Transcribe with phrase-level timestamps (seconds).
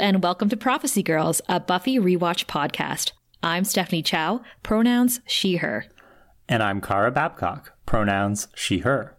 [0.00, 3.12] and welcome to Prophecy Girls, a Buffy rewatch podcast.
[3.42, 5.84] I'm Stephanie Chow, pronouns she, her.
[6.48, 9.18] And I'm Kara Babcock, pronouns she, her.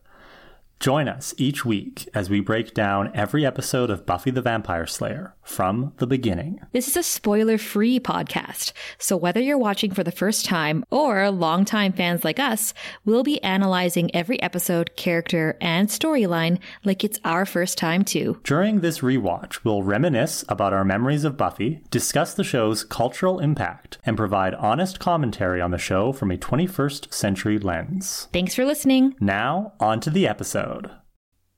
[0.79, 5.35] Join us each week as we break down every episode of Buffy the Vampire Slayer
[5.43, 6.59] from the beginning.
[6.71, 11.29] This is a spoiler free podcast, so whether you're watching for the first time or
[11.31, 12.73] longtime fans like us,
[13.05, 18.39] we'll be analyzing every episode, character, and storyline like it's our first time too.
[18.43, 23.97] During this rewatch, we'll reminisce about our memories of Buffy, discuss the show's cultural impact,
[24.05, 28.27] and provide honest commentary on the show from a 21st century lens.
[28.31, 29.15] Thanks for listening.
[29.19, 30.91] Now, on to the episode.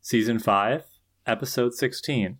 [0.02, 0.84] Season 5,
[1.26, 2.38] Episode 16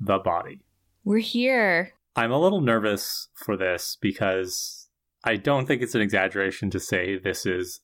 [0.00, 0.60] The Body.
[1.04, 1.92] We're here.
[2.16, 4.88] I'm a little nervous for this because
[5.24, 7.80] I don't think it's an exaggeration to say this is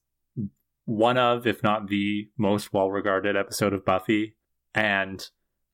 [0.85, 4.37] one of, if not the most well regarded episode of Buffy.
[4.75, 5.29] And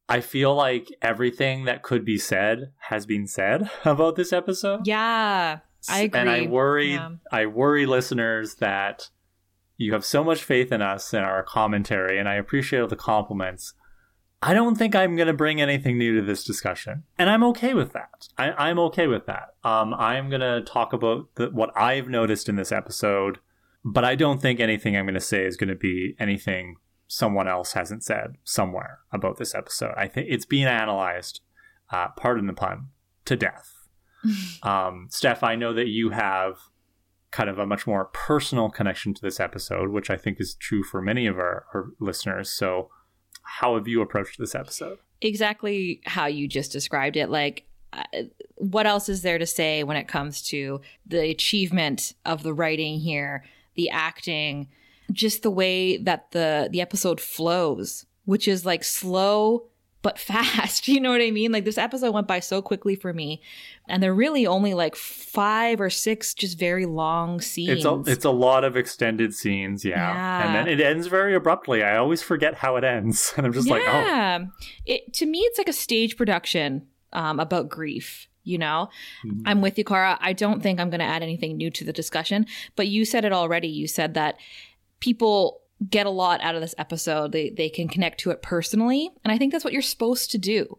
[0.08, 4.86] I feel like everything that could be said has been said about this episode.
[4.86, 6.20] Yeah, I agree.
[6.20, 7.10] And I worry, Yeah.
[7.30, 9.10] I worry listeners that
[9.76, 12.96] you have so much faith in us and our commentary, and I appreciate all the
[12.96, 13.74] compliments.
[14.44, 17.74] I don't think I'm going to bring anything new to this discussion, and I'm okay
[17.74, 18.28] with that.
[18.36, 19.54] I, I'm okay with that.
[19.62, 23.38] Um, I'm going to talk about the, what I've noticed in this episode,
[23.84, 26.76] but I don't think anything I'm going to say is going to be anything
[27.06, 29.94] someone else hasn't said somewhere about this episode.
[29.96, 31.40] I think it's being analyzed,
[31.90, 32.88] uh, pardon the pun,
[33.26, 33.86] to death.
[34.64, 36.56] um, Steph, I know that you have
[37.30, 40.82] kind of a much more personal connection to this episode, which I think is true
[40.82, 42.50] for many of our, our listeners.
[42.50, 42.90] So,
[43.42, 44.98] how have you approached this episode?
[45.22, 47.30] exactly how you just described it.
[47.30, 48.02] Like, uh,
[48.56, 52.98] what else is there to say when it comes to the achievement of the writing
[52.98, 54.68] here, the acting,
[55.10, 59.68] just the way that the the episode flows, which is like slow
[60.02, 60.88] but fast.
[60.88, 61.52] You know what I mean?
[61.52, 63.40] Like this episode went by so quickly for me,
[63.88, 67.78] and they're really only like five or six just very long scenes.
[67.78, 69.96] It's a it's a lot of extended scenes, yeah.
[70.12, 70.46] Yeah.
[70.46, 71.82] And then it ends very abruptly.
[71.82, 74.46] I always forget how it ends, and I'm just like, oh.
[74.84, 78.28] It to me, it's like a stage production um, about grief.
[78.44, 78.88] You know,
[79.24, 79.42] Mhm.
[79.46, 80.18] I'm with you, Kara.
[80.20, 83.24] I don't think I'm going to add anything new to the discussion, but you said
[83.24, 83.68] it already.
[83.68, 84.34] You said that
[84.98, 87.32] people get a lot out of this episode.
[87.32, 90.38] They they can connect to it personally, and I think that's what you're supposed to
[90.38, 90.78] do.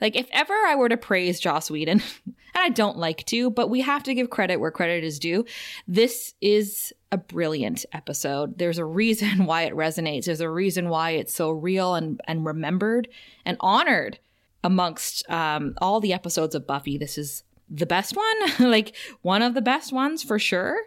[0.00, 3.70] Like if ever I were to praise Joss Whedon, and I don't like to, but
[3.70, 5.44] we have to give credit where credit is due.
[5.88, 8.58] This is a brilliant episode.
[8.58, 10.26] There's a reason why it resonates.
[10.26, 13.08] There's a reason why it's so real and and remembered
[13.44, 14.18] and honored
[14.62, 16.96] amongst um, all the episodes of Buffy.
[16.96, 20.82] This is the best one, like one of the best ones for sure.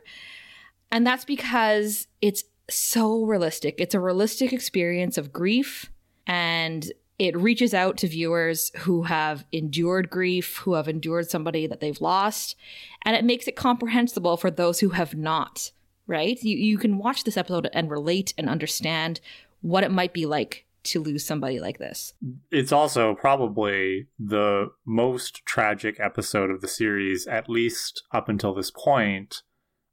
[0.91, 3.75] And that's because it's so realistic.
[3.78, 5.91] It's a realistic experience of grief
[6.25, 11.79] and it reaches out to viewers who have endured grief, who have endured somebody that
[11.79, 12.55] they've lost,
[13.03, 15.72] and it makes it comprehensible for those who have not,
[16.05, 16.41] right?
[16.44, 19.19] You you can watch this episode and relate and understand
[19.61, 22.13] what it might be like to lose somebody like this.
[22.49, 28.72] it's also probably the most tragic episode of the series, at least up until this
[28.72, 29.41] point.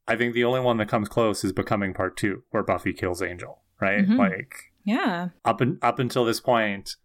[0.07, 3.23] I think the only one that comes close is Becoming Part Two, where Buffy kills
[3.23, 3.61] Angel.
[3.81, 4.19] Right, Mhm.
[4.19, 4.55] like
[4.85, 5.31] Yeah.
[5.45, 6.97] up and up until this point,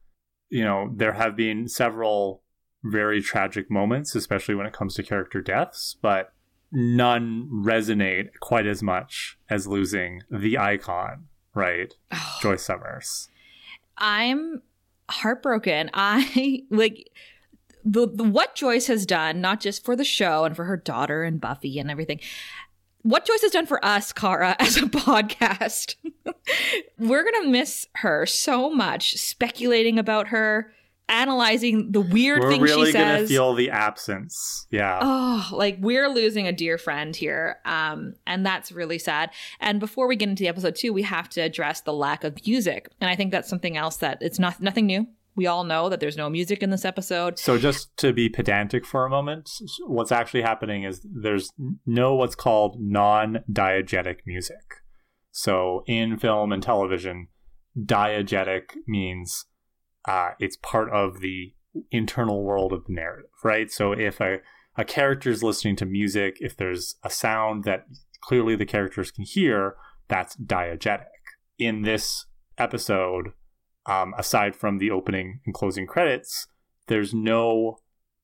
[0.49, 2.43] you know, there have been several
[2.83, 6.33] very tragic moments, especially when it comes to character deaths, but
[6.71, 11.93] none resonate quite as much as losing the icon, right?
[12.41, 13.29] Joyce Summers.
[13.97, 14.61] I'm
[15.09, 15.89] heartbroken.
[15.93, 17.09] I like
[17.83, 21.23] the, the what Joyce has done, not just for the show and for her daughter
[21.23, 22.19] and Buffy and everything.
[23.01, 25.95] What Joyce has done for us, Kara, as a podcast.
[26.97, 30.73] We're gonna miss her so much, speculating about her,
[31.09, 34.67] analyzing the weird We're things really she gonna feel the absence.
[34.69, 34.99] Yeah.
[35.01, 37.57] Oh, like we're losing a dear friend here.
[37.65, 39.31] Um, and that's really sad.
[39.59, 42.45] And before we get into the episode two, we have to address the lack of
[42.45, 42.89] music.
[43.01, 45.07] And I think that's something else that it's not nothing new.
[45.39, 47.39] We all know that there's no music in this episode.
[47.39, 49.49] So just to be pedantic for a moment,
[49.87, 51.49] what's actually happening is there's
[51.85, 54.81] no what's called non-diegetic music.
[55.31, 57.29] So in film and television,
[57.81, 59.45] diegetic means
[60.05, 61.53] uh, it's part of the
[61.89, 63.71] internal world of the narrative, right?
[63.71, 64.39] So if a,
[64.75, 67.85] a character is listening to music, if there's a sound that
[68.21, 69.77] clearly the characters can hear,
[70.09, 71.05] that's diegetic.
[71.57, 72.25] In this
[72.57, 73.29] episode,
[73.85, 76.47] um, aside from the opening and closing credits,
[76.87, 77.77] there's no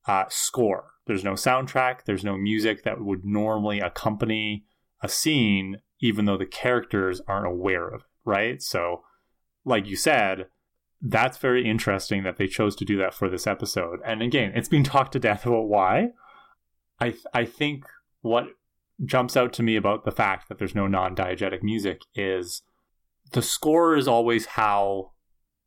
[0.08, 0.92] uh, score.
[1.08, 2.06] There's no soundtrack.
[2.06, 4.66] There's no music that would normally accompany
[5.02, 8.62] a scene, even though the characters aren't aware of it, right?
[8.62, 9.04] So,
[9.64, 10.48] like you said,
[11.02, 14.00] that's very interesting that they chose to do that for this episode.
[14.06, 16.10] And again, it's been talked to death about why.
[17.00, 17.86] I th- I think
[18.22, 18.48] what
[19.04, 22.62] jumps out to me about the fact that there's no non-diegetic music is
[23.34, 25.12] the score is always how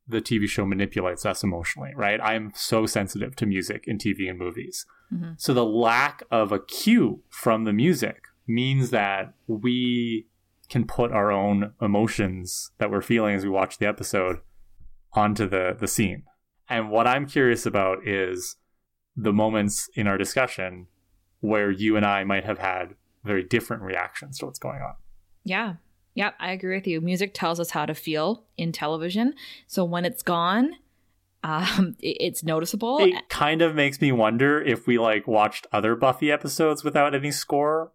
[0.08, 2.20] the TV show manipulates us emotionally, right?
[2.22, 4.86] I'm so sensitive to music in TV and movies.
[5.12, 5.32] Mm-hmm.
[5.36, 10.26] So the lack of a cue from the music means that we
[10.70, 14.40] can put our own emotions that we're feeling as we watch the episode
[15.12, 16.24] onto the the scene.
[16.68, 18.56] And what I'm curious about is
[19.16, 20.86] the moments in our discussion
[21.40, 22.94] where you and I might have had
[23.24, 24.94] very different reactions to what's going on.
[25.44, 25.74] Yeah.
[26.18, 27.00] Yep, I agree with you.
[27.00, 29.34] Music tells us how to feel in television.
[29.68, 30.72] So when it's gone,
[31.44, 32.98] um, it's noticeable.
[32.98, 37.30] It kind of makes me wonder if we like watched other Buffy episodes without any
[37.30, 37.92] score,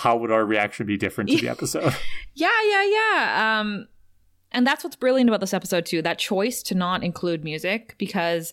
[0.00, 1.94] how would our reaction be different to the episode?
[2.34, 3.60] yeah, yeah, yeah.
[3.60, 3.88] Um,
[4.52, 6.02] and that's what's brilliant about this episode too.
[6.02, 8.52] That choice to not include music because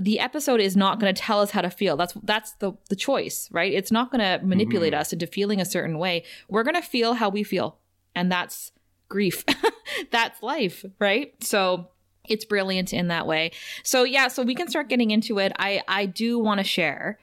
[0.00, 1.96] the episode is not going to tell us how to feel.
[1.96, 3.72] That's that's the the choice, right?
[3.72, 5.00] It's not going to manipulate mm-hmm.
[5.00, 6.22] us into feeling a certain way.
[6.48, 7.78] We're going to feel how we feel,
[8.18, 8.72] and that's
[9.08, 9.44] grief.
[10.10, 11.32] that's life, right?
[11.42, 11.88] So
[12.28, 13.52] it's brilliant in that way.
[13.84, 15.52] So yeah, so we can start getting into it.
[15.58, 17.18] I I do want to share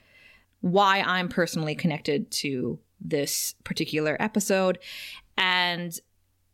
[0.62, 4.78] why I'm personally connected to this particular episode
[5.36, 6.00] and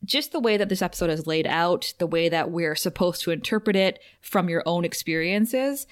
[0.04, 3.30] just the way that this episode is laid out, the way that we're supposed to
[3.30, 5.86] interpret it from your own experiences.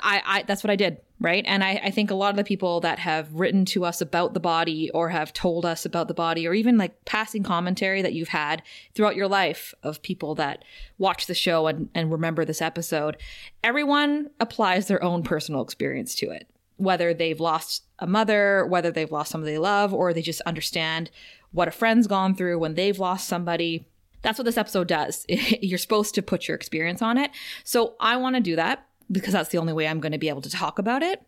[0.00, 1.44] I, I that's what I did, right?
[1.46, 4.34] And I, I think a lot of the people that have written to us about
[4.34, 8.12] the body or have told us about the body or even like passing commentary that
[8.12, 8.62] you've had
[8.94, 10.64] throughout your life of people that
[10.98, 13.16] watch the show and, and remember this episode,
[13.62, 16.48] everyone applies their own personal experience to it.
[16.76, 21.10] Whether they've lost a mother, whether they've lost somebody they love, or they just understand
[21.52, 23.86] what a friend's gone through when they've lost somebody.
[24.22, 25.26] That's what this episode does.
[25.28, 27.30] You're supposed to put your experience on it.
[27.62, 30.28] So I want to do that because that's the only way I'm going to be
[30.28, 31.22] able to talk about it.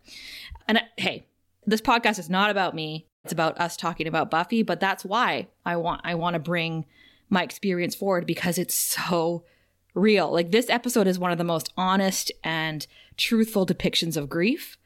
[0.67, 1.27] And uh, hey,
[1.65, 3.07] this podcast is not about me.
[3.23, 6.85] It's about us talking about Buffy, but that's why I want I want to bring
[7.29, 9.43] my experience forward because it's so
[9.93, 10.31] real.
[10.31, 12.85] Like this episode is one of the most honest and
[13.17, 14.77] truthful depictions of grief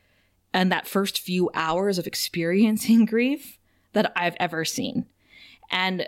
[0.54, 3.57] and that first few hours of experiencing grief
[3.94, 5.06] that I've ever seen.
[5.72, 6.07] And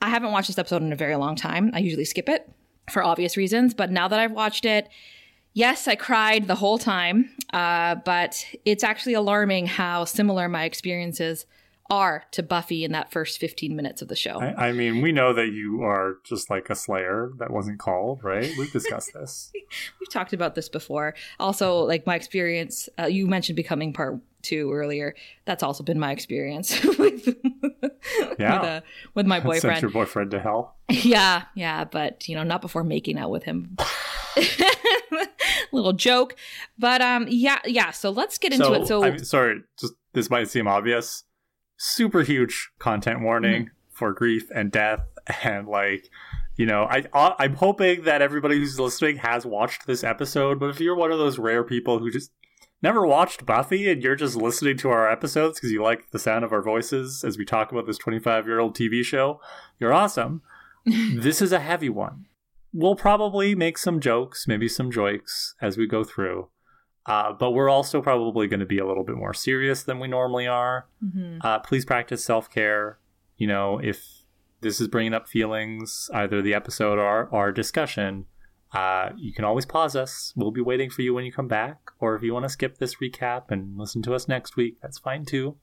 [0.00, 1.70] I haven't watched this episode in a very long time.
[1.74, 2.50] I usually skip it
[2.90, 4.88] for obvious reasons, but now that I've watched it,
[5.54, 7.30] yes, I cried the whole time.
[7.52, 11.46] Uh, but it's actually alarming how similar my experiences
[11.90, 14.40] are to Buffy in that first 15 minutes of the show.
[14.40, 18.24] I, I, mean, we know that you are just like a Slayer that wasn't called,
[18.24, 18.50] right?
[18.58, 19.52] We've discussed this.
[20.00, 21.14] We've talked about this before.
[21.38, 25.14] Also, like my experience, uh, you mentioned becoming part two earlier.
[25.44, 27.28] That's also been my experience with,
[28.38, 28.60] yeah.
[28.60, 28.80] with, uh,
[29.14, 29.76] with my boyfriend.
[29.76, 30.76] Sent your boyfriend to hell.
[30.88, 33.76] Yeah, yeah, but you know, not before making out with him.
[35.74, 36.36] Little joke,
[36.78, 37.90] but um, yeah, yeah.
[37.90, 38.86] So let's get into so, it.
[38.86, 41.24] So, I'm sorry, just this might seem obvious.
[41.76, 43.74] Super huge content warning mm-hmm.
[43.90, 45.00] for grief and death,
[45.42, 46.08] and like
[46.56, 50.60] you know, I I'm hoping that everybody who's listening has watched this episode.
[50.60, 52.30] But if you're one of those rare people who just
[52.84, 56.44] never watched Buffy and you're just listening to our episodes because you like the sound
[56.44, 59.40] of our voices as we talk about this 25 year old TV show,
[59.80, 60.42] you're awesome.
[60.86, 62.26] this is a heavy one.
[62.76, 66.48] We'll probably make some jokes, maybe some jokes as we go through.
[67.06, 70.08] Uh, but we're also probably going to be a little bit more serious than we
[70.08, 70.88] normally are.
[71.04, 71.38] Mm-hmm.
[71.42, 72.98] Uh, please practice self care.
[73.36, 74.04] You know, if
[74.60, 78.26] this is bringing up feelings, either the episode or our discussion,
[78.72, 80.32] uh, you can always pause us.
[80.34, 81.78] We'll be waiting for you when you come back.
[82.00, 84.98] Or if you want to skip this recap and listen to us next week, that's
[84.98, 85.56] fine too.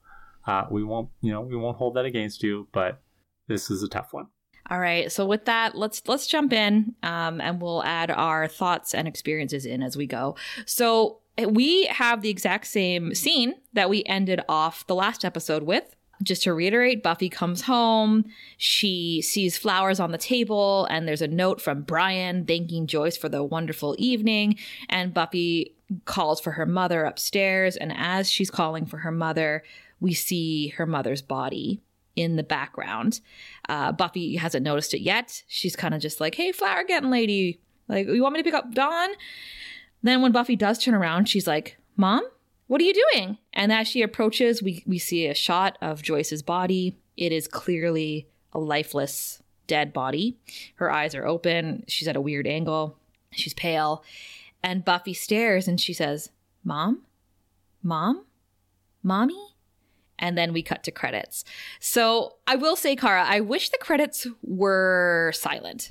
[0.46, 2.68] Uh, we won't, you know, we won't hold that against you.
[2.72, 3.02] But
[3.48, 4.28] this is a tough one.
[4.70, 5.10] All right.
[5.10, 9.66] So with that, let's let's jump in, um, and we'll add our thoughts and experiences
[9.66, 10.36] in as we go.
[10.66, 15.96] So we have the exact same scene that we ended off the last episode with
[16.22, 18.24] just to reiterate, Buffy comes home.
[18.56, 23.28] She sees flowers on the table, and there's a note from Brian thanking Joyce for
[23.28, 24.56] the wonderful evening.
[24.88, 27.76] And Buffy calls for her mother upstairs.
[27.76, 29.62] And as she's calling for her mother,
[30.00, 31.80] we see her mother's body
[32.16, 33.20] in the background.
[33.68, 35.42] Uh, Buffy hasn't noticed it yet.
[35.46, 37.60] She's kind of just like, hey, flower getting lady.
[37.88, 39.10] Like, you want me to pick up Dawn?
[40.02, 42.22] Then when Buffy does turn around, she's like, Mom?
[42.66, 43.38] What are you doing?
[43.52, 46.96] And as she approaches, we, we see a shot of Joyce's body.
[47.16, 50.38] It is clearly a lifeless, dead body.
[50.76, 51.84] Her eyes are open.
[51.86, 52.96] She's at a weird angle.
[53.30, 54.04] She's pale.
[54.62, 56.30] And Buffy stares and she says,
[56.64, 57.02] Mom?
[57.82, 58.24] Mom?
[59.02, 59.51] Mommy?
[60.22, 61.44] And then we cut to credits.
[61.80, 65.90] So I will say, Kara, I wish the credits were silent.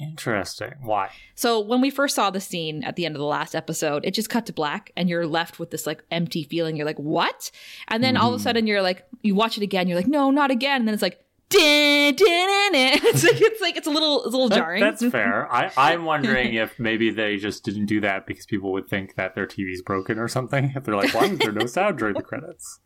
[0.00, 0.72] Interesting.
[0.82, 1.10] Why?
[1.34, 4.12] So when we first saw the scene at the end of the last episode, it
[4.14, 6.74] just cut to black and you're left with this like empty feeling.
[6.76, 7.50] You're like, what?
[7.88, 8.42] And then all of a Mhm.
[8.44, 10.80] sudden you're like, you watch it again, you're like, no, not again.
[10.80, 11.24] And then it's like.
[11.52, 14.80] It's like it's like it's a little it's a little That- jarring.
[14.82, 15.52] that's fair.
[15.52, 19.34] I, I'm wondering if maybe they just didn't do that because people would think that
[19.34, 20.72] their TV's broken or something.
[20.76, 22.78] If they're like, why is there no sound during the credits?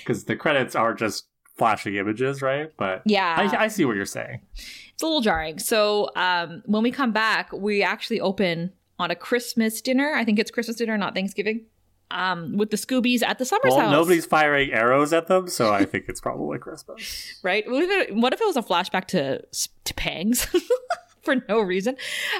[0.00, 2.70] Because the credits are just flashing images, right?
[2.76, 3.36] But yeah.
[3.52, 4.40] I, I see what you're saying.
[4.54, 5.58] it's a little jarring.
[5.58, 10.12] So um, when we come back, we actually open on a Christmas dinner.
[10.14, 11.66] I think it's Christmas dinner, not Thanksgiving.
[12.08, 13.90] Um, with the Scoobies at the Summers Well, house.
[13.90, 17.34] nobody's firing arrows at them, so I think it's probably Christmas.
[17.42, 17.68] right?
[17.68, 19.42] What if it, what if it was a flashback to
[19.84, 20.46] to Pangs
[21.26, 21.96] for no reason?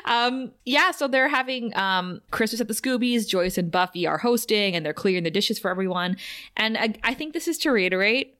[0.06, 3.28] Um, yeah, so they're having um, Christmas at the Scoobies.
[3.28, 6.16] Joyce and Buffy are hosting, and they're clearing the dishes for everyone.
[6.56, 8.38] And I, I think this is to reiterate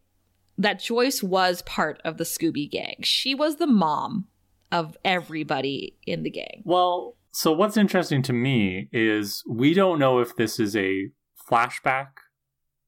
[0.57, 2.97] that Joyce was part of the Scooby gang.
[3.03, 4.29] She was the mom
[4.73, 6.63] of everybody in the gang.
[6.65, 11.11] Well, so what's interesting to me is we don't know if this is a
[11.51, 12.07] flashback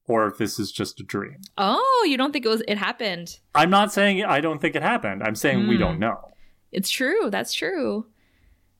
[0.07, 1.37] or if this is just a dream.
[1.57, 2.63] Oh, you don't think it was?
[2.67, 3.37] It happened.
[3.53, 5.21] I'm not saying I don't think it happened.
[5.23, 5.81] I'm saying we Hmm.
[5.81, 6.17] don't know.
[6.71, 7.29] It's true.
[7.29, 8.05] That's true.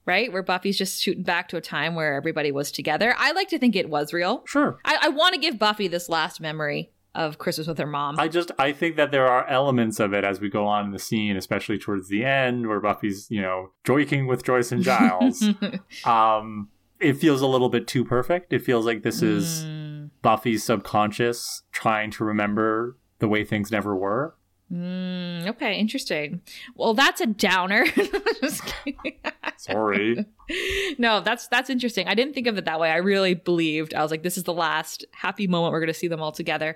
[0.05, 0.31] Right?
[0.31, 3.13] Where Buffy's just shooting back to a time where everybody was together.
[3.17, 4.43] I like to think it was real.
[4.47, 4.79] Sure.
[4.83, 8.19] I, I want to give Buffy this last memory of Christmas with her mom.
[8.19, 10.91] I just I think that there are elements of it as we go on in
[10.91, 15.43] the scene, especially towards the end where Buffy's, you know, joiking with Joyce and Giles.
[16.05, 16.69] um
[16.99, 18.51] it feels a little bit too perfect.
[18.51, 23.95] It feels like this is Mm, Buffy's subconscious trying to remember the way things never
[23.95, 24.35] were.
[24.71, 26.41] Mm, okay, interesting.
[26.75, 27.85] Well, that's a downer.
[29.57, 30.25] Sorry.
[30.97, 32.07] no, that's that's interesting.
[32.07, 32.91] I didn't think of it that way.
[32.91, 33.93] I really believed.
[33.93, 36.31] I was like, this is the last happy moment we're going to see them all
[36.31, 36.75] together.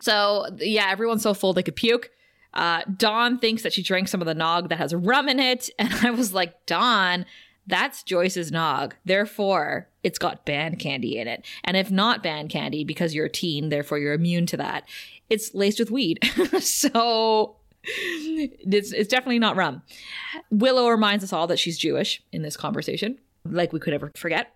[0.00, 2.10] So yeah, everyone's so full they could puke.
[2.54, 5.70] Uh, Dawn thinks that she drank some of the nog that has rum in it,
[5.78, 7.26] and I was like, Dawn,
[7.66, 8.94] that's Joyce's nog.
[9.04, 11.44] Therefore, it's got band candy in it.
[11.64, 14.84] And if not band candy, because you're a teen, therefore you're immune to that,
[15.30, 16.18] it's laced with weed.
[16.60, 19.82] so it's, it's definitely not rum.
[20.50, 24.54] Willow reminds us all that she's Jewish in this conversation, like we could ever forget.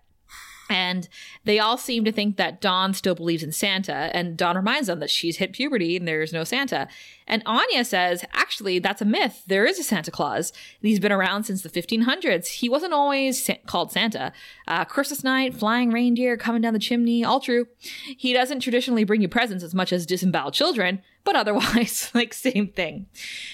[0.68, 1.08] And
[1.44, 5.00] they all seem to think that Dawn still believes in Santa, and Dawn reminds them
[5.00, 6.88] that she's hit puberty and there's no Santa.
[7.26, 9.44] And Anya says, actually, that's a myth.
[9.46, 10.50] There is a Santa Claus.
[10.80, 12.46] He's been around since the 1500s.
[12.46, 14.32] He wasn't always sa- called Santa.
[14.66, 17.66] Uh, Christmas night, flying reindeer, coming down the chimney, all true.
[17.78, 22.68] He doesn't traditionally bring you presents as much as disemboweled children, but otherwise, like, same
[22.68, 23.06] thing.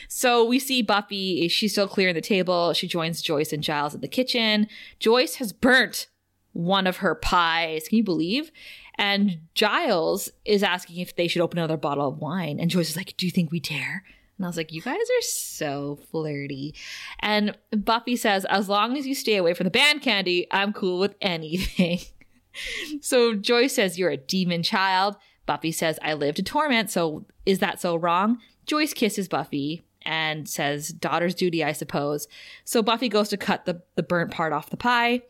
[0.09, 2.73] So we see Buffy, she's still clearing the table.
[2.75, 4.68] She joins Joyce and Giles in the kitchen.
[5.00, 6.09] Joyce has burnt
[6.55, 7.89] one of her pies.
[7.89, 8.51] Can you believe?
[8.95, 9.37] And hmm.
[9.55, 12.59] Giles is asking if they should open another bottle of wine.
[12.59, 14.03] And Joyce is like, Do you think we dare?
[14.39, 16.75] And I was like, You guys are so flirty.
[17.21, 20.99] And Buffy says, As long as you stay away from the band candy, I'm cool
[20.99, 22.01] with anything.
[23.01, 25.17] so Joyce says, You're a demon child.
[25.47, 26.91] Buffy says, I live to torment.
[26.91, 28.39] So is that so wrong?
[28.65, 32.29] Joyce kisses Buffy and says, Daughter's duty, I suppose.
[32.65, 35.23] So Buffy goes to cut the, the burnt part off the pie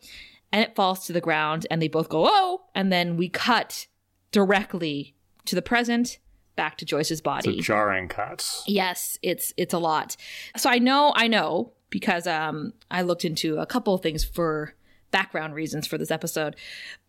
[0.55, 3.87] and it falls to the ground and they both go oh and then we cut
[4.31, 6.17] directly to the present
[6.55, 8.63] back to joyce's It's a body jarring cuts.
[8.65, 10.15] yes it's it's a lot
[10.55, 14.73] so i know i know because um i looked into a couple of things for
[15.11, 16.55] background reasons for this episode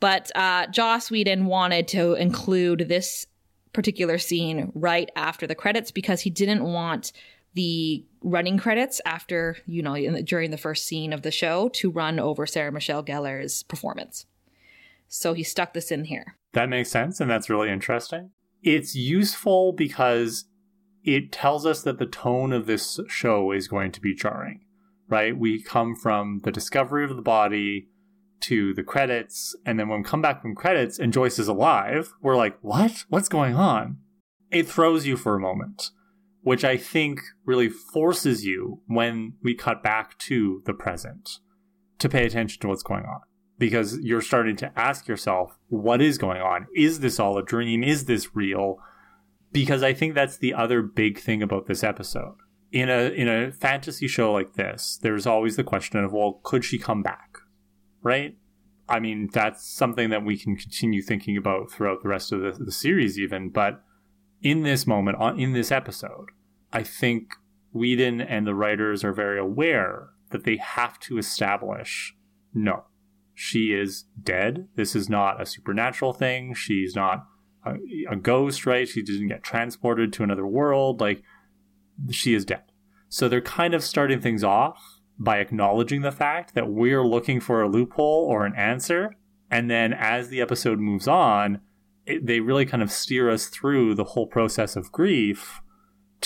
[0.00, 3.26] but uh joss whedon wanted to include this
[3.72, 7.12] particular scene right after the credits because he didn't want
[7.54, 11.90] the running credits after you know the, during the first scene of the show to
[11.90, 14.26] run over Sarah Michelle Gellar's performance.
[15.08, 16.36] So he stuck this in here.
[16.52, 18.30] That makes sense, and that's really interesting.
[18.62, 20.46] It's useful because
[21.04, 24.64] it tells us that the tone of this show is going to be jarring,
[25.08, 25.36] right?
[25.36, 27.86] We come from the discovery of the body
[28.40, 32.12] to the credits, and then when we come back from credits and Joyce is alive,
[32.20, 33.04] we're like, what?
[33.08, 33.98] What's going on?
[34.50, 35.90] It throws you for a moment,
[36.46, 41.40] which I think really forces you when we cut back to the present
[41.98, 43.22] to pay attention to what's going on
[43.58, 46.68] because you're starting to ask yourself, what is going on?
[46.72, 47.82] Is this all a dream?
[47.82, 48.76] Is this real?
[49.50, 52.36] Because I think that's the other big thing about this episode.
[52.70, 56.64] In a in a fantasy show like this, there's always the question of, well, could
[56.64, 57.38] she come back?
[58.02, 58.36] Right?
[58.88, 62.52] I mean, that's something that we can continue thinking about throughout the rest of the,
[62.52, 63.50] the series, even.
[63.50, 63.82] But
[64.42, 66.28] in this moment, on in this episode,
[66.76, 67.32] I think
[67.72, 72.14] Whedon and the writers are very aware that they have to establish
[72.52, 72.84] no,
[73.32, 74.68] she is dead.
[74.76, 76.52] This is not a supernatural thing.
[76.52, 77.24] She's not
[77.64, 77.76] a,
[78.10, 78.86] a ghost, right?
[78.86, 81.00] She didn't get transported to another world.
[81.00, 81.22] Like,
[82.10, 82.64] she is dead.
[83.08, 87.62] So they're kind of starting things off by acknowledging the fact that we're looking for
[87.62, 89.16] a loophole or an answer.
[89.50, 91.62] And then as the episode moves on,
[92.04, 95.62] it, they really kind of steer us through the whole process of grief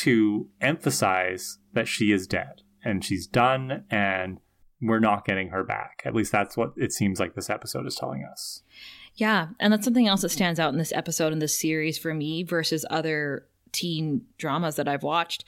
[0.01, 4.39] to emphasize that she is dead and she's done and
[4.81, 6.03] we're not getting her back.
[6.07, 8.63] At least that's what it seems like this episode is telling us.
[9.17, 9.49] Yeah.
[9.59, 12.43] And that's something else that stands out in this episode in this series for me
[12.43, 15.45] versus other teen dramas that I've watched.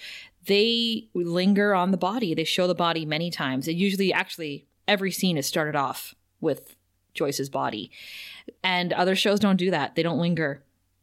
[0.46, 2.34] They linger on the body.
[2.34, 3.68] They show the body many times.
[3.68, 6.76] It usually, actually, every scene is started off with
[7.14, 7.90] Joyce's body.
[8.62, 9.94] And other shows don't do that.
[9.94, 10.62] They don't linger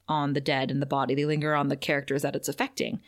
[0.09, 2.99] on the dead and the body, they linger on the characters that it's affecting.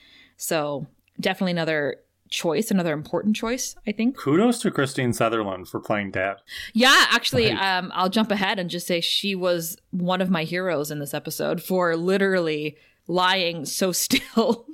[0.41, 0.87] So,
[1.19, 1.97] definitely another
[2.31, 4.17] choice, another important choice, I think.
[4.17, 6.37] Kudos to Kristine Sutherland for playing Dad.
[6.73, 10.89] Yeah, actually, um, I'll jump ahead and just say she was one of my heroes
[10.89, 12.75] in this episode for literally
[13.07, 14.65] lying so still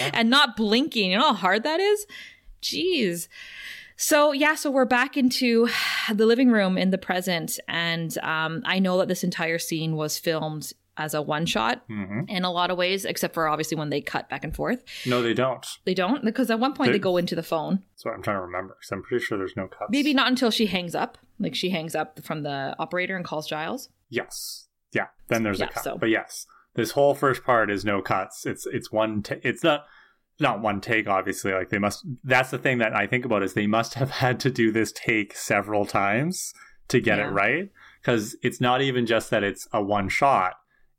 [0.00, 1.12] and not blinking.
[1.12, 2.04] You know how hard that is?
[2.60, 3.28] Jeez.
[3.96, 5.68] So yeah, so we're back into
[6.12, 10.18] the living room in the present, and um, I know that this entire scene was
[10.18, 12.28] filmed as a one shot mm-hmm.
[12.28, 14.82] in a lot of ways, except for obviously when they cut back and forth.
[15.06, 15.66] No, they don't.
[15.84, 17.82] They don't because at one point they, they go into the phone.
[17.94, 19.90] That's what I'm trying to remember because I'm pretty sure there's no cuts.
[19.90, 21.16] Maybe not until she hangs up.
[21.38, 23.88] Like she hangs up from the operator and calls Giles.
[24.10, 24.66] Yes.
[24.92, 25.06] Yeah.
[25.28, 25.84] Then there's Yeah, a cut.
[25.84, 28.44] so- But yes, this whole first part is no cuts.
[28.44, 29.22] It's it's one.
[29.22, 29.84] ta it's not
[30.40, 31.08] not one take.
[31.08, 32.04] Obviously, like they must.
[32.24, 34.92] That's the thing that I think about is they must have had to do this
[34.92, 36.52] take several times
[36.88, 37.28] to get Yeah.
[37.28, 40.54] it right because it's not even just that it's a one shot.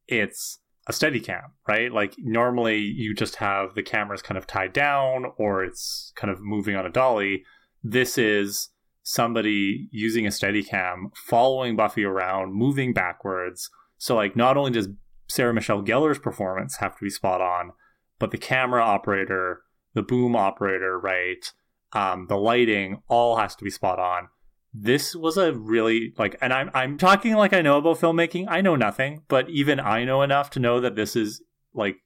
[0.09, 1.91] It's a steady cam, right?
[1.91, 6.41] Like normally you just have the cameras kind of tied down or it's kind of
[6.41, 7.43] moving on a dolly.
[7.83, 8.69] This is
[9.03, 13.69] somebody using a steady cam, following Buffy around, moving backwards.
[13.99, 14.89] So like not only does
[15.27, 17.71] Sarah Michelle Gellar's performance have to be spot on,
[18.17, 19.61] but the camera operator,
[19.93, 21.53] the boom operator, right?
[21.93, 24.29] Um, the lighting all has to be spot on
[24.73, 28.45] this was a really like and I'm I'm talking like I know about filmmaking.
[28.47, 31.41] I know nothing, but even I know enough to know that this is
[31.73, 31.97] like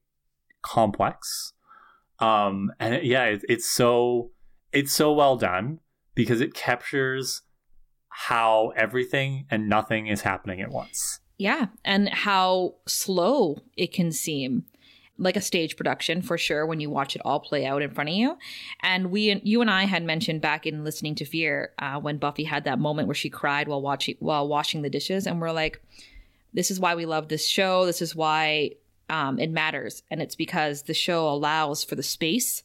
[0.62, 1.54] complex.
[2.20, 4.32] Um and it- yeah, it, it's so
[4.72, 5.80] it's so well done
[6.16, 7.42] because it captures
[8.10, 11.20] how everything and nothing is happening at once.
[11.38, 14.66] Yeah, and how slow it can seem.
[15.18, 18.10] Like a stage production for sure when you watch it all play out in front
[18.10, 18.38] of you.
[18.82, 22.44] And we you and I had mentioned back in listening to Fear uh, when Buffy
[22.46, 25.82] had that moment where she cried while watching while washing the dishes and we're like
[26.54, 27.86] this is why we love this show.
[27.86, 28.72] This is why
[29.10, 30.04] um, it matters.
[30.10, 32.64] And it's because the show allows for the space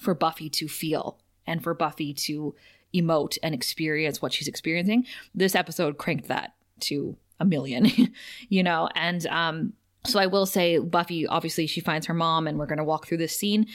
[0.00, 2.54] for Buffy to feel and for Buffy to
[2.94, 5.06] emote and experience what she's experiencing.
[5.34, 7.90] This episode cranked that to a million,
[8.48, 9.72] you know, and um,
[10.06, 13.06] so I will say Buffy obviously she finds her mom and we're going to walk
[13.06, 13.66] through this scene.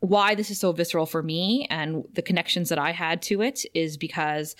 [0.00, 3.64] Why this is so visceral for me and the connections that I had to it
[3.74, 4.54] is because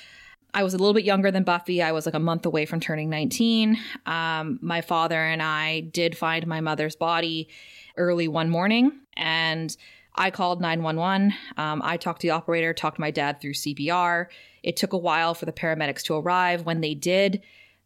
[0.55, 1.83] I was a little bit younger than Buffy.
[1.83, 3.79] I was like a month away from turning 19.
[4.07, 7.49] Um, my father and I did find my mother's body
[7.97, 9.77] early one morning and
[10.15, 11.35] I called 911.
[11.57, 14.27] Um, I talked to the operator, talked my dad through CPR.
[14.63, 16.67] It took a while for the paramedics to arrive.
[16.67, 17.43] When they did,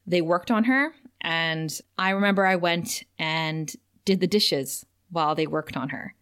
[0.06, 0.94] they worked on her.
[1.22, 3.72] And I remember I went and
[4.04, 6.14] did the dishes while they worked on her.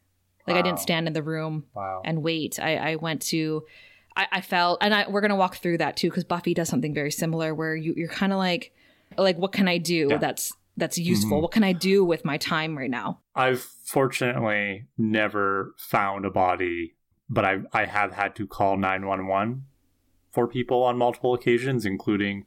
[0.47, 2.03] Like I didn't stand in the room Wow.
[2.05, 2.59] and wait.
[2.61, 3.65] I, I went to,
[4.17, 6.93] I, I felt, and I, we're gonna walk through that too because Buffy does something
[6.93, 8.73] very similar where you you're kind of like,
[9.17, 10.17] like what can I do Yeah.
[10.19, 11.39] that's that's useful?
[11.39, 11.43] Mhm.
[11.43, 13.21] What can I do with my time right now?
[13.35, 16.97] I've fortunately never found a body,
[17.29, 19.65] but I I have had to call 911
[20.33, 22.47] for people on multiple occasions, including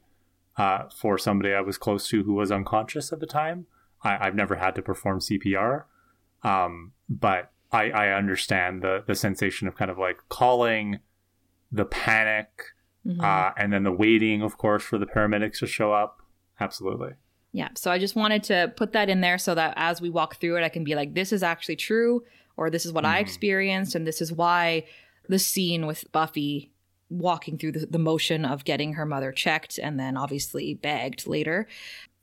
[0.56, 3.66] uh, for somebody I was close to who was unconscious at the time.
[4.02, 5.84] I, I've never had to perform CPR,
[6.42, 11.00] um, but I, I understand the the sensation of kind of like calling,
[11.72, 12.48] the panic,
[13.06, 13.22] Mhm.
[13.22, 16.22] uh, and then the waiting, of course, for the paramedics to show up.
[16.58, 17.10] Absolutely.
[17.52, 17.68] Yeah.
[17.74, 20.56] So I just wanted to put that in there so that as we walk through
[20.56, 22.24] it, I can be like, this is actually true,
[22.56, 23.22] or this is what I Mhm.
[23.22, 24.84] experienced, and this is why
[25.28, 26.72] the scene with Buffy
[27.10, 31.66] walking through the, the motion of getting her mother checked and then obviously bagged later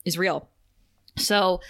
[0.05, 0.49] is real.
[1.17, 1.61] So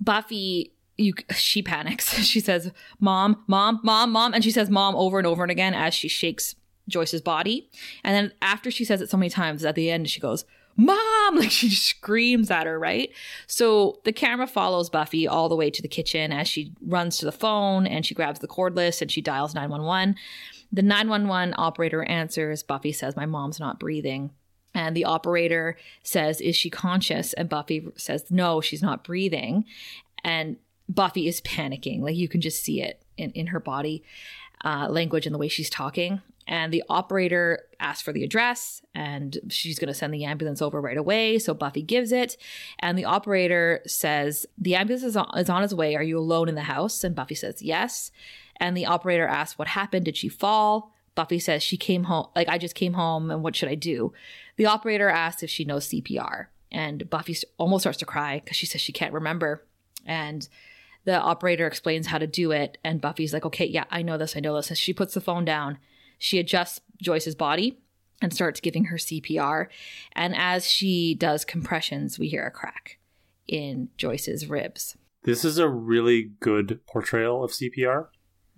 [0.00, 2.12] Buffy, you she panics.
[2.24, 5.74] She says, "Mom, mom, mom, mom," and she says "mom" over and over and again
[5.74, 6.54] as she shakes
[6.88, 7.68] Joyce's body.
[8.02, 10.44] And then after she says it so many times, at the end she goes,
[10.76, 10.98] "Mom!"
[11.36, 13.10] Like she screams at her, right?
[13.46, 17.24] So the camera follows Buffy all the way to the kitchen as she runs to
[17.24, 20.16] the phone and she grabs the cordless and she dials 911.
[20.74, 22.64] The 911 operator answers.
[22.64, 24.32] Buffy says, My mom's not breathing.
[24.74, 27.32] And the operator says, Is she conscious?
[27.32, 29.66] And Buffy says, No, she's not breathing.
[30.24, 30.56] And
[30.88, 32.00] Buffy is panicking.
[32.00, 34.02] Like you can just see it in, in her body
[34.64, 36.20] uh, language and the way she's talking.
[36.48, 40.80] and the operator asks for the address and she's going to send the ambulance over
[40.80, 42.36] right away so buffy gives it
[42.80, 46.48] and the operator says the ambulance is on, is on its way are you alone
[46.48, 48.10] in the house and buffy says yes
[48.58, 52.48] and the operator asks what happened did she fall buffy says she came home like
[52.48, 54.12] i just came home and what should i do
[54.56, 58.66] the operator asks if she knows cpr and buffy almost starts to cry because she
[58.66, 59.64] says she can't remember
[60.06, 60.48] and
[61.04, 64.36] the operator explains how to do it and buffy's like okay yeah i know this
[64.36, 65.78] i know this and she puts the phone down
[66.18, 67.78] she adjusts Joyce's body
[68.22, 69.66] and starts giving her CPR.
[70.12, 72.98] And as she does compressions, we hear a crack
[73.46, 74.96] in Joyce's ribs.
[75.24, 78.06] This is a really good portrayal of CPR.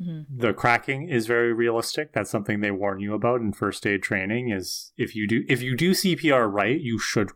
[0.01, 0.39] Mm-hmm.
[0.41, 2.13] The cracking is very realistic.
[2.13, 4.51] That's something they warn you about in first aid training.
[4.51, 7.31] Is if you do if you do CPR right, you should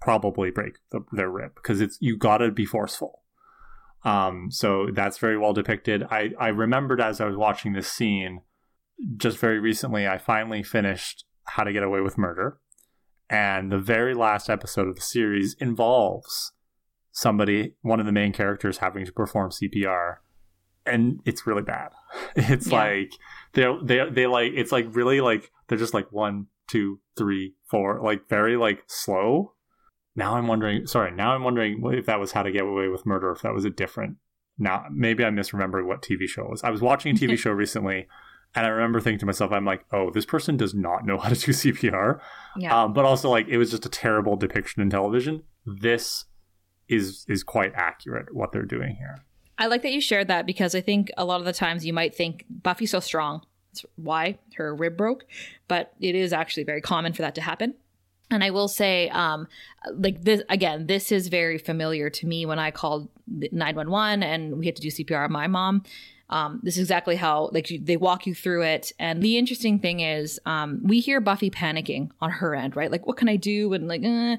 [0.00, 3.22] probably break the, their rib because it's you gotta be forceful.
[4.02, 6.04] Um, so that's very well depicted.
[6.10, 8.40] I I remembered as I was watching this scene
[9.16, 12.58] just very recently, I finally finished How to Get Away with Murder.
[13.28, 16.52] And the very last episode of the series involves
[17.12, 20.16] somebody, one of the main characters, having to perform CPR.
[20.86, 21.90] And it's really bad.
[22.36, 22.78] It's yeah.
[22.78, 23.12] like
[23.54, 28.00] they're they they like it's like really like they're just like one, two, three, four,
[28.02, 29.54] like very like slow.
[30.16, 30.86] Now I'm wondering.
[30.86, 33.30] Sorry, now I'm wondering if that was How to Get Away with Murder.
[33.30, 34.16] If that was a different.
[34.58, 36.64] Now maybe I'm misremembering what TV show it was.
[36.64, 38.06] I was watching a TV show recently
[38.54, 41.28] and I remember thinking to myself, I'm like, oh, this person does not know how
[41.28, 42.20] to do CPR.
[42.56, 42.82] Yeah.
[42.82, 45.44] Um, but also, like, it was just a terrible depiction in television.
[45.64, 46.24] This
[46.88, 49.24] is is quite accurate what they're doing here.
[49.60, 51.92] I like that you shared that because I think a lot of the times you
[51.92, 53.42] might think Buffy's so strong.
[53.70, 55.26] That's why her rib broke,
[55.68, 57.74] but it is actually very common for that to happen.
[58.30, 59.48] And I will say, um,
[59.92, 64.66] like this again, this is very familiar to me when I called 911 and we
[64.66, 65.82] had to do CPR on my mom.
[66.30, 68.92] Um, this is exactly how like they walk you through it.
[68.98, 72.90] And the interesting thing is, um, we hear Buffy panicking on her end, right?
[72.90, 73.72] Like, what can I do?
[73.72, 74.36] And like, eh.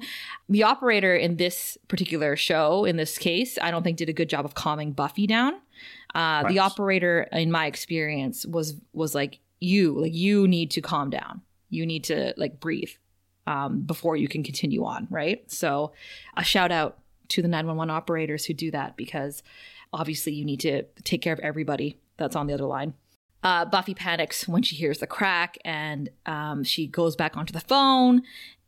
[0.48, 4.30] the operator in this particular show, in this case, I don't think did a good
[4.30, 5.54] job of calming Buffy down.
[6.14, 6.48] Uh, right.
[6.48, 11.42] The operator, in my experience, was was like, you like you need to calm down.
[11.68, 12.90] You need to like breathe
[13.46, 15.48] um, before you can continue on, right?
[15.50, 15.92] So,
[16.36, 19.42] a shout out to the 911 operators who do that because
[19.92, 22.94] obviously you need to take care of everybody that's on the other line.
[23.42, 27.60] Uh, Buffy panics when she hears the crack and um, she goes back onto the
[27.60, 28.22] phone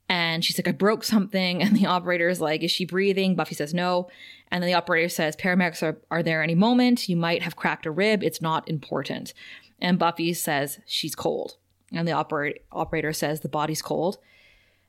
[0.09, 1.63] and she's like, I broke something.
[1.65, 3.35] And the operator is like, Is she breathing?
[3.35, 4.09] Buffy says no.
[4.51, 7.09] And then the operator says, Paramedics are, are there any moment.
[7.09, 8.23] You might have cracked a rib.
[8.23, 9.33] It's not important.
[9.81, 11.57] And Buffy says, She's cold.
[11.93, 14.19] And the oper- operator says, The body's cold.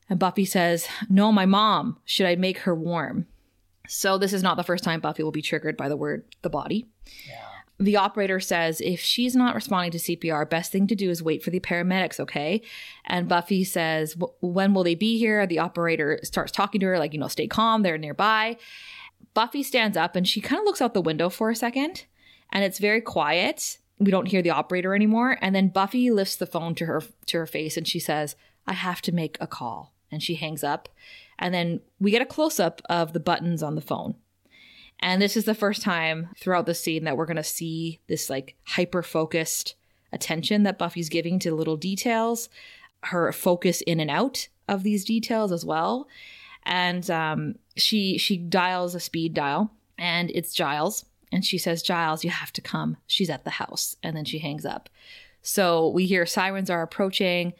[0.09, 1.97] And Buffy says, No, my mom.
[2.05, 3.27] Should I make her warm?
[3.87, 6.49] So this is not the first time Buffy will be triggered by the word the
[6.49, 6.87] body.
[7.27, 7.41] Yeah.
[7.77, 11.43] The operator says if she's not responding to CPR, best thing to do is wait
[11.43, 12.61] for the paramedics, okay?
[13.05, 17.13] And Buffy says, "When will they be here?" The operator starts talking to her like,
[17.13, 18.55] you know, stay calm, they're nearby.
[19.33, 22.05] Buffy stands up and she kind of looks out the window for a second,
[22.49, 23.79] and it's very quiet.
[23.99, 27.37] We don't hear the operator anymore, and then Buffy lifts the phone to her to
[27.39, 30.87] her face and she says, "I have to make a call." And she hangs up
[31.39, 34.15] and then we get a close up of the buttons on the phone.
[34.99, 38.29] And this is the first time throughout the scene that we're going to see this
[38.29, 39.75] like hyper focused
[40.11, 42.49] attention that Buffy's giving to little details,
[43.03, 46.07] her focus in and out of these details as well.
[46.63, 52.23] And um, she she dials a speed dial, and it's Giles, and she says, "Giles,
[52.23, 52.97] you have to come.
[53.05, 54.89] She's at the house." And then she hangs up.
[55.43, 57.53] So we hear sirens are approaching.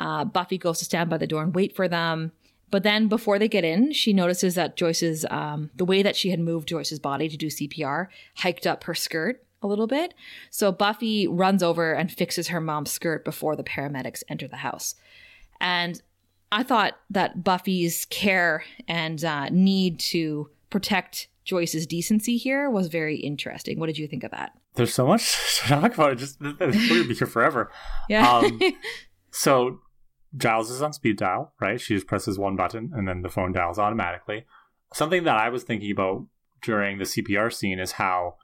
[0.00, 2.32] Uh, Buffy goes to stand by the door and wait for them.
[2.76, 6.28] But then before they get in, she notices that Joyce's, um, the way that she
[6.28, 10.12] had moved Joyce's body to do CPR hiked up her skirt a little bit.
[10.50, 14.94] So Buffy runs over and fixes her mom's skirt before the paramedics enter the house.
[15.58, 16.02] And
[16.52, 23.16] I thought that Buffy's care and uh, need to protect Joyce's decency here was very
[23.16, 23.80] interesting.
[23.80, 24.52] What did you think of that?
[24.74, 26.12] There's so much to talk about.
[26.12, 27.72] It just we're gonna be here forever.
[28.10, 28.30] Yeah.
[28.30, 28.60] Um,
[29.30, 29.80] so
[30.36, 31.80] Giles is on speed dial, right?
[31.80, 34.44] She just presses one button and then the phone dials automatically.
[34.92, 36.26] Something that I was thinking about
[36.62, 38.36] during the CPR scene is how,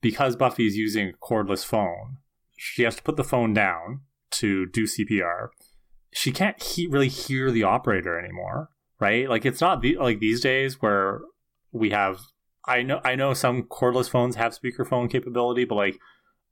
[0.00, 2.18] because Buffy's using a cordless phone,
[2.56, 4.00] she has to put the phone down
[4.32, 5.48] to do CPR.
[6.12, 9.28] She can't he- really hear the operator anymore, right?
[9.28, 11.20] Like it's not the- like these days where
[11.72, 12.20] we have.
[12.66, 15.98] I know I know some cordless phones have speakerphone capability, but like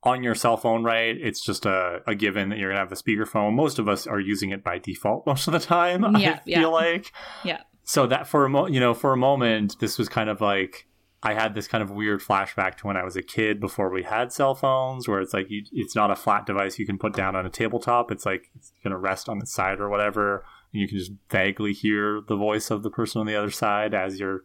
[0.06, 1.16] on your cell phone, right?
[1.20, 3.54] It's just a, a given that you're gonna have the speakerphone.
[3.54, 6.16] Most of us are using it by default most of the time.
[6.16, 7.12] Yeah, I feel like.
[7.44, 7.62] Yeah.
[7.82, 10.86] So that for a mo- you know for a moment, this was kind of like
[11.22, 14.04] I had this kind of weird flashback to when I was a kid before we
[14.04, 17.14] had cell phones, where it's like you, it's not a flat device you can put
[17.14, 18.12] down on a tabletop.
[18.12, 20.44] It's like it's going to rest on its side or whatever.
[20.72, 23.92] And you can just vaguely hear the voice of the person on the other side
[23.92, 24.42] as you're.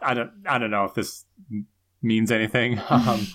[0.00, 0.30] I don't.
[0.46, 1.26] I don't know if this
[2.00, 2.80] means anything.
[2.90, 3.26] Um,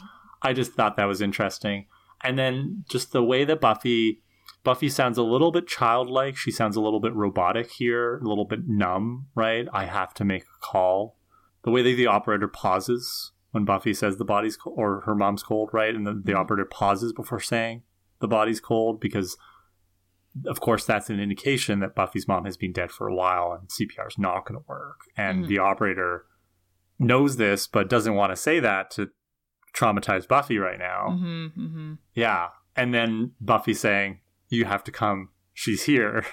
[0.44, 1.88] I just thought that was interesting,
[2.24, 4.20] and then just the way that Buffy.
[4.64, 6.38] Buffy sounds a little bit childlike.
[6.38, 9.68] She sounds a little bit robotic here, a little bit numb, right?
[9.74, 11.18] I have to make a call
[11.64, 15.44] the way that the operator pauses when Buffy says the body's cold, or her mom's
[15.44, 15.94] cold, right?
[15.94, 17.84] And the, the operator pauses before saying
[18.20, 19.38] the body's cold because,
[20.48, 23.70] of course, that's an indication that Buffy's mom has been dead for a while and
[23.70, 25.02] CPR is not going to work.
[25.16, 25.48] And mm.
[25.48, 26.26] the operator
[27.00, 29.10] knows this but doesn't want to say that to
[29.74, 31.08] traumatize Buffy right now.
[31.12, 31.94] Mm-hmm, mm-hmm.
[32.14, 32.50] Yeah.
[32.76, 35.30] And then Buffy saying, You have to come.
[35.54, 36.26] She's here.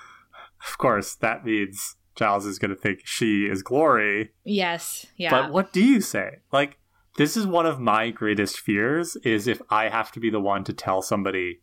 [0.68, 4.32] of course, that means Giles is going to think she is Glory.
[4.44, 5.06] Yes.
[5.16, 5.30] Yeah.
[5.30, 6.38] But what do you say?
[6.52, 6.78] Like,
[7.16, 10.64] this is one of my greatest fears is if I have to be the one
[10.64, 11.60] to tell somebody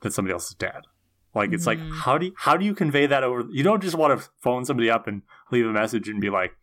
[0.00, 0.82] that somebody else is dead.
[1.34, 3.46] Like it's mm like how do you, how do you convey that over?
[3.50, 5.22] You don't just want to phone somebody up and
[5.52, 6.56] leave a message and be like,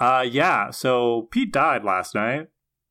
[0.00, 2.48] "Uh, yeah, so Pete died last night.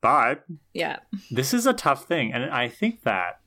[0.07, 0.97] Bye." Yeah.
[1.31, 3.39] This is a tough thing, and I think that,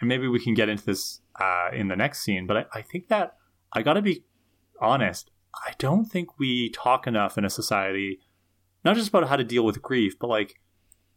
[0.00, 2.46] and maybe we can get into this uh, in the next scene.
[2.46, 3.36] But I, I think that
[3.72, 4.24] I got to be
[4.80, 5.30] honest.
[5.54, 8.20] I don't think we talk enough in a society,
[8.84, 10.56] not just about how to deal with grief, but like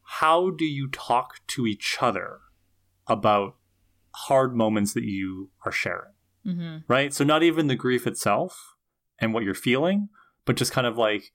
[0.05, 2.39] how do you talk to each other
[3.07, 3.55] about
[4.13, 6.13] hard moments that you are sharing?
[6.45, 6.77] Mm-hmm.
[6.87, 7.13] Right?
[7.13, 8.75] So, not even the grief itself
[9.19, 10.09] and what you're feeling,
[10.45, 11.33] but just kind of like,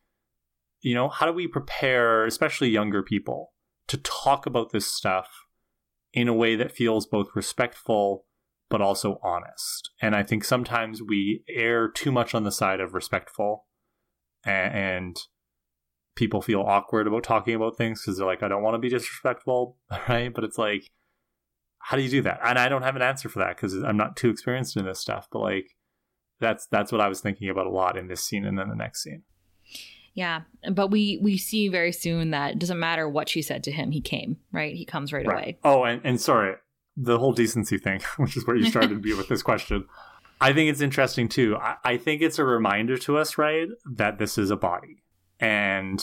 [0.80, 3.52] you know, how do we prepare, especially younger people,
[3.88, 5.28] to talk about this stuff
[6.12, 8.24] in a way that feels both respectful
[8.68, 9.90] but also honest.
[10.00, 13.66] And I think sometimes we err too much on the side of respectful
[14.44, 15.18] and,
[16.20, 18.90] people feel awkward about talking about things because they're like, I don't want to be
[18.90, 20.32] disrespectful, right?
[20.32, 20.90] But it's like,
[21.78, 22.40] how do you do that?
[22.44, 25.00] And I don't have an answer for that because I'm not too experienced in this
[25.00, 25.28] stuff.
[25.32, 25.70] But like,
[26.38, 28.74] that's that's what I was thinking about a lot in this scene and then the
[28.74, 29.22] next scene.
[30.14, 30.42] Yeah,
[30.72, 33.92] but we we see very soon that it doesn't matter what she said to him,
[33.92, 34.74] he came right.
[34.74, 35.34] He comes right, right.
[35.34, 35.58] away.
[35.64, 36.56] Oh, and and sorry,
[36.96, 39.86] the whole decency thing, which is where you started to be with this question.
[40.40, 41.56] I think it's interesting too.
[41.56, 45.02] I, I think it's a reminder to us, right, that this is a body.
[45.38, 46.02] And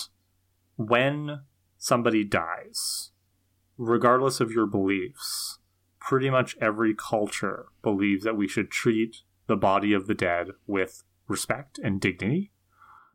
[0.76, 1.42] when
[1.78, 3.12] somebody dies,
[3.78, 5.60] regardless of your beliefs,
[6.00, 9.18] pretty much every culture believes that we should treat
[9.48, 12.52] the body of the dead with respect and dignity.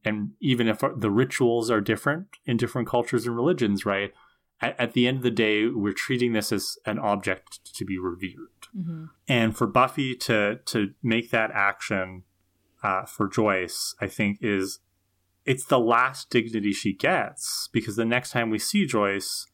[0.04, 4.12] And even if the rituals are different in different cultures and religions, right?
[4.62, 7.98] at, at, the end of the day, we're treating this as an object to be
[7.98, 8.48] revered.
[8.76, 9.06] Mm-hmm.
[9.28, 12.22] And for Buffy to to make that action
[12.82, 14.78] uh, for Joyce, I think is
[15.44, 19.48] it's the last dignity she gets because the next time we see Joyce,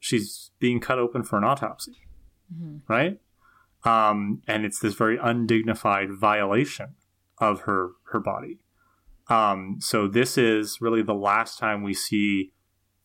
[0.00, 2.08] she's being cut open for an autopsy,
[2.52, 2.78] mm-hmm.
[2.92, 3.20] right?
[3.84, 6.96] Um, and it's this very undignified violation
[7.38, 8.58] of her her body.
[9.32, 12.52] Um, so this is really the last time we see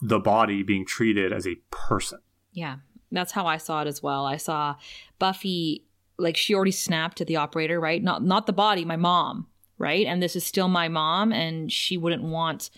[0.01, 2.19] the body being treated as a person.
[2.51, 2.77] Yeah,
[3.11, 4.25] that's how I saw it as well.
[4.25, 4.75] I saw
[5.19, 5.85] Buffy
[6.17, 8.03] like she already snapped at the operator, right?
[8.03, 10.05] Not not the body, my mom, right?
[10.05, 12.71] And this is still my mom and she wouldn't want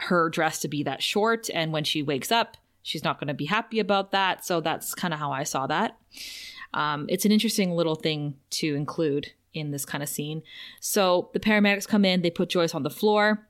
[0.00, 3.34] her dress to be that short and when she wakes up, she's not going to
[3.34, 4.44] be happy about that.
[4.44, 5.98] So that's kind of how I saw that.
[6.74, 10.42] Um, it's an interesting little thing to include in this kind of scene.
[10.80, 13.48] So the paramedics come in, they put Joyce on the floor.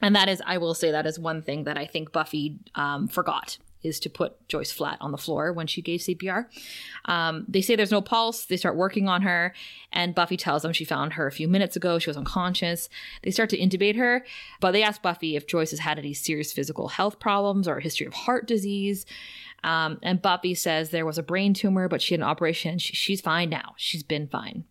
[0.00, 3.08] And that is, I will say, that is one thing that I think Buffy um,
[3.08, 6.46] forgot is to put Joyce flat on the floor when she gave CPR.
[7.04, 8.44] Um, they say there's no pulse.
[8.44, 9.54] They start working on her,
[9.92, 11.98] and Buffy tells them she found her a few minutes ago.
[11.98, 12.88] She was unconscious.
[13.22, 14.24] They start to intubate her,
[14.60, 17.82] but they ask Buffy if Joyce has had any serious physical health problems or a
[17.82, 19.06] history of heart disease.
[19.64, 22.78] Um, and Buffy says there was a brain tumor, but she had an operation.
[22.78, 23.74] She, she's fine now.
[23.76, 24.64] She's been fine.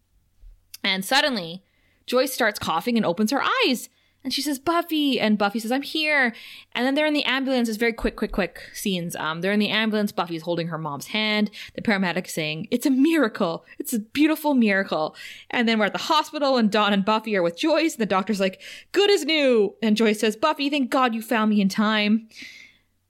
[0.87, 1.63] And suddenly,
[2.05, 3.89] Joyce starts coughing and opens her eyes.
[4.23, 5.19] And she says, Buffy.
[5.19, 6.33] And Buffy says, I'm here.
[6.73, 7.69] And then they're in the ambulance.
[7.69, 9.15] It's very quick, quick, quick scenes.
[9.15, 10.11] Um, they're in the ambulance.
[10.11, 11.51] Buffy's holding her mom's hand.
[11.75, 13.65] The paramedic saying, It's a miracle.
[13.79, 15.15] It's a beautiful miracle.
[15.49, 17.93] And then we're at the hospital and Dawn and Buffy are with Joyce.
[17.93, 19.75] And the doctor's like, Good as new.
[19.81, 22.27] And Joyce says, Buffy, thank God you found me in time.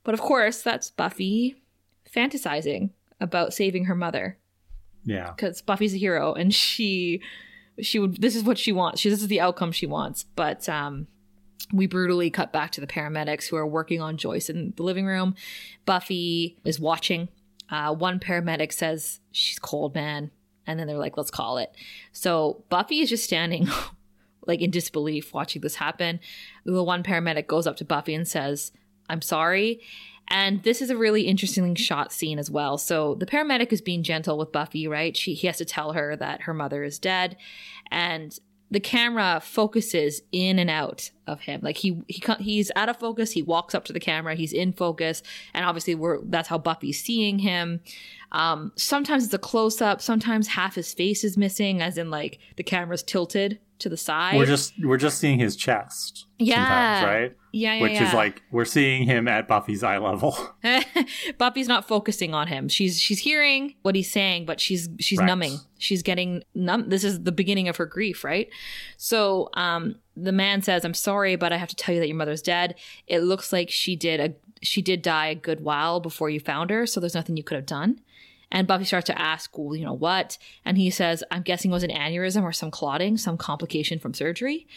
[0.03, 1.55] But of course, that's Buffy
[2.11, 4.37] fantasizing about saving her mother.
[5.03, 5.31] Yeah.
[5.31, 7.21] Because Buffy's a hero and she
[7.81, 9.01] she would this is what she wants.
[9.01, 10.25] She this is the outcome she wants.
[10.35, 11.07] But um
[11.73, 15.05] we brutally cut back to the paramedics who are working on joyce in the living
[15.05, 15.35] room.
[15.85, 17.27] Buffy is watching.
[17.69, 20.31] Uh, one paramedic says she's cold man.
[20.65, 21.73] And then they're like let's call it.
[22.11, 23.67] So buffy is just standing
[24.45, 26.19] like in disbelief watching this happen.
[26.65, 28.71] The one paramedic goes up to buffy and says
[29.09, 29.81] I'm sorry.
[30.29, 32.77] And this is a really interesting shot scene as well.
[32.77, 35.15] So the paramedic is being gentle with Buffy, right?
[35.15, 37.37] She he has to tell her that her mother is dead,
[37.91, 38.37] and
[38.69, 41.61] the camera focuses in and out of him.
[41.63, 43.31] Like he he he's out of focus.
[43.31, 44.35] He walks up to the camera.
[44.35, 47.81] He's in focus, and obviously we're that's how Buffy's seeing him.
[48.33, 50.01] Um, sometimes it's a close up.
[50.01, 54.35] Sometimes half his face is missing, as in like the camera's tilted to the side.
[54.37, 56.25] We're just we're just seeing his chest.
[56.39, 57.03] Yeah.
[57.05, 57.35] right.
[57.51, 58.07] Yeah, yeah Which yeah.
[58.07, 60.37] is like we're seeing him at Buffy's eye level.
[61.37, 62.67] Buffy's not focusing on him.
[62.69, 65.25] She's she's hearing what he's saying, but she's she's Right.
[65.25, 65.57] numbing.
[65.79, 66.89] She's getting numb.
[66.89, 68.49] This is the beginning of her grief, right?
[68.97, 72.17] So, um, the man says, "I'm sorry, but I have to tell you that your
[72.17, 72.75] mother's dead.
[73.07, 76.69] It looks like she did a she did die a good while before you found
[76.71, 76.85] her.
[76.87, 77.99] So there's nothing you could have done."
[78.51, 80.37] And Buffy starts to ask, well, you know what?
[80.63, 84.13] And he says, I'm guessing it was an aneurysm or some clotting, some complication from
[84.13, 84.67] surgery.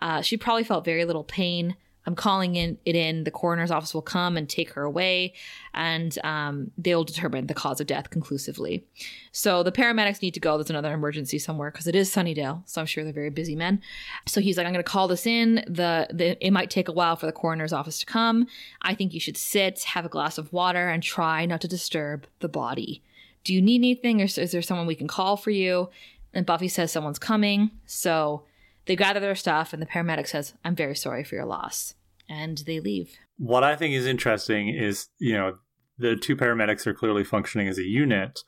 [0.00, 1.76] Uh, she probably felt very little pain.
[2.06, 3.24] I'm calling in it in.
[3.24, 5.34] The coroner's office will come and take her away,
[5.74, 8.86] and um, they'll determine the cause of death conclusively.
[9.30, 10.56] So the paramedics need to go.
[10.56, 13.82] There's another emergency somewhere because it is Sunnydale, so I'm sure they're very busy men.
[14.26, 15.56] So he's like, I'm going to call this in.
[15.66, 18.46] The, the it might take a while for the coroner's office to come.
[18.80, 22.26] I think you should sit, have a glass of water, and try not to disturb
[22.40, 23.02] the body.
[23.44, 25.90] Do you need anything, or is there someone we can call for you?
[26.34, 27.70] And Buffy says someone's coming.
[27.86, 28.44] So
[28.86, 31.94] they gather their stuff, and the paramedic says, I'm very sorry for your loss.
[32.28, 33.16] And they leave.
[33.38, 35.58] what I think is interesting is, you know,
[35.96, 38.40] the two paramedics are clearly functioning as a unit.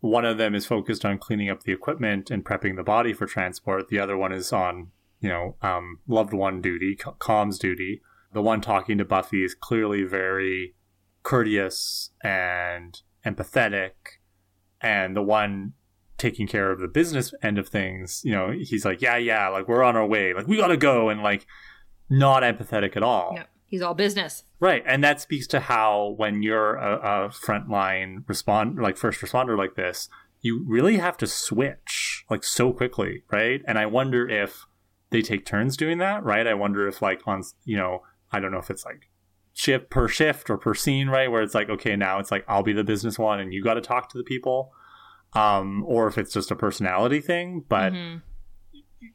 [0.00, 3.26] One of them is focused on cleaning up the equipment and prepping the body for
[3.26, 3.88] transport.
[3.88, 4.88] The other one is on,
[5.20, 8.00] you know, um, loved one duty, comms duty.
[8.32, 10.74] The one talking to Buffy is clearly very
[11.22, 13.90] courteous and empathetic.
[14.80, 15.74] And the one
[16.18, 19.68] taking care of the business end of things, you know, he's like, yeah, yeah, like
[19.68, 20.34] we're on our way.
[20.34, 21.08] Like we got to go.
[21.08, 21.46] And like,
[22.10, 23.38] not empathetic at all.
[23.66, 24.42] He's all business.
[24.58, 29.56] Right, and that speaks to how when you're a, a frontline respond, like first responder
[29.56, 30.08] like this,
[30.40, 33.62] you really have to switch like so quickly, right?
[33.66, 34.66] And I wonder if
[35.10, 36.46] they take turns doing that, right?
[36.46, 39.08] I wonder if like on, you know, I don't know if it's like
[39.60, 41.30] shift per shift or per scene, right?
[41.30, 43.74] Where it's like, okay, now it's like I'll be the business one and you got
[43.74, 44.72] to talk to the people,
[45.34, 48.22] um, or if it's just a personality thing, but Mhm.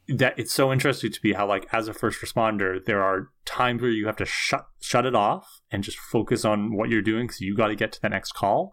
[0.08, 3.80] that it's so interesting to me how like as a first responder there are times
[3.82, 7.26] where you have to shut shut it off and just focus on what you're doing
[7.26, 8.72] because you got to get to the next call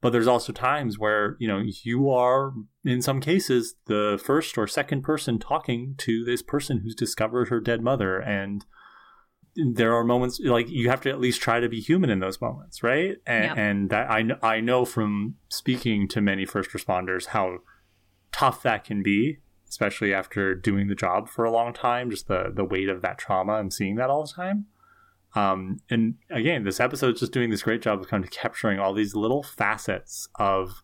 [0.00, 2.52] but there's also times where you know you are
[2.84, 7.60] in some cases the first or second person talking to this person who's discovered her
[7.60, 8.64] dead mother and
[9.56, 12.40] there are moments like you have to at least try to be human in those
[12.40, 13.16] moments right?
[13.26, 13.54] And, Yeah.
[13.56, 17.58] and that I, I know from speaking to many first responders how
[18.32, 19.38] tough that can be
[19.68, 23.18] especially after doing the job for a long time just the the weight of that
[23.18, 24.66] trauma and seeing that all the time.
[25.34, 28.92] Um and again this episode's just doing this great job of kind of capturing all
[28.94, 30.82] these little facets of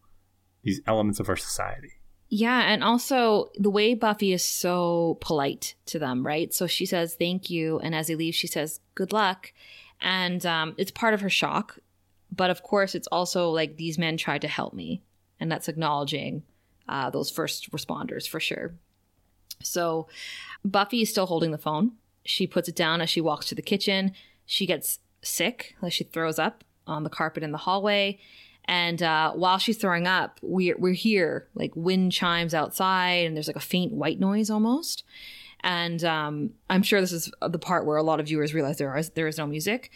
[0.63, 1.93] these elements of our society
[2.33, 6.55] Yeah, and also the way Buffy is so polite to them, right?
[6.55, 9.53] So she says thank you, and as he leaves, she says good luck,
[10.01, 11.79] and um, it's part of her shock,
[12.35, 15.03] but of course, it's also like these men tried to help me,
[15.41, 16.45] and that's acknowledging
[16.89, 18.75] uh, those first responders for sure.
[19.63, 20.07] So
[20.65, 21.93] Buffy is still holding the phone.
[22.25, 24.13] She puts it down as she walks to the kitchen.
[24.47, 28.21] She gets sick, like she throws up on the carpet in the hallway.
[28.71, 33.49] And uh, while she's throwing up, we're we're here like wind chimes outside, and there's
[33.49, 35.03] like a faint white noise almost.
[35.63, 38.97] And um, I'm sure this is the part where a lot of viewers realize there
[38.97, 39.91] is there is no music.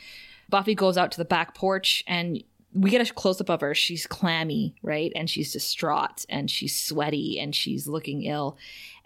[0.50, 3.76] Buffy goes out to the back porch, and we get a close up of her.
[3.76, 8.58] She's clammy, right, and she's distraught, and she's sweaty, and she's looking ill.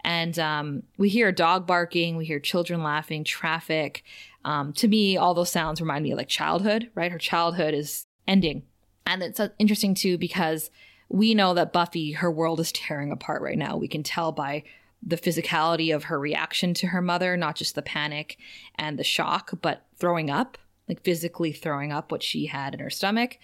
[0.03, 4.03] And um, we hear a dog barking, we hear children laughing, traffic.
[4.43, 7.11] Um, to me, all those sounds remind me of like childhood, right?
[7.11, 8.63] Her childhood is ending.
[9.05, 10.69] And it's uh, interesting too because
[11.09, 13.75] we know that Buffy, her world is tearing apart right now.
[13.75, 14.63] We can tell by
[15.01, 18.37] the physicality of her reaction to her mother, not just the panic
[18.75, 20.57] and the shock, but throwing up,
[20.87, 23.37] like physically throwing up what she had in her stomach.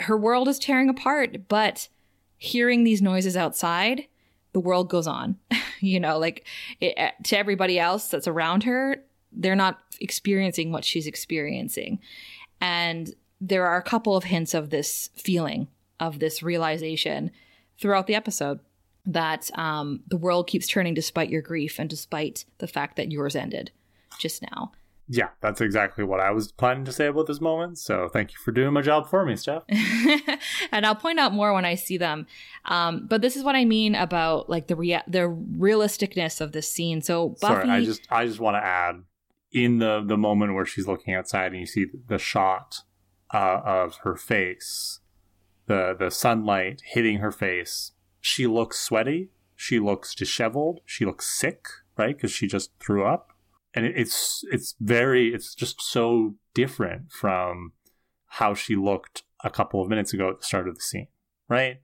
[0.00, 1.88] Her world is tearing apart, but
[2.38, 4.06] hearing these noises outside,
[4.52, 5.36] the world goes on.
[5.80, 6.46] you know, like
[6.80, 11.98] it, uh, to everybody else that's around her, they're not experiencing what she's experiencing.
[12.60, 13.14] And
[13.48, 15.68] there are a couple of hints of this feeling,
[16.00, 17.30] of this realization
[17.78, 18.60] throughout the episode
[19.06, 23.36] that um, the world keeps turning despite your grief and despite the fact that yours
[23.36, 23.70] ended
[24.18, 24.72] just now.
[25.08, 28.38] yeah that's exactly what i was planning to say about this moment so thank you
[28.42, 29.64] for doing my job for me steph
[30.72, 32.26] and I'll point out more when I see them.
[32.64, 35.28] Um, but this is what I mean about like the rea- the
[35.58, 37.02] realisticness of this scene.
[37.02, 39.02] So Buffy, sorry i just i just want to add
[39.52, 42.80] in the the moment where she's looking outside and you see the shot
[43.34, 45.00] uh, of her face,
[45.66, 49.30] the the sunlight hitting her face, she looks sweaty.
[49.56, 50.80] She looks disheveled.
[50.86, 51.66] She looks sick,
[51.96, 52.16] right?
[52.16, 53.32] Because she just threw up,
[53.74, 57.72] and it, it's it's very it's just so different from
[58.26, 61.08] how she looked a couple of minutes ago at the start of the scene,
[61.48, 61.80] right?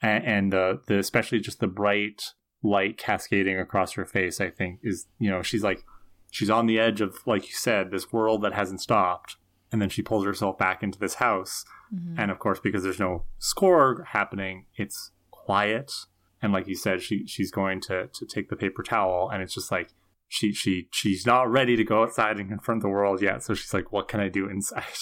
[0.00, 2.22] And, and uh, the especially just the bright
[2.62, 5.84] light cascading across her face, I think is you know she's like
[6.30, 9.36] she's on the edge of like you said this world that hasn't stopped,
[9.72, 12.18] and then she pulls herself back into this house, mm-hmm.
[12.18, 15.92] and of course because there's no score happening, it's quiet,
[16.40, 19.54] and like you said, she she's going to to take the paper towel, and it's
[19.54, 19.94] just like
[20.28, 23.74] she she she's not ready to go outside and confront the world yet, so she's
[23.74, 24.84] like, what can I do inside?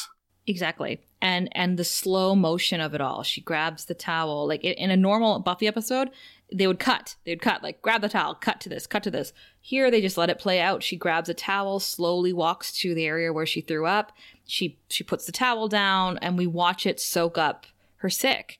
[0.46, 1.00] Exactly.
[1.20, 3.22] And and the slow motion of it all.
[3.22, 4.48] She grabs the towel.
[4.48, 6.10] Like in a normal Buffy episode,
[6.52, 7.16] they would cut.
[7.24, 9.32] They'd cut like grab the towel, cut to this, cut to this.
[9.60, 10.82] Here they just let it play out.
[10.82, 14.12] She grabs a towel, slowly walks to the area where she threw up.
[14.46, 18.58] She she puts the towel down and we watch it soak up her sick.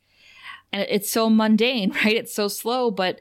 [0.73, 2.17] And it's so mundane, right?
[2.17, 3.21] It's so slow, but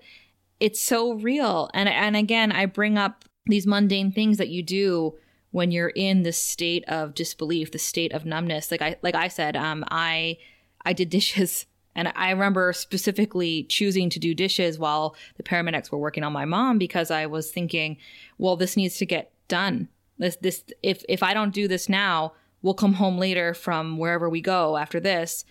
[0.59, 1.69] it's so real.
[1.73, 5.15] And and again, I bring up these mundane things that you do
[5.51, 8.69] when you're in this state of disbelief, the state of numbness.
[8.71, 10.37] Like I like I said, um, I
[10.85, 11.65] I did dishes
[11.95, 16.45] and I remember specifically choosing to do dishes while the paramedics were working on my
[16.45, 17.97] mom because I was thinking,
[18.37, 19.89] well, this needs to get done.
[20.17, 24.29] This this if if I don't do this now, we'll come home later from wherever
[24.29, 25.45] we go after this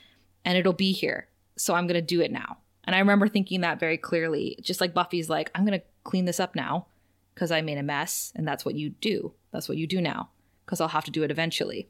[0.45, 1.29] and it'll be here.
[1.57, 2.59] So I'm going to do it now.
[2.85, 6.25] And I remember thinking that very clearly, just like Buffy's like, I'm going to clean
[6.25, 6.87] this up now
[7.35, 9.35] because I made a mess and that's what you do.
[9.53, 10.31] That's what you do now
[10.65, 11.89] because I'll have to do it eventually.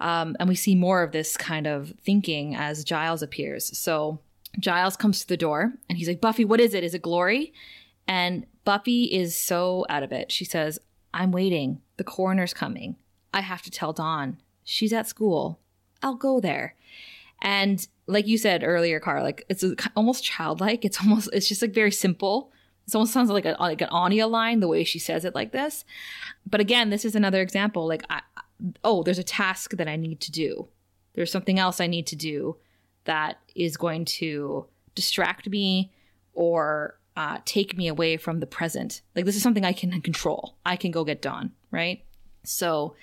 [0.00, 3.76] Um, and we see more of this kind of thinking as Giles appears.
[3.78, 4.18] So
[4.58, 6.84] Giles comes to the door and he's like, Buffy, what is it?
[6.84, 7.52] Is it Glory?
[8.06, 10.32] And Buffy is so out of it.
[10.32, 10.78] She says,
[11.14, 11.80] I'm waiting.
[11.96, 12.96] The coroner's coming.
[13.32, 14.38] I have to tell Dawn.
[14.64, 15.60] She's at school.
[16.02, 16.74] I'll go there.
[17.40, 19.64] And like you said earlier, Car, like it's
[19.96, 20.84] almost childlike.
[20.84, 22.52] It's almost, it's just like very simple.
[22.86, 25.52] It almost sounds like a like an Anya line the way she says it like
[25.52, 25.84] this.
[26.44, 27.86] But again, this is another example.
[27.86, 28.22] Like, I,
[28.84, 30.68] oh, there's a task that I need to do.
[31.14, 32.56] There's something else I need to do
[33.04, 35.92] that is going to distract me
[36.34, 39.02] or uh, take me away from the present.
[39.14, 40.56] Like this is something I can control.
[40.64, 42.04] I can go get done, right?
[42.44, 42.94] So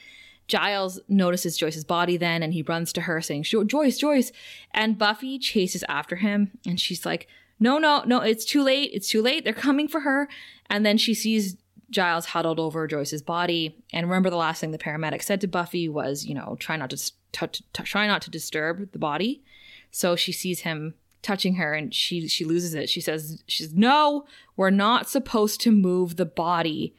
[0.47, 4.31] Giles notices Joyce's body then and he runs to her saying, Joyce, Joyce.
[4.73, 7.27] And Buffy chases after him and she's like,
[7.59, 8.91] no, no, no, it's too late.
[8.93, 9.43] It's too late.
[9.43, 10.29] They're coming for her.
[10.69, 11.57] And then she sees
[11.89, 13.77] Giles huddled over Joyce's body.
[13.93, 16.89] And remember the last thing the paramedic said to Buffy was, you know, try not
[16.91, 19.43] to, t- t- try not to disturb the body.
[19.91, 22.89] So she sees him touching her and she she loses it.
[22.89, 24.25] She says she's no,
[24.55, 26.95] we're not supposed to move the body.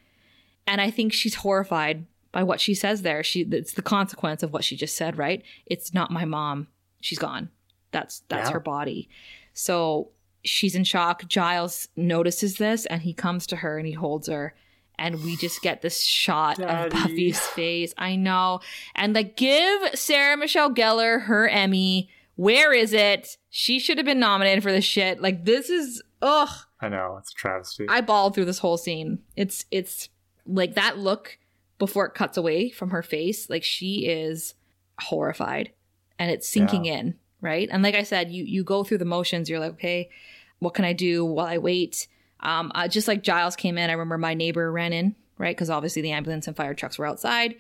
[0.66, 3.22] And I think she's horrified by what she says there.
[3.22, 5.43] She it's the consequence of what she just said, right?
[5.66, 6.68] It's not my mom.
[7.01, 7.51] She's gone.
[7.93, 8.55] That's that's yeah.
[8.55, 9.09] her body.
[9.55, 10.11] So
[10.45, 11.26] she's in shock.
[11.26, 14.55] Giles notices this and he comes to her and he holds her.
[15.01, 16.87] And we just get this shot Daddy.
[16.87, 17.93] of Buffy's face.
[17.99, 18.61] I know.
[18.95, 22.09] And like, give Sarah Michelle Gellar her Emmy.
[22.37, 23.37] Where is it?
[23.49, 25.21] She should have been nominated for this shit.
[25.21, 26.51] Like, this is, ugh.
[26.81, 27.17] I know.
[27.19, 27.87] It's a travesty.
[27.89, 29.19] I bawled through this whole scene.
[29.37, 30.09] It's, it's
[30.47, 31.39] like that look
[31.79, 33.51] before it cuts away from her face.
[33.51, 34.55] Like, she is
[35.01, 35.73] horrified
[36.19, 36.99] and it's sinking yeah.
[36.99, 37.69] in right?
[37.71, 39.49] And like I said, you you go through the motions.
[39.49, 40.11] You're like, okay,
[40.59, 42.07] what can I do while I wait?
[42.43, 45.57] Um, uh, just like Giles came in, I remember my neighbor ran in, right?
[45.57, 47.57] Because obviously the ambulance and fire trucks were outside,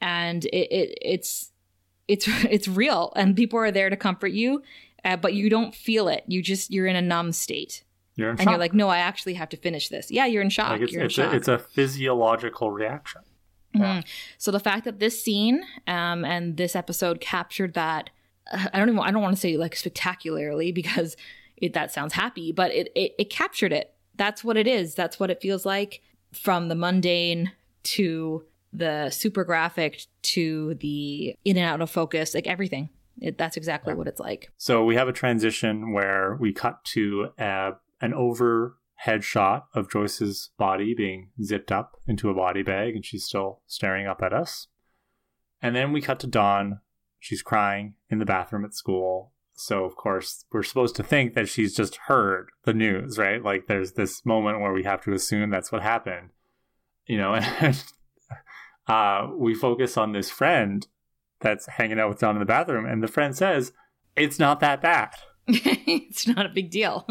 [0.00, 1.50] and it, it it's
[2.08, 4.62] it's it's real, and people are there to comfort you,
[5.04, 6.24] uh, but you don't feel it.
[6.26, 7.84] You just you're in a numb state.
[8.14, 8.50] You're and shock.
[8.50, 10.10] you're like, no, I actually have to finish this.
[10.10, 10.70] Yeah, you're in shock.
[10.70, 11.32] Like it's, you're it's in shock.
[11.32, 13.22] A, it's a physiological reaction.
[13.74, 14.00] Mm-hmm.
[14.36, 18.10] So the fact that this scene um, and this episode captured that
[18.52, 21.16] I don't even I don't want to say like spectacularly because
[21.56, 23.94] it, that sounds happy, but it, it it captured it.
[24.22, 24.94] That's what it is.
[24.94, 26.00] That's what it feels like
[26.32, 27.50] from the mundane
[27.82, 32.88] to the super graphic to the in and out of focus, like everything.
[33.20, 33.96] It, that's exactly yeah.
[33.96, 34.52] what it's like.
[34.58, 40.50] So we have a transition where we cut to a, an overhead shot of Joyce's
[40.56, 44.68] body being zipped up into a body bag, and she's still staring up at us.
[45.60, 46.78] And then we cut to Dawn
[47.22, 49.31] She's crying in the bathroom at school.
[49.62, 53.42] So, of course, we're supposed to think that she's just heard the news, right?
[53.42, 56.30] Like, there's this moment where we have to assume that's what happened,
[57.06, 57.82] you know, and
[58.88, 60.88] uh, we focus on this friend
[61.40, 63.72] that's hanging out with Dawn in the bathroom, and the friend says,
[64.16, 65.14] It's not that bad.
[65.46, 67.06] it's not a big deal.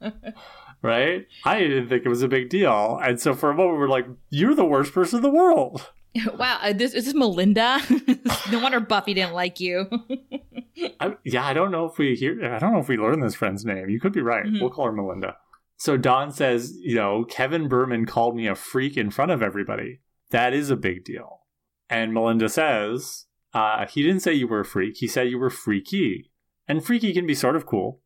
[0.82, 1.26] right?
[1.44, 3.00] I didn't think it was a big deal.
[3.02, 5.90] And so for a moment, we're like, You're the worst person in the world.
[6.36, 7.80] wow, uh, this is this Melinda?
[8.50, 9.88] no wonder Buffy didn't like you.
[11.00, 12.52] I, yeah, I don't know if we hear.
[12.52, 13.88] I don't know if we learn this friend's name.
[13.88, 14.44] You could be right.
[14.44, 14.60] Mhm.
[14.60, 15.36] We'll call her Melinda.
[15.76, 20.00] So Dawn says, you know, Kevin Berman called me a freak in front of everybody.
[20.30, 21.40] That is a big deal.
[21.90, 24.96] And Melinda says, uh, he didn't say you were a freak.
[24.98, 26.30] He said you were freaky,
[26.68, 28.00] and freaky can be sort of cool.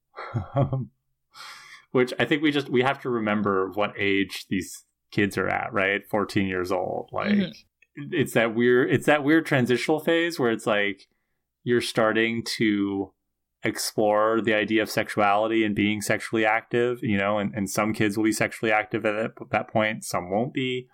[1.93, 5.73] Which I think we just we have to remember what age these kids are at,
[5.73, 6.07] right?
[6.09, 7.31] Fourteen years old, like.
[7.33, 7.53] Mhm.
[7.97, 8.91] It's that weird.
[8.91, 11.09] It's that weird transitional phase where it's like
[11.65, 13.13] you're starting to
[13.63, 18.17] explore the idea of sexuality and being sexually active, you know, and, and some kids
[18.17, 20.89] will be sexually active at that, that point, some won't be.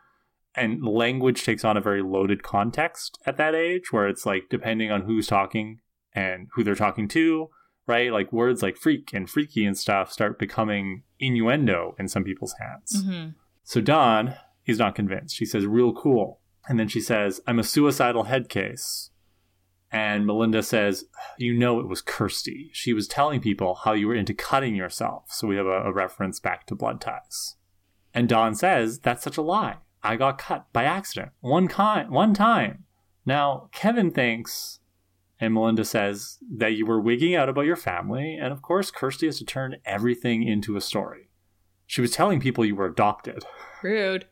[0.54, 4.90] And language takes on a very loaded context at that age where it's like depending
[4.90, 5.80] on who's talking
[6.14, 7.48] and who they're talking to,
[7.86, 8.12] right?
[8.12, 13.04] Like words like freak and freaky and stuff start becoming innuendo in some people's hands.
[13.04, 13.28] hmm
[13.64, 14.34] So Dawn
[14.66, 15.34] is not convinced.
[15.36, 16.40] She says, real cool.
[16.68, 19.10] And then she says, I'm a suicidal head case.
[19.90, 21.04] And Melinda says,
[21.36, 22.70] You know, it was Kirsty.
[22.72, 25.24] She was telling people how you were into cutting yourself.
[25.28, 27.56] So we have a, a reference back to blood ties.
[28.14, 29.76] And Dawn says, That's such a lie.
[30.02, 31.32] I got cut by accident.
[31.40, 32.84] One, ki- one time.
[33.24, 34.80] Now, Kevin thinks,
[35.38, 38.36] and Melinda says, that you were wigging out about your family.
[38.40, 41.28] And of course, Kirsty has to turn everything into a story.
[41.86, 43.44] She was telling people you were adopted.
[43.82, 44.26] Rude.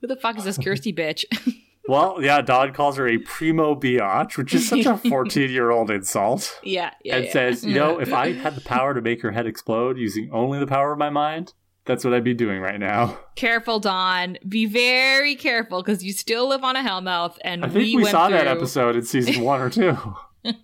[0.00, 1.24] Who the fuck is this Kirsty bitch?
[1.86, 5.90] Well, yeah, Dawn calls her a primo biatch, which is such a 14 year old
[5.90, 6.58] insult.
[6.62, 7.16] yeah, yeah.
[7.16, 7.32] and yeah.
[7.32, 10.58] says, you know, if I had the power to make her head explode using only
[10.58, 11.52] the power of my mind,
[11.84, 13.18] that's what I'd be doing right now.
[13.36, 14.38] careful, Dawn.
[14.48, 18.08] Be very careful because you still live on a hellmouth, and I think we, went
[18.08, 19.96] saw that episode in season one or two.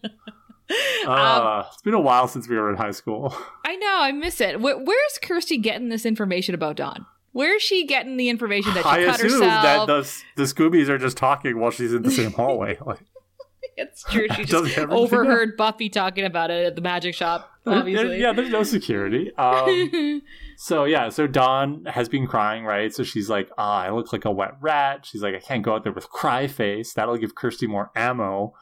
[1.07, 3.35] Uh, it's been a while since we were in high school.
[3.65, 4.61] I know, I miss it.
[4.61, 7.07] Where, where's Kirsty getting this information about Dawn?
[7.33, 9.87] Where is she getting the information that she I cut assume herself?
[9.87, 12.79] that the, the Scoobies are just talking while she's in the same hallway.
[12.87, 13.01] Like,
[13.77, 14.27] it's true.
[14.35, 17.51] She just overheard Buffy talking about it at the magic shop.
[17.67, 19.33] Obviously, yeah, there's no security.
[19.37, 20.23] Um,
[20.57, 22.93] So yeah, so Dawn has been crying, right?
[22.95, 25.75] So she's like, "Ah, I look like a wet rat." She's like, "I can't go
[25.75, 26.93] out there with cry face.
[26.93, 28.53] That'll give Kirsty more ammo."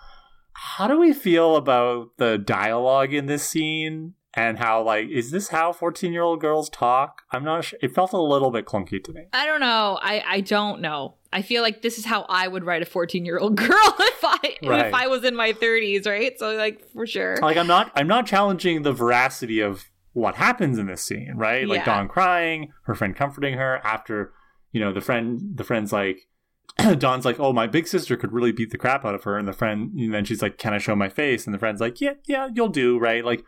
[0.52, 5.48] How do we feel about the dialogue in this scene and how like is this
[5.48, 7.22] how 14-year-old girls talk?
[7.32, 7.78] I'm not sure.
[7.82, 9.22] It felt a little bit clunky to me.
[9.32, 9.98] I don't know.
[10.00, 11.16] I I don't know.
[11.32, 14.24] I feel like this is how I would write a 14 year old girl if
[14.24, 14.86] I Right.
[14.86, 16.38] if I was in my 30s, right?
[16.38, 17.36] So like for sure.
[17.42, 21.66] Like I'm not I'm not challenging the veracity of what happens in this scene, right?
[21.68, 21.84] Like Yeah.
[21.84, 24.32] Dawn crying, her friend comforting her after,
[24.72, 26.20] you know, the friend the friend's like
[26.98, 29.48] Dawn's like, "Oh, my big sister could really beat the crap out of her," and
[29.48, 32.00] the friend, and then she's like, "Can I show my face?" And the friend's like,
[32.00, 33.24] "Yeah, yeah, you'll do." Right?
[33.24, 33.42] Like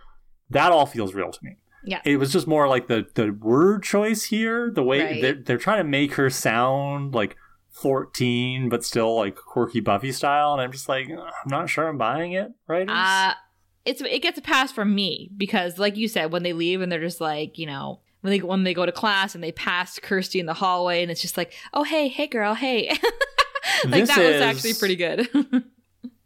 [0.51, 1.57] that all feels real to me.
[1.85, 2.01] Yeah.
[2.05, 5.23] It was just more like the the word choice here, the way Right.
[5.23, 7.37] they're they're trying to make her sound like
[7.71, 11.99] 14 but still like quirky Buffy style, and I'm just like, I'm not sure I'm
[11.99, 12.53] buying it.
[12.67, 12.89] Right?
[12.89, 13.35] Uh
[13.87, 16.93] it's it gets a pass from me because like you said when they leave and
[16.93, 19.99] they're just like, you know, when they when they go to class and they pass
[19.99, 22.89] Kirsty in the hallway and it's just like, "Oh, hey, hey girl, hey."
[23.87, 25.29] like This that was actually pretty good.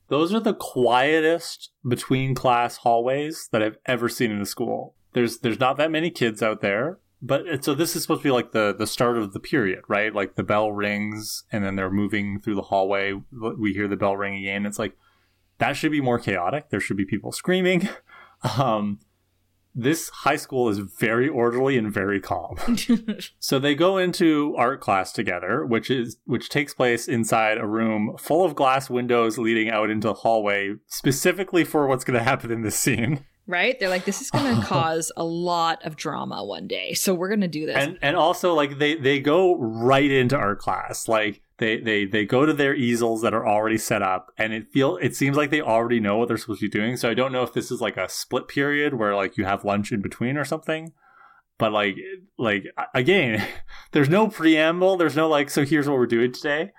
[0.08, 4.94] Those are the quietest between class hallways that I've ever seen in a school.
[5.12, 8.32] There's there's not that many kids out there, but so this is supposed to be
[8.32, 10.14] like the the start of the period, right?
[10.14, 13.14] Like the bell rings and then they're moving through the hallway.
[13.32, 14.66] We hear the bell ring again.
[14.66, 14.96] It's like
[15.58, 16.68] that should be more chaotic.
[16.70, 17.88] There should be people screaming.
[18.58, 18.98] Um,
[19.74, 22.56] this high school is very orderly and very calm.
[23.38, 28.16] So they go into art class together, which is which takes place inside a room
[28.18, 32.50] full of glass windows leading out into the hallway, specifically for what's going to happen
[32.50, 33.24] in this scene.
[33.46, 33.78] right?
[33.78, 36.94] They're like this is going to cause a lot of drama one day.
[36.94, 37.76] So we're going to do this.
[37.76, 41.08] And and also like they they go right into art class.
[41.08, 44.68] Like they they they go to their easels that are already set up and it
[44.68, 46.98] feel it seems like they already know what they're supposed to be doing.
[46.98, 49.64] So I don't know if this is like a split period where like you have
[49.64, 50.92] lunch in between or something.
[51.56, 51.96] But like
[52.36, 53.46] like again,
[53.92, 56.72] there's no preamble, there's no like so here's what we're doing today.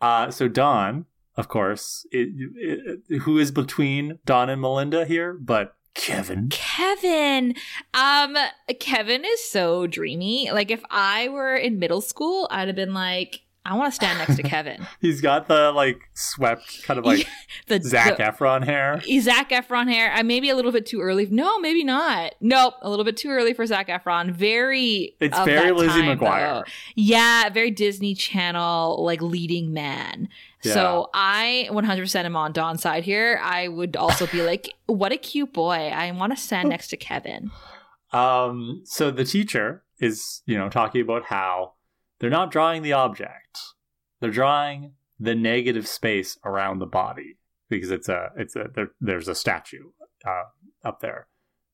[0.00, 1.04] Uh so Dawn,
[1.36, 6.48] of course, it, it, who is between Dawn and Melinda here, but Kevin.
[6.48, 7.54] Kevin.
[7.92, 8.38] Um
[8.78, 10.50] Kevin is so dreamy.
[10.50, 14.18] Like if I were in middle school, I'd have been like I want to stand
[14.18, 14.86] next to Kevin.
[15.00, 17.26] He's got the like swept kind of like
[17.66, 19.00] the Zac the- Efron hair.
[19.20, 20.10] Zac Efron hair.
[20.12, 21.26] I maybe a little bit too early.
[21.26, 22.34] No, maybe not.
[22.40, 24.30] Nope, a little bit too early for Zac Efron.
[24.32, 25.14] Very.
[25.20, 26.64] It's very Lizzie time, McGuire.
[26.64, 26.64] though.
[26.94, 30.28] Yeah, very Disney Channel like leading man.
[30.62, 33.40] So I 100% am on Dawn's side here.
[33.42, 35.72] I would also be like, what a cute boy.
[35.94, 37.50] I want to stand next to Kevin.
[38.12, 41.72] Um, so the teacher is, you know, talking about how
[42.20, 43.58] they're not drawing the object.
[44.20, 49.28] They're drawing the negative space around the body because it's a it's a there, there's
[49.28, 49.90] a statue
[50.26, 50.44] uh,
[50.84, 51.26] up there,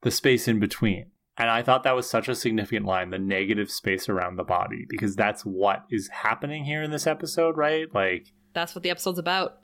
[0.03, 1.11] the space in between.
[1.39, 4.87] And I thought that was such a significant line, the negative space around the body,
[4.89, 7.87] because that's what is happening here in this episode, right?
[7.95, 9.59] Like That's what the episode's about.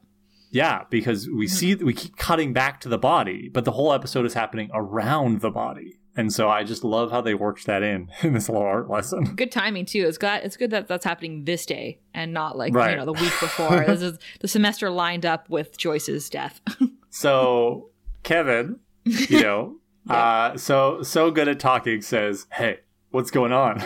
[0.50, 4.26] yeah, because we see we keep cutting back to the body, but the whole episode
[4.26, 5.98] is happening around the body.
[6.16, 9.34] And so I just love how they worked that in in this little art lesson.
[9.34, 10.06] Good timing too.
[10.06, 12.90] It's glad it's good that that's happening this day and not like Right.
[12.92, 13.84] you know the week before.
[13.86, 16.60] this is the semester lined up with Joyce's death.
[17.14, 17.90] So
[18.22, 19.76] Kevin, you know,
[20.08, 22.78] uh, so so good at talking, says, "Hey,
[23.10, 23.82] what's going on?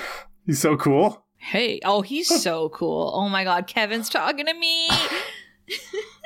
[0.46, 3.10] He's so cool." hey, oh, he's so cool.
[3.14, 4.88] Oh my god, Kevin's talking to me.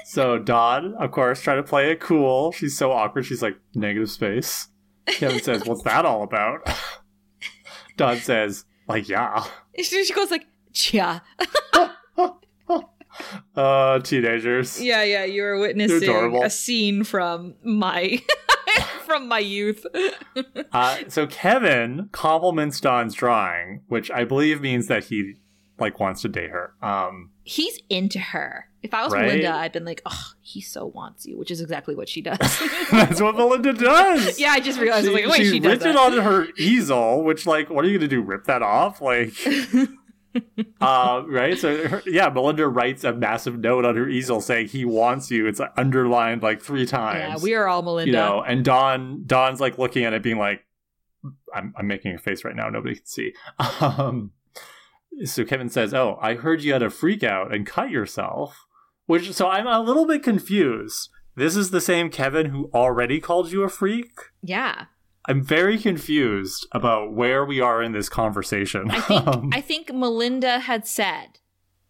[0.04, 2.52] So Dawn, of course, trying to play it cool.
[2.52, 3.24] She's so awkward.
[3.24, 4.68] She's like negative space.
[5.06, 6.68] Kevin says, "What's that all about?"
[7.96, 9.44] Dawn says, "Like yeah,
[9.76, 11.22] she she goes like, "Chia."
[13.56, 18.22] uh, teenagers." Yeah, yeah, you were They're witnessing a scene from my
[19.04, 19.86] from my youth.
[20.72, 25.34] Uh, so Kevin compliments Dawn's drawing, which I believe means that he
[25.80, 26.74] like wants to date her.
[26.80, 28.69] Um, He's into her.
[28.82, 29.26] If I was Right?
[29.26, 32.38] Melinda, I'd been like, "Oh, he so wants you," which is exactly what she does.
[32.90, 34.38] that's what Melinda does.
[34.38, 35.06] yeah, I just realized.
[35.06, 37.88] I was like, "Wait, she she, does that." on her easel, which like, what are
[37.88, 38.22] you gonna do?
[38.22, 39.02] Rip that off?
[39.02, 39.34] Like,
[40.80, 41.58] uh, right?
[41.58, 45.46] So her, yeah, Melinda writes a massive note on her easel saying he wants you.
[45.46, 47.18] It's like, underlined like three times.
[47.18, 48.10] yeah, we are all Melinda.
[48.10, 50.64] you know, and Dawn, Dawn's like looking at it, being like,
[51.54, 52.70] I'm, I'm making a face right now.
[52.70, 53.34] Nobody can see.
[53.80, 54.32] Um,
[55.24, 58.66] so Kevin says, "Oh, I heard you had a freak out and cut yourself."
[59.10, 61.08] Which, so I'm a little bit confused.
[61.34, 64.12] This is the same Kevin who already called you a freak.
[64.40, 64.84] yeah,
[65.26, 68.88] I'm very confused about where we are in this conversation.
[68.88, 71.40] I think Um, I think Melinda had said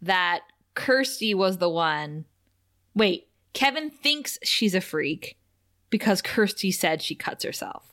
[0.01, 0.41] that
[0.75, 2.25] Kirsty was the one.
[2.95, 5.37] Wait, Kevin thinks she's a freak
[5.91, 7.90] because Kirsty said she cuts herself.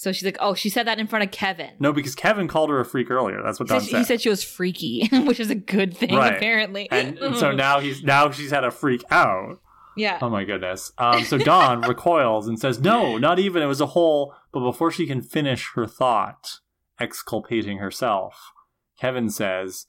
[0.00, 2.70] So she's like, "Oh, she said that in front of Kevin." no, because Kevin called
[2.70, 3.42] her a freak earlier.
[3.42, 6.36] That's what Dawn said, he said she was freaky, which is a good thing Right.
[6.36, 6.88] apparently.
[6.92, 9.58] and, and so now he's now she's had a freak out.
[9.96, 10.92] yeah, Oh my goodness.
[10.98, 13.60] Um, so Dawn recoils and says, "No, not even.
[13.60, 16.60] It was a hole." But before she can finish her thought,
[17.00, 18.52] exculpating herself,
[19.00, 19.86] Kevin says,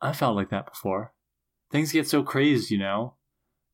[0.00, 1.12] "I felt like that before.
[1.70, 3.16] Things get so crazed, you know.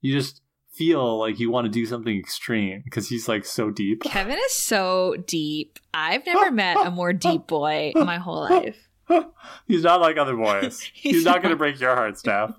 [0.01, 0.43] You just
[0.79, 4.53] feel like you want to do something extreme because he's like so deep." Kevin is
[4.53, 5.79] so deep.
[5.93, 8.89] I've never met a more deep boy in my whole life.
[9.67, 10.81] he's not like other boys.
[10.95, 12.51] He's, not going to break your heart, Steph.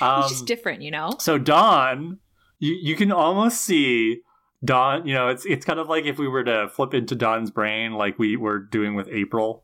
[0.00, 1.12] Um, He's just different, you know.
[1.20, 2.18] So Dawn,
[2.58, 4.22] you you can almost see
[4.64, 5.06] Dawn.
[5.06, 7.92] You know, it's it's kind of like if we were to flip into Dawn's brain,
[7.92, 9.63] like we were doing with April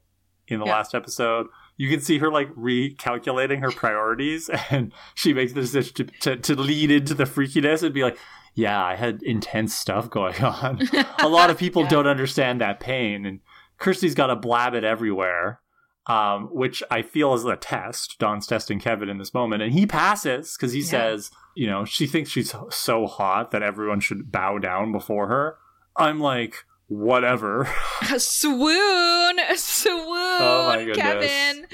[0.55, 0.73] in the Yeah.
[0.73, 1.47] last episode.
[1.77, 6.37] You can see her like recalculating her priorities, and she makes the decision to, to
[6.37, 8.19] to lead into the freakiness and be like,
[8.55, 10.81] "Yeah, I had intense stuff going on.
[11.19, 11.89] a lot of people Yeah.
[11.91, 13.41] don't understand that pain, and
[13.79, 15.61] Kirsty's got to blab it everywhere."
[16.07, 18.19] Um, which I feel is a test.
[18.19, 20.87] Dawn's testing Kevin in this moment, and he passes because he Yeah.
[20.87, 25.57] says, "You know, she thinks she's so hot that everyone should bow down before her."
[25.97, 27.67] I'm like, whatever.
[28.19, 29.97] swoon, swoon,
[30.43, 30.93] Oh my.
[30.95, 31.67] Kevin.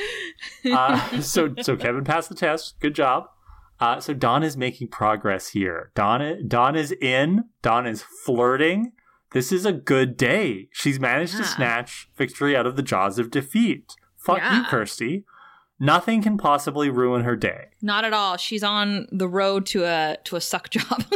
[0.72, 2.78] uh, so, so Kevin passed the test.
[2.80, 3.24] Good job.
[3.80, 5.90] Uh, so Dawn is making progress here.
[5.94, 7.44] Dawn, Dawn is in.
[7.62, 8.92] Dawn is flirting.
[9.32, 10.68] This is a good day.
[10.72, 13.94] She's managed to snatch victory out of the jaws of defeat.
[14.16, 15.24] Fuck you, Kirsty.
[15.78, 17.66] Nothing can possibly ruin her day.
[17.82, 18.36] Not at all.
[18.38, 21.04] She's on the road to a to a suck job.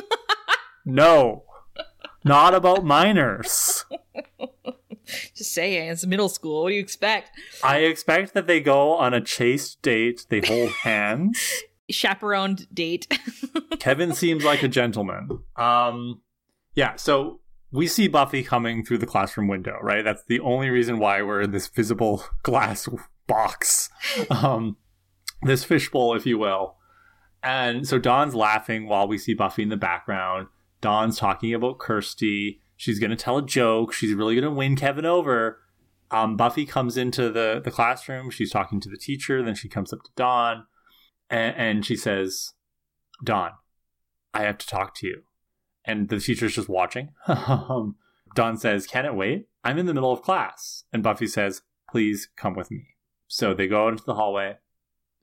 [0.85, 1.45] No,
[2.25, 3.85] not about minors.
[5.35, 6.63] Just saying, it's middle school.
[6.63, 7.31] What do you expect?
[7.65, 10.27] I expect that they go on a chaste date.
[10.29, 11.63] They hold hands.
[11.91, 13.19] Chaperoned date.
[13.81, 15.41] Kevin seems like a gentleman.
[15.57, 16.21] Um,
[16.75, 16.95] yeah.
[16.97, 17.41] So
[17.73, 20.05] we see Buffy coming through the classroom window, right?
[20.05, 22.89] That's the only reason why we're in this visible glass
[23.27, 23.91] box,
[24.31, 24.77] um,
[25.43, 26.77] this fishbowl, if you will.
[27.43, 30.49] And so Dawn's laughing while we see Buffy in the background.
[30.81, 32.61] Dawn's talking about Kirsty.
[32.77, 33.93] She's going to tell a joke.
[33.93, 35.61] She's really going to win Kevin over.
[36.11, 38.31] Um, Buffy comes into the, the classroom.
[38.31, 39.43] She's talking to the teacher.
[39.43, 40.67] Then she comes up to Dawn
[41.29, 42.55] and, and she says,
[43.23, 43.53] Dawn,
[44.35, 45.23] I have to talk to you.
[45.85, 47.11] And the teacher's just watching.
[48.35, 49.47] Dawn says, Can it wait?
[49.65, 50.85] I'm in the middle of class.
[50.93, 52.87] And Buffy says, Please come with me.
[53.29, 54.57] So they go out into the hallway.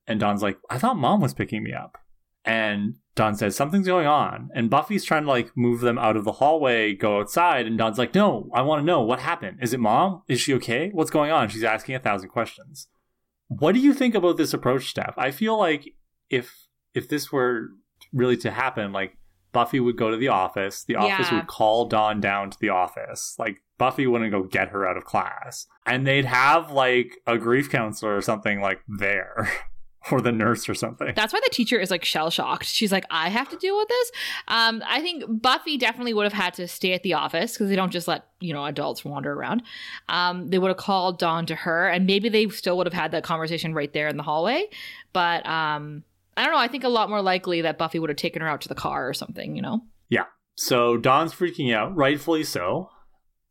[0.08, 1.97] And Dawn's like, I thought mom was picking me up.
[2.45, 4.49] And Dawn says, Something's going on.
[4.55, 7.65] And Buffy's trying to like move them out of the hallway, go outside.
[7.65, 9.57] And Dawn's like, No, I want to know what happened.
[9.61, 10.22] Is it mom?
[10.30, 10.89] Is she okay?
[10.93, 11.49] What's going on?
[11.49, 12.88] She's asking a thousand questions.
[13.49, 15.15] What do you think about this approach, Steph?
[15.18, 15.93] I feel like
[16.30, 17.70] if if this were
[18.13, 19.18] really to happen, like
[19.51, 21.38] Buffy would go to the office, the office Yeah.
[21.39, 23.36] would call Dawn down to the office.
[23.39, 25.65] Like Buffy wouldn't go get her out of class.
[25.86, 29.49] And they'd have like a grief counselor or something like there.
[30.12, 31.14] or the nurse or something.
[31.16, 32.66] That's why the teacher is like shell shocked.
[32.66, 34.12] She's like, I have to deal with this.
[34.47, 37.76] Um, I think Buffy definitely would have had to stay at the office because they
[37.76, 39.64] don't just let you know adults wander around.
[40.10, 43.12] Um, they would have called Dawn to her, and maybe they still would have had
[43.12, 44.68] that conversation right there in the hallway.
[45.14, 46.03] But um,
[46.36, 46.60] I don't know.
[46.60, 48.76] I think a lot more likely that Buffy would have taken her out to the
[48.76, 49.55] car or something.
[49.55, 49.82] You know.
[50.10, 50.26] Yeah.
[50.55, 52.89] So Dawn's freaking out, rightfully so.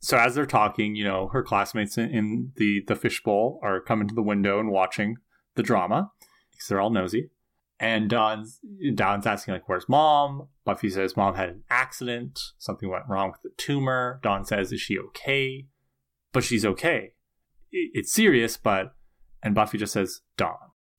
[0.01, 4.09] So as they're talking, you know, her classmates in, in the the fishbowl are coming
[4.09, 5.17] to the window and watching
[5.57, 6.13] the drama
[6.57, 7.31] because they're all nosy.
[7.79, 8.61] And Don's
[8.95, 12.41] Dawn's asking like, "Where's mom?" Buffy says, "Mom had an accident.
[12.59, 15.67] Something went wrong with the tumor." Dawn says, "Is she okay?"
[16.33, 17.13] But she's okay.
[17.71, 18.95] It's serious, but
[19.43, 20.57] and Buffy just says, "Dawn."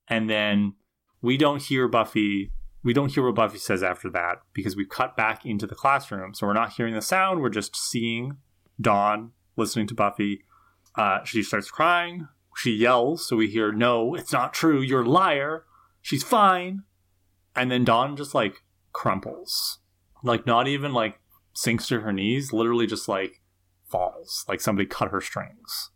[0.08, 0.76] And then
[1.22, 2.52] we don't hear Buffy
[2.84, 6.34] we don't hear what Buffy says after that because we've cut back into the classroom.
[6.34, 8.38] So we're not hearing the sound, we're just seeing
[8.80, 10.46] Dawn listening to Buffy.
[10.96, 12.28] Uh, she starts crying.
[12.58, 14.82] She yells, so we hear, No, it's not true.
[14.82, 15.66] You're a liar.
[16.02, 16.84] She's fine.
[17.56, 19.80] And then Dawn just like crumples.
[20.24, 21.20] Like, not even like
[21.54, 23.42] sinks to her knees, literally just like
[23.88, 25.92] falls, like somebody cut her strings.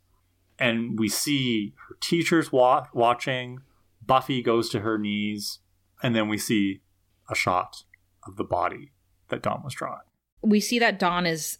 [0.59, 3.59] And we see her teachers wa- watching.
[4.05, 5.59] Buffy goes to her knees
[6.03, 6.82] and then we see
[7.30, 7.84] a shot
[8.28, 8.91] of the body
[9.30, 10.01] that Dawn was drawing.
[10.41, 11.59] we see that Dawn is,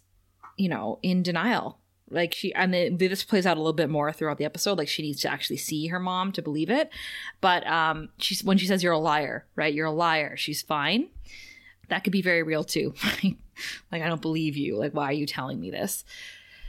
[0.56, 1.78] you know, in denial.
[2.12, 4.78] Like she, and the, this plays out a little bit more throughout the episode.
[4.78, 6.90] Like she needs to actually see her mom to believe it.
[7.40, 9.72] But um, she's when she says you're a liar, right?
[9.72, 10.36] You're a liar.
[10.36, 11.08] She's fine.
[11.88, 12.94] That could be very real too.
[13.92, 14.76] like I don't believe you.
[14.76, 16.04] Like why are you telling me this?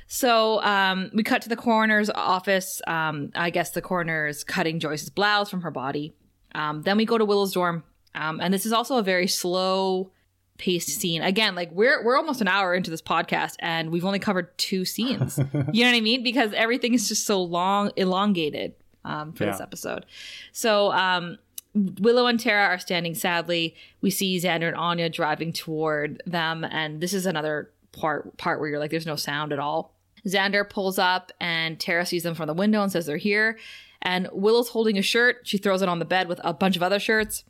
[0.07, 2.81] So um, we cut to the coroner's office.
[2.87, 6.13] Um, I guess the coroner is cutting Joyce's blouse from her body.
[6.53, 7.83] Um, then we go to Willow's dorm,
[8.13, 10.11] um, and this is also a very slow
[10.57, 11.21] paced scene.
[11.21, 14.85] Again, like we're we're almost an hour into this podcast, and we've only covered two
[14.85, 15.37] scenes.
[15.71, 16.23] you know what I mean?
[16.23, 18.73] Because everything is just so long, elongated
[19.05, 20.05] um, for this episode.
[20.51, 21.37] So um,
[21.73, 23.75] Willow and Tara are standing sadly.
[24.01, 28.69] We see Xander and Anya driving toward them, and this is another part part where
[28.69, 29.93] you're like, there's no sound at all.
[30.25, 33.57] Xander pulls up, and Tara sees them from the window and says they're here.
[34.03, 35.39] And Willow's holding a shirt.
[35.43, 37.45] She throws it on the bed with a bunch of other shirts.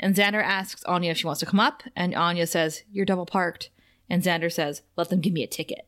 [0.00, 1.82] And Xander asks Anya if she wants to come up.
[1.94, 3.70] And Anya says, You're double parked.
[4.08, 5.86] And Xander says, Let them give me a ticket.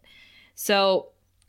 [0.55, 1.09] So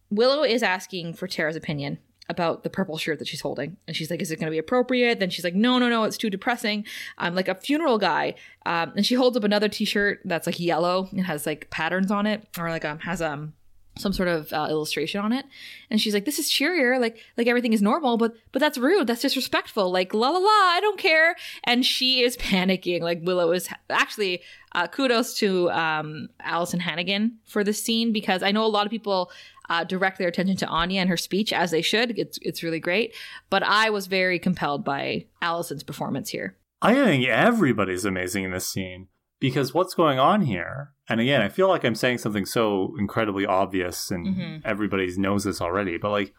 [0.09, 1.99] Willow is asking for Tara's opinion
[2.29, 3.75] about the purple shirt that she's holding.
[3.87, 5.19] And she's like, Is it going to be appropriate?
[5.19, 6.85] Then she's like, No, no, no, it's too depressing.
[7.17, 8.35] I'm like a funeral guy.
[8.65, 12.09] Um, and she holds up another t shirt that's like yellow and has like patterns
[12.09, 13.51] on it, or like um, has um,
[13.97, 15.45] some sort of uh, illustration on it.
[15.89, 16.99] And she's like this is cheerier.
[16.99, 19.07] Like like everything is normal but but that's rude.
[19.07, 19.91] That's disrespectful.
[19.91, 21.35] Like la la la i don't care.
[21.63, 23.01] And she is panicking.
[23.01, 24.41] Like willow is actually
[24.73, 28.91] uh, kudos to um Alyson Hannigan for this scene because i know a lot of
[28.91, 29.31] people
[29.69, 32.17] uh, direct their attention to anya and her speech as they should.
[32.17, 33.13] It's it's really great.
[33.49, 36.55] But i was very compelled by Alyson's performance here.
[36.81, 39.07] I think everybody's amazing in this scene
[39.41, 43.45] because what's going on here, and again, I feel like I'm saying something so incredibly
[43.45, 44.61] obvious and Mhm.
[44.63, 46.33] everybody knows this already, but like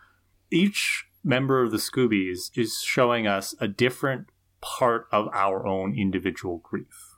[0.51, 4.29] each member of the Scoobies is showing us a different
[4.63, 7.17] part of our own individual grief.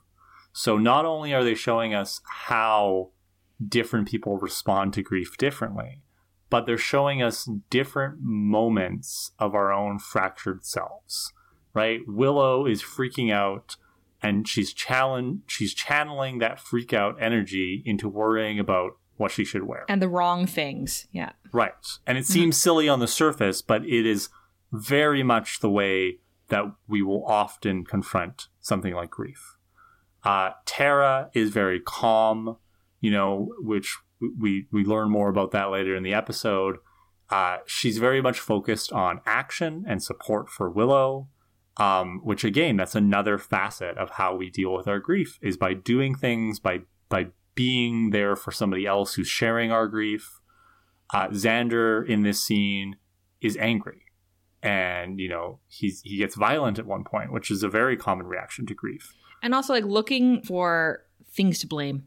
[0.51, 3.11] So not only are they showing us how
[3.65, 6.01] different people respond to grief differently,
[6.49, 11.31] but they're showing us different moments of our own fractured selves.
[11.73, 11.99] Right?
[12.07, 13.75] Willow is freaking out
[14.25, 19.63] and she's challenge she's channeling that freak out energy into worrying about what she should
[19.63, 19.85] wear.
[19.87, 21.71] and the wrong things yeah Right.
[22.05, 24.27] And it seems silly on the surface, but it is
[24.73, 26.17] very much the way
[26.49, 29.55] that we will often confront something like grief.
[30.25, 32.57] Uh, Tara is very calm,
[32.99, 33.97] you know, which
[34.37, 36.75] we, we learn more about that later in the episode.
[37.29, 41.29] Uh, she's very much focused on action and support for Willow,
[41.77, 45.73] um, which again, that's another facet of how we deal with our grief is by
[45.73, 50.39] doing things, by, by being there for somebody else who's sharing our grief
[51.13, 52.95] uh, Xander in this scene
[53.41, 54.01] is angry,
[54.63, 58.25] and you know he's he gets violent at one point, which is a very common
[58.25, 59.13] reaction to grief.
[59.43, 62.05] and also like looking for things to blame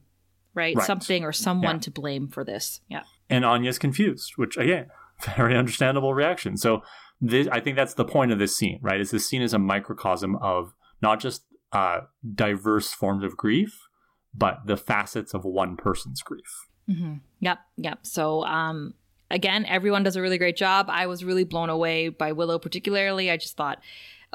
[0.54, 0.86] right, Right.
[0.86, 1.80] something or someone Yeah.
[1.80, 4.88] to blame for this yeah And Anya's confused, which again,
[5.36, 6.56] very understandable reaction.
[6.56, 6.82] So
[7.20, 9.00] this, I think that's the point of this scene, right?
[9.00, 11.42] Is this scene is a microcosm of not just
[11.72, 12.00] uh,
[12.34, 13.88] diverse forms of grief,
[14.34, 16.66] but the facets of one person's grief.
[16.86, 17.98] hmm Yep, yep.
[18.02, 18.94] So, um,
[19.30, 20.86] again, everyone does a really great job.
[20.88, 23.30] I was really blown away by Willow, particularly.
[23.30, 23.80] I just thought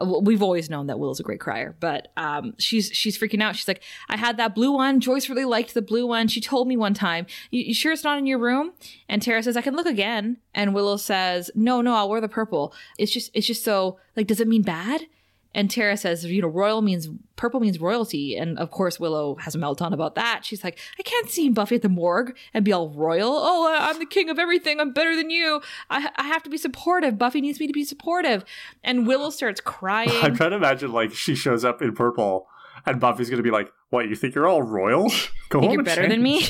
[0.01, 3.55] We've always known that Willow's a great crier, but um, she's she's freaking out.
[3.55, 4.99] She's like, "I had that blue one.
[4.99, 6.27] Joyce really liked the blue one.
[6.27, 7.27] She told me one time.
[7.51, 8.73] You, you sure it's not in your room?"
[9.07, 12.27] And Tara says, "I can look again." And Willow says, "No, no, I'll wear the
[12.27, 12.73] purple.
[12.97, 15.05] It's just it's just so like, does it mean bad?"
[15.53, 18.35] And Tara says, you know, royal means purple means royalty.
[18.35, 20.41] And of course, Willow has a meltdown about that.
[20.43, 23.31] She's like, I can't see Buffy at the morgue and be all royal.
[23.31, 24.79] Oh, I'm the king of everything.
[24.79, 25.61] I'm better than you.
[25.89, 27.17] I, I have to be supportive.
[27.17, 28.43] Buffy needs me to be supportive.
[28.83, 30.09] And Willow starts crying.
[30.21, 32.47] I'm trying to imagine like she shows up in purple
[32.85, 35.03] and Buffy's gonna be like, What, you think you're all royal?
[35.49, 36.47] Go Think home you're better than me?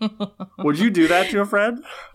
[0.60, 1.84] Would you do that to a friend?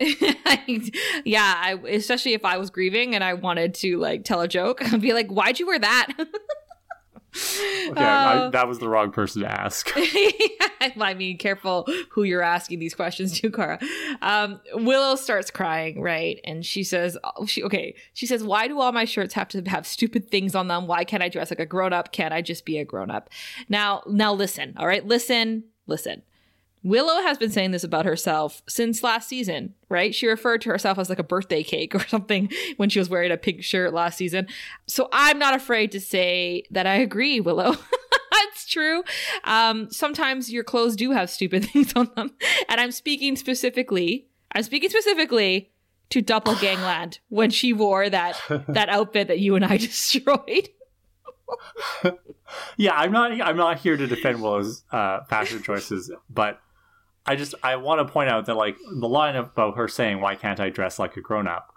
[1.24, 4.82] yeah, I, especially if I was grieving and I wanted to like tell a joke,
[4.92, 6.08] I'd be like, "Why'd you wear that?"
[7.88, 9.92] Okay, I, Uh, that was the wrong person to ask.
[9.96, 13.78] I mean, careful who you're asking these questions to, Kara.
[14.22, 16.40] Um, Willow starts crying, right?
[16.44, 19.62] And she says, oh, "She okay." She says, "Why do all my shirts have to
[19.62, 20.86] have stupid things on them?
[20.86, 22.12] Why can't I dress like a grown up?
[22.12, 23.30] Can't I just be a grown up?"
[23.68, 26.22] Now, now listen, all right, listen, listen.
[26.86, 30.14] Willow has been saying this about herself since last season, right?
[30.14, 33.32] She referred to herself as like a birthday cake or something when she was wearing
[33.32, 34.46] a pink shirt last season.
[34.86, 37.72] So I'm not afraid to say that I agree, Willow.
[38.30, 39.02] That's true.
[39.42, 42.30] Um, sometimes your clothes do have stupid things on them.
[42.68, 45.72] And I'm speaking specifically, I'm speaking specifically
[46.10, 50.68] to Doppelgangland when she wore that that outfit that you and I destroyed.
[52.76, 53.32] yeah, I'm not.
[53.32, 56.60] I'm not here to defend Willow's uh, fashion choices, but
[57.26, 60.34] I just I want to point out that like the line about her saying, "Why
[60.34, 61.72] can't I dress like a grown up?"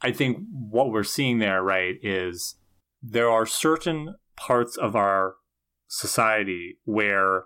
[0.00, 2.56] I think what we're seeing there, right, is
[3.02, 5.36] there are certain parts of our
[5.88, 7.44] society where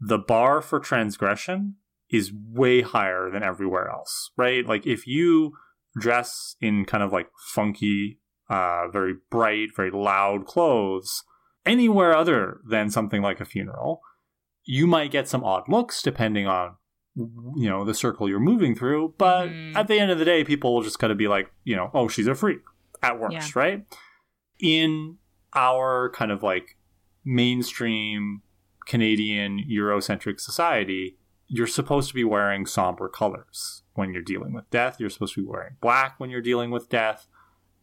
[0.00, 1.76] the bar for transgression
[2.10, 4.66] is way higher than everywhere else, right?
[4.66, 5.52] Like if you
[5.98, 11.24] dress in kind of like funky, uh, very bright, very loud clothes
[11.66, 14.00] anywhere other than something like a funeral,
[14.70, 16.74] you might get some odd looks depending on
[17.16, 19.14] you know the circle you're moving through.
[19.16, 19.74] But Mhm.
[19.74, 21.90] at the end of the day, people will just kind of be like, you know,
[21.94, 22.60] oh, she's a freak
[23.02, 23.60] at worst, Yeah.
[23.60, 23.86] right?
[24.60, 25.16] In
[25.54, 26.76] our kind of like
[27.24, 28.42] mainstream
[28.86, 31.16] Canadian Eurocentric society,
[31.46, 34.98] you're supposed to be wearing somber colors when you're dealing with death.
[35.00, 37.26] You're supposed to be wearing black when you're dealing with death.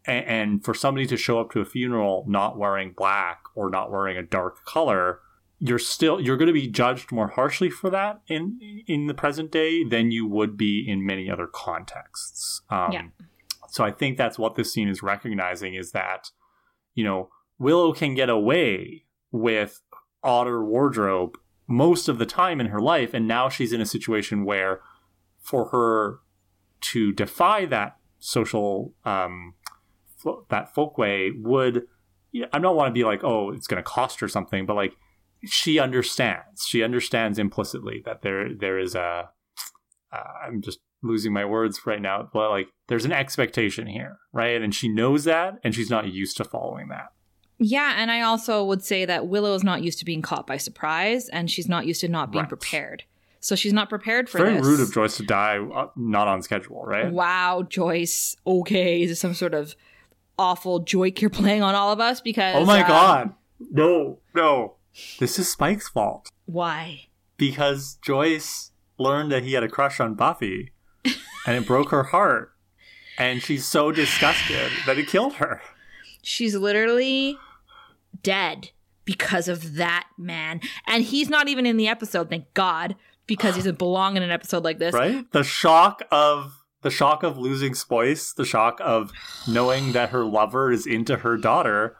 [0.06, 3.92] And, and for somebody to show up to a funeral not wearing black or not
[3.92, 5.20] wearing a dark color,
[5.60, 9.52] you're still you're going to be judged more harshly for that in in the present
[9.52, 12.62] day than you would be in many other contexts.
[12.70, 13.04] Um, Yeah.
[13.70, 16.32] So I think that's what this scene is recognizing is that
[16.94, 19.82] you know Willow can get away with
[20.24, 21.38] odder wardrobe
[21.68, 24.82] most of the time in her life, and now she's in a situation where
[25.40, 26.20] for her
[26.82, 29.54] to defy that social um,
[30.50, 31.88] that folkway would
[32.32, 34.76] yeah, I don't want to be like, oh, it's going to cost her something, but
[34.76, 34.98] like
[35.46, 36.66] she understands.
[36.68, 39.30] She understands implicitly that there there is a.
[40.12, 44.62] Uh, I'm just losing my words right now, but like there's an expectation here, right?
[44.62, 47.08] And she knows that, and she's not used to following that.
[47.58, 50.58] Yeah, and I also would say that Willow is not used to being caught by
[50.58, 52.50] surprise, and she's not used to not being Right.
[52.50, 53.04] prepared.
[53.40, 54.66] So she's not prepared for Very this.
[54.66, 57.12] rude of Joyce to die uh, not on schedule, right?
[57.12, 58.36] Wow, Joyce.
[58.46, 59.76] Okay, is this some sort of
[60.38, 62.20] awful joke you're playing on all of us?
[62.22, 63.34] Because Oh my um, god,
[63.72, 64.75] no, no,
[65.20, 67.08] this is Spike's fault why?
[67.38, 70.72] because Joyce learned that he had a crush on Buffy,
[71.04, 72.54] and it broke her heart,
[73.18, 75.62] and she's so disgusted that it killed her.
[76.24, 77.38] She's literally
[78.24, 78.70] dead
[79.04, 82.30] because of that man, and he's not even in the episode.
[82.30, 82.96] Thank God,
[83.28, 84.94] because he doesn't belong in an episode like this.
[84.94, 89.12] right the shock of the shock of losing Spoice, the shock of
[89.48, 91.98] knowing that her lover is into her daughter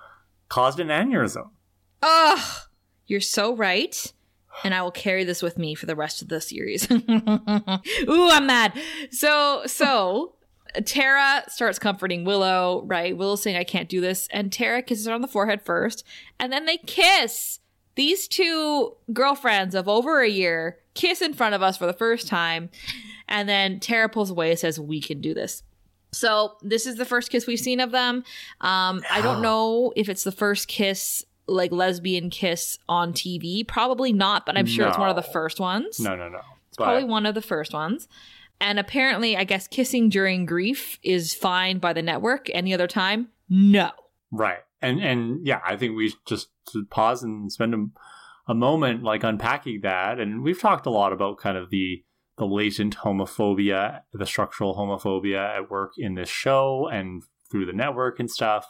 [0.48, 1.50] caused an aneurysm
[2.04, 2.40] Ugh,
[3.08, 4.12] you're so right.
[4.64, 6.90] And I will carry this with me for the rest of the series.
[6.92, 8.72] Ooh, I'm mad.
[9.12, 10.36] So, so
[10.86, 13.18] Tara starts comforting Willow, right?
[13.18, 14.28] Willow's saying, I can't do this.
[14.32, 16.06] And Tara kisses her on the forehead first.
[16.40, 17.60] And then they kiss.
[17.96, 22.28] These two girlfriends of over a year kiss in front of us for the first
[22.28, 22.70] time.
[23.28, 25.64] And then Tara pulls away and says, We can do this.
[26.12, 28.24] So this is the first kiss we've seen of them.
[28.62, 33.68] Um, I don't know if it's the first kiss, like lesbian kiss on TV.
[33.68, 36.00] Probably not, but I'm sure it's one of the first ones.
[36.00, 38.08] no no no It's probably one of the first ones.
[38.62, 42.50] And apparently, I guess kissing during grief is fine by the network.
[42.54, 43.92] Any other time, no.
[44.32, 44.60] Right.
[44.82, 46.50] And and yeah, I think we just
[46.90, 50.20] pause and spend a, a moment like unpacking that.
[50.20, 52.04] And we've talked a lot about kind of the
[52.38, 58.20] the latent homophobia, the structural homophobia at work in this show and through the network
[58.20, 58.68] and stuff.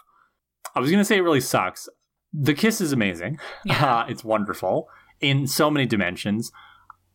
[0.75, 1.87] I was gonna say it really sucks.
[2.37, 3.39] The kiss is amazing.
[3.65, 3.99] Yeah.
[3.99, 4.89] Uh, it's wonderful
[5.21, 6.51] in so many dimensions.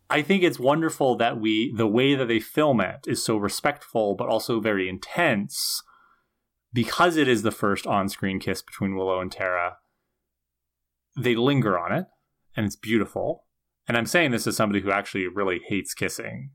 [0.09, 4.17] I think it's wonderful that we the way that they film it is so respectful
[4.17, 5.83] but also very intense
[6.73, 9.77] because it is the first on-screen kiss between Willow and Tara.
[11.17, 12.07] They linger on it
[12.57, 13.45] and it's beautiful.
[13.87, 16.51] And I'm saying this as somebody who actually really hates kissing.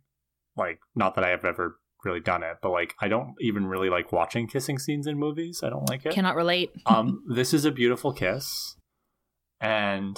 [0.57, 3.89] Like not that I have ever really done it, but like I don't even really
[3.89, 5.62] like watching kissing scenes in movies.
[5.64, 6.14] I don't like it.
[6.14, 6.72] Cannot relate.
[6.86, 8.76] um this is a beautiful kiss
[9.60, 10.18] and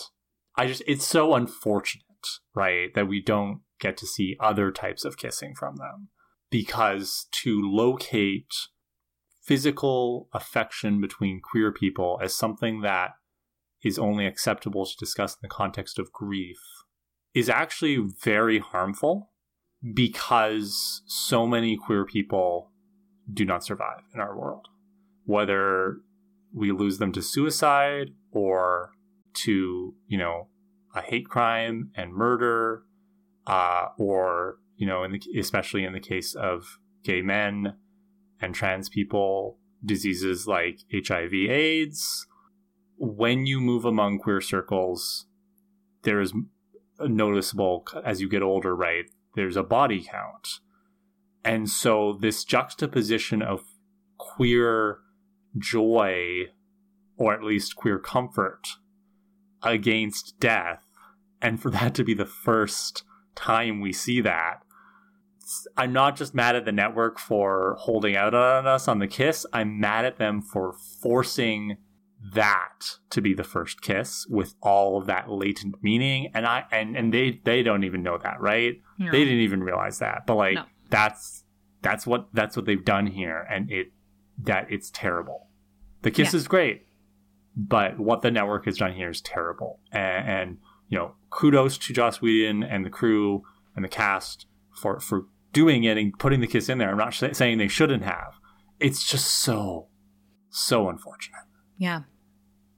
[0.55, 2.03] I just it's so unfortunate,
[2.55, 6.09] right, that we don't get to see other types of kissing from them
[6.49, 8.53] because to locate
[9.43, 13.11] physical affection between queer people as something that
[13.83, 16.57] is only acceptable to discuss in the context of grief
[17.33, 19.29] is actually very harmful
[19.93, 22.71] because so many queer people
[23.31, 24.67] do not survive in our world.
[25.25, 25.97] Whether
[26.53, 28.91] we lose them to suicide or
[29.33, 30.47] to, you know,
[30.95, 32.83] a hate crime and murder,
[33.45, 37.75] uh, or, you know, in the, especially in the case of gay men
[38.41, 42.25] and trans people, diseases like HIV, AIDS.
[42.97, 45.27] When you move among queer circles,
[46.01, 46.33] there is
[46.99, 49.05] noticeable as you get older, right?
[49.37, 50.47] There's a body count.
[51.45, 53.61] And so this juxtaposition of
[54.17, 54.97] queer
[55.55, 56.47] joy,
[57.17, 58.63] or at least queer comfort,
[59.61, 60.83] against death,
[61.39, 63.03] and for that to be the first
[63.35, 64.63] time we see that,
[65.77, 69.45] I'm not just mad at the network for holding out on us on the kiss.
[69.53, 71.77] I'm mad at them for forcing
[72.33, 76.95] that to be the first kiss with all of that latent meaning and I and
[76.97, 78.81] and they they don't even know that, right?
[78.97, 79.11] No.
[79.11, 80.25] They didn't even realize that.
[80.25, 80.63] But like No.
[80.89, 81.43] that's
[81.81, 83.91] that's what that's what they've done here and it
[84.43, 85.47] that it's terrible.
[86.01, 86.37] The kiss Yeah.
[86.37, 86.87] is great,
[87.55, 89.79] but what the network has done here is terrible.
[89.91, 90.57] And, and
[90.89, 93.43] you know, kudos to Joss Whedon and the crew
[93.75, 96.89] and the cast for for doing it and putting the kiss in there.
[96.89, 98.33] I'm not sh- saying they shouldn't have.
[98.79, 99.87] It's just so
[100.49, 101.41] so unfortunate.
[101.77, 102.01] Yeah.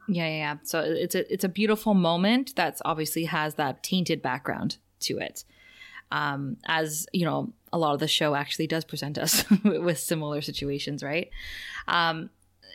[0.07, 0.55] Yeah, yeah, yeah.
[0.63, 5.43] So it's a it's a beautiful moment that's obviously has that tainted background to it.
[6.11, 10.41] Um, as you know, a lot of the show actually does present us with similar
[10.41, 11.29] situations, right?
[11.87, 12.31] Um,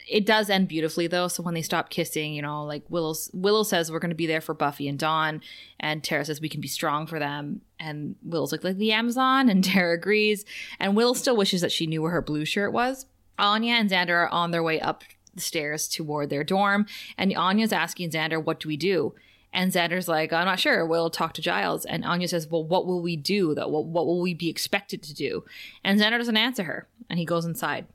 [0.09, 1.29] it does end beautifully though.
[1.29, 4.27] So when they stop kissing, you know, like Willow Willow says we're going to be
[4.27, 5.41] there for Buffy and Dawn,
[5.81, 9.49] and Tara says we can be strong for them, and Willow's like like the Amazon,
[9.49, 10.45] and Tara agrees,
[10.79, 13.07] and Will still wishes that she knew where her blue shirt was.
[13.37, 15.03] Anya and Xander are on their way up
[15.35, 16.87] the stairs toward their dorm,
[17.19, 19.15] and Anya's asking Xander, "What do we do?"
[19.53, 20.85] And Xander's like, "I'm not sure.
[20.85, 23.69] We'll talk to Giles." And Anya says, "Well, what will we do though?
[23.69, 25.45] What, what will we be expected to do?"
[25.83, 27.87] And Xander doesn't answer her, and he goes inside.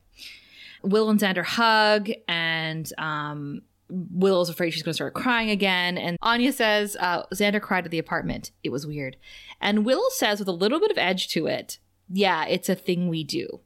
[0.82, 5.98] Will and Xander hug, and um, Willow's afraid she's going to start crying again.
[5.98, 8.50] And Anya says, uh, Xander cried at the apartment.
[8.62, 9.16] It was weird.
[9.60, 11.78] And Will says, with a little bit of edge to it,
[12.08, 13.60] yeah, it's a thing we do.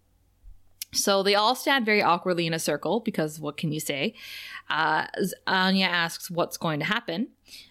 [0.94, 4.14] So they all stand very awkwardly in a circle because what can you say?
[4.70, 5.06] Uh,
[5.46, 7.28] Anya asks what's going to happen.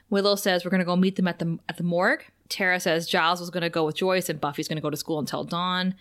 [0.09, 2.23] Willow says we're going to go meet them at the at the morgue.
[2.49, 4.97] Tara says Giles was going to go with Joyce and Buffy's going to go to
[4.97, 5.95] school until dawn.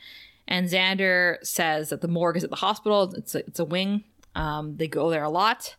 [0.46, 3.14] And Xander says that the morgue is at the hospital.
[3.16, 4.04] It's a, it's a wing.
[4.34, 5.76] Um, they go there a lot.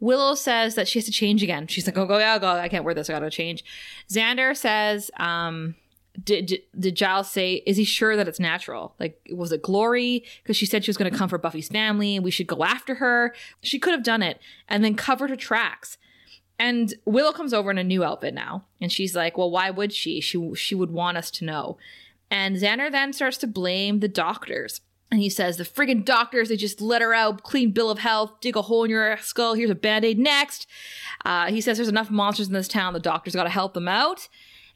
[0.00, 1.66] Willow says that she has to change again.
[1.66, 2.48] She's like, "Oh, go, yeah, go.
[2.48, 3.10] I can't wear this.
[3.10, 3.64] I got to change."
[4.08, 5.74] Xander says, um,
[6.22, 8.94] did, did, did Giles say, is he sure that it's natural?
[8.98, 10.24] Like, was it Glory?
[10.42, 12.64] Because she said she was going to come for Buffy's family and we should go
[12.64, 13.34] after her.
[13.62, 15.98] She could have done it and then covered her tracks.
[16.58, 18.64] And Willow comes over in a new outfit now.
[18.80, 20.20] And she's like, well, why would she?
[20.20, 21.78] She, she would want us to know.
[22.30, 24.80] And Xander then starts to blame the doctors.
[25.10, 28.40] And he says, the friggin' doctors, they just let her out, clean bill of health,
[28.42, 30.66] dig a hole in your skull, here's a band aid next.
[31.24, 34.28] Uh, he says there's enough monsters in this town, the doctors gotta help them out.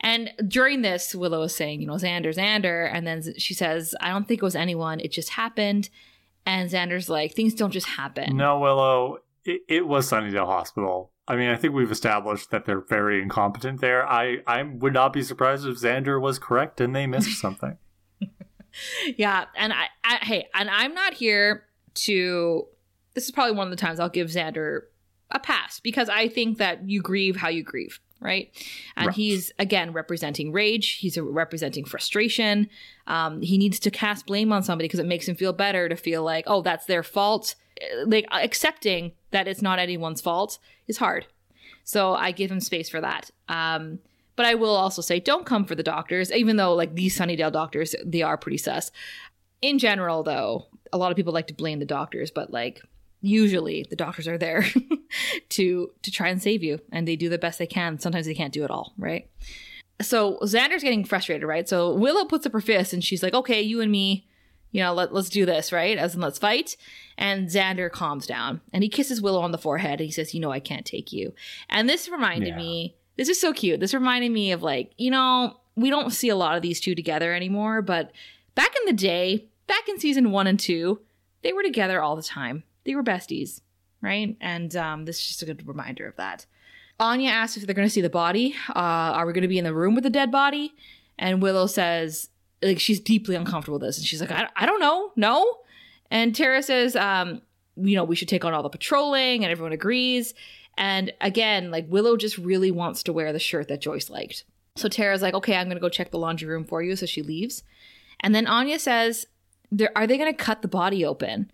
[0.03, 2.91] And during this, Willow is saying, you know, Xander, Xander.
[2.93, 4.99] And then she says, I don't think it was anyone.
[5.01, 5.91] It just happened.
[6.45, 8.37] And Xander's like, things don't just happen.
[8.37, 11.13] No, Willow, it, it was Sunnydale Hospital.
[11.29, 14.05] I mean, I think we've established that they're very incompetent there.
[14.05, 17.79] I, I would not be surprised if Xander was correct and they missed something.
[19.17, 19.45] yeah.
[19.57, 22.67] And I, I, hey, and I'm not here to,
[23.15, 24.81] this is probably one of the times I'll give Xander
[25.31, 28.01] a pass because I think that you grieve how you grieve.
[28.23, 28.51] Right.
[28.97, 29.17] And Right.
[29.17, 30.93] he's, again, representing rage.
[30.93, 32.69] He's representing frustration.
[33.07, 35.97] Um, he needs to cast blame on somebody because it makes him feel better to
[35.97, 37.57] feel like, oh, that's their fault.
[37.83, 41.27] Uh, Like accepting that it's not anyone's fault is hard.
[41.85, 43.31] So I give him space for that.
[43.49, 43.99] Um,
[44.37, 47.53] but I will also say, don't come for the doctors, even though like these Sunnydale
[47.53, 48.93] doctors, they are pretty sus.
[49.61, 52.81] In general, though, a lot of people like to blame the doctors, but like
[53.23, 54.67] usually the doctors are there
[55.51, 57.99] to to try and save you and they do the best they can.
[57.99, 59.31] Sometimes they can't do it all right?
[60.01, 61.69] So xander's getting frustrated right?
[61.69, 64.27] So willow puts up her fist and she's like okay you and me
[64.73, 65.97] you know let, let's do this right?
[65.97, 66.77] As in let's fight.
[67.17, 70.41] And xander calms down and he kisses willow on the forehead and he says you
[70.41, 71.33] know i can't take you.
[71.71, 72.57] And this reminded yeah.
[72.57, 73.79] me this is so cute.
[73.79, 76.95] This reminded me of like you know we don't see a lot of these two
[76.95, 78.13] together anymore but
[78.55, 81.01] back in the day back in season one and two
[81.43, 83.61] they were together all the time they were besties,
[84.01, 84.37] right?
[84.41, 86.47] And um, this is just a good reminder of that.
[87.01, 88.55] Anya asks if they're going to see the body.
[88.69, 90.75] Uh, are we going to be in the room with the dead body?
[91.19, 92.29] And Willow says,
[92.63, 93.99] like, she's deeply uncomfortable with this.
[93.99, 95.13] And she's like, I, I don't know.
[95.17, 95.59] No.
[96.11, 97.43] And Tara says, um,
[97.77, 100.35] you know, we should take on all the patrolling, and everyone agrees.
[100.77, 104.45] And again, like, Willow just really wants to wear the shirt that Joyce liked.
[104.77, 106.97] So Tara's like, okay, I'm going to go check the laundry room for you.
[106.97, 107.63] So she leaves.
[108.21, 109.27] And then Anya says,
[109.97, 111.51] are they going to cut the body open?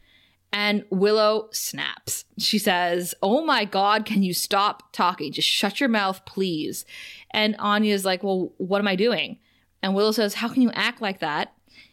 [0.53, 2.25] And Willow snaps.
[2.39, 5.33] She says, Oh my God, can you stop talking?
[5.33, 6.85] Just shut your mouth, please.
[7.31, 9.39] And Anya's like, Well, what am I doing?
[9.83, 11.53] And Willow says, How can you act like that?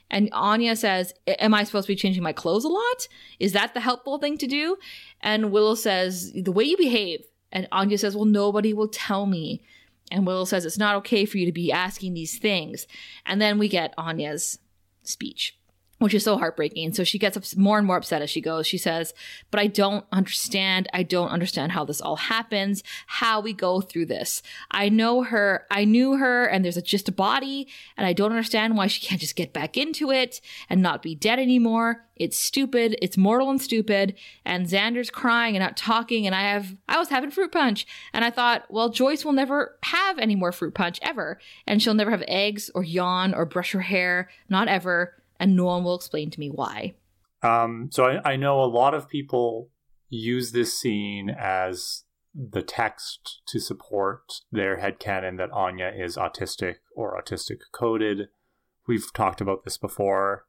[0.09, 3.07] And Anya says, Am I supposed to be changing my clothes a lot?
[3.39, 4.77] Is that the helpful thing to do?
[5.21, 7.25] And Willow says, The way you behave.
[7.51, 9.63] And Anya says, Well, nobody will tell me.
[10.11, 12.87] And Willow says, It's not okay for you to be asking these things.
[13.25, 14.59] And then we get Anya's
[15.03, 15.57] speech
[15.99, 16.93] which is so heartbreaking.
[16.93, 18.67] So she gets more and more upset as she goes.
[18.67, 19.13] She says,
[19.51, 20.87] But I don't understand.
[20.93, 24.41] I don't understand how this all happens, how we go through this.
[24.71, 27.67] I know her, I knew her, and there's a, just a body,
[27.97, 31.15] and I don't understand why she can't just get back into it and not be
[31.15, 32.05] dead anymore.
[32.15, 32.97] It's stupid.
[33.01, 34.15] It's mortal and stupid.
[34.45, 36.25] And Xander's crying and not talking.
[36.25, 37.85] And I have, I was having fruit punch.
[38.13, 41.39] And I thought, well, Joyce will never have any more fruit punch ever.
[41.67, 44.29] And she'll never have eggs or yawn or brush her hair.
[44.49, 46.95] Not ever and no one will explain to me why.
[47.43, 49.69] Um, so I, I know a lot of people
[50.09, 57.19] use this scene as the text to support their headcanon that Anya is autistic or
[57.19, 58.27] autistic coded.
[58.87, 60.45] We've talked about this before.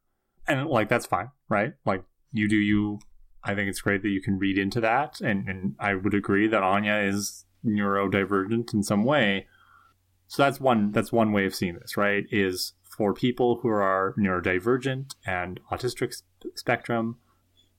[0.49, 1.75] And like that's fine, right?
[1.85, 3.01] Like you do you
[3.45, 6.49] I think it's great that you can read into that and, and I would agree
[6.49, 9.47] that Anya is neurodivergent in some way.
[10.27, 12.25] So that's one that's one way of seeing this, right?
[12.31, 16.23] Is for people who are neurodivergent and autistic
[16.55, 17.19] spectrum,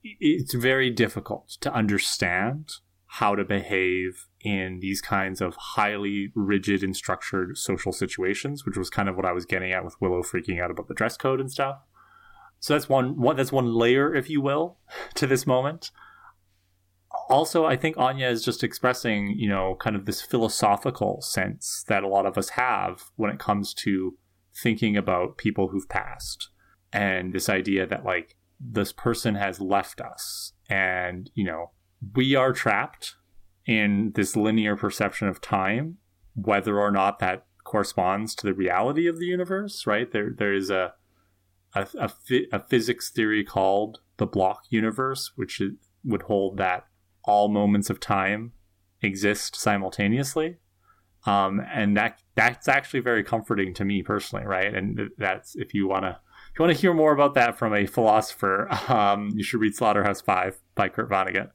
[0.02, 2.70] it's very difficult to understand
[3.12, 8.90] how to behave in these kinds of highly rigid and structured social situations, which was
[8.90, 11.40] kind of what I was getting at with Willow freaking out about the dress code
[11.40, 11.78] and stuff.
[12.60, 14.76] So that's one, one that's one layer, if you will,
[15.14, 15.90] to this moment.
[17.30, 22.02] Also, I think Anya is just expressing, you know, kind of this philosophical sense that
[22.02, 24.16] a lot of us have when it comes to
[24.62, 26.50] thinking about people who've passed
[26.92, 31.70] and this idea that like this person has left us and you know
[32.14, 33.16] we are trapped
[33.66, 35.98] in this linear perception of time
[36.34, 40.10] whether or not that corresponds to the reality of the universe right?
[40.12, 40.94] There there is a
[41.74, 46.86] a, physics theory called the block universe which is, would hold that
[47.24, 48.52] all moments of time
[49.02, 50.56] exist simultaneously
[51.26, 54.74] um, and that that's actually very comforting to me personally, right?
[54.74, 56.18] And that's if you want to
[56.52, 59.74] if you want to hear more about that from a philosopher, um, you should read
[59.74, 61.50] Slaughterhouse Five by Kurt Vonnegut.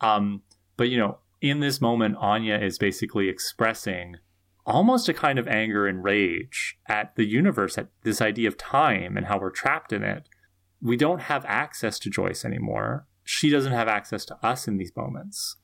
[0.00, 0.42] Um,
[0.76, 4.16] but you know, in this moment, Anya is basically expressing
[4.66, 9.16] almost a kind of anger and rage at the universe, at this idea of time
[9.16, 10.28] and how we're trapped in it.
[10.82, 13.06] We don't have access to Joyce anymore.
[13.24, 15.56] She doesn't have access to us in these moments.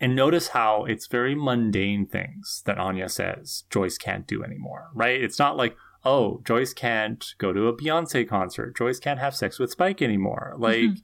[0.00, 5.20] And notice how it's very mundane things that Anya says Joyce can't do anymore, right?
[5.20, 8.76] It's not like, oh, Joyce can't go to a Beyonce concert.
[8.76, 10.52] Joyce can't have sex with Spike anymore.
[10.54, 10.62] Mm-hmm.
[10.62, 11.00] Like, mm-hmm.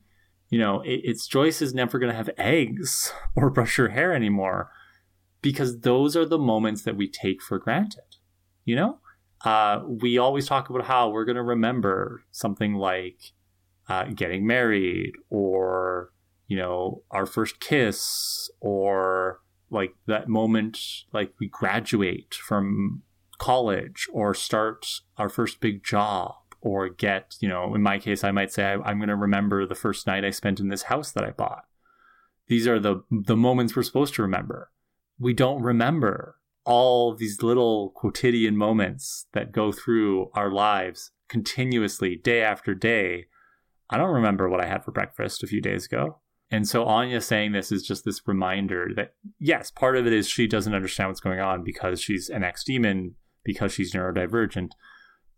[0.50, 4.14] you know, it, it's Joyce is never going to have eggs or brush her hair
[4.14, 4.70] anymore
[5.42, 8.16] because those are the moments that we take for granted,
[8.64, 8.98] you know?
[9.44, 13.32] Uh, we always talk about how we're going to remember something like
[13.88, 16.10] uh, getting married or
[16.46, 19.40] you know, our first kiss or
[19.70, 20.78] like that moment
[21.12, 23.02] like we graduate from
[23.38, 28.30] college or start our first big job or get, you know, in my case, I
[28.30, 31.12] might say I, am going to remember the first night I spent in this house
[31.12, 31.64] that I bought.
[32.46, 34.70] These are the the moments we're supposed to remember.
[35.18, 42.42] We don't remember all these little quotidian moments that go through our lives continuously, day
[42.42, 43.26] after day.
[43.90, 46.20] I don't remember what I had for breakfast a few days ago.
[46.54, 50.28] And so Anya saying this is just this reminder that yes, part of it is
[50.28, 54.68] she doesn't understand what's going on because she's an ex demon, because she's neurodivergent,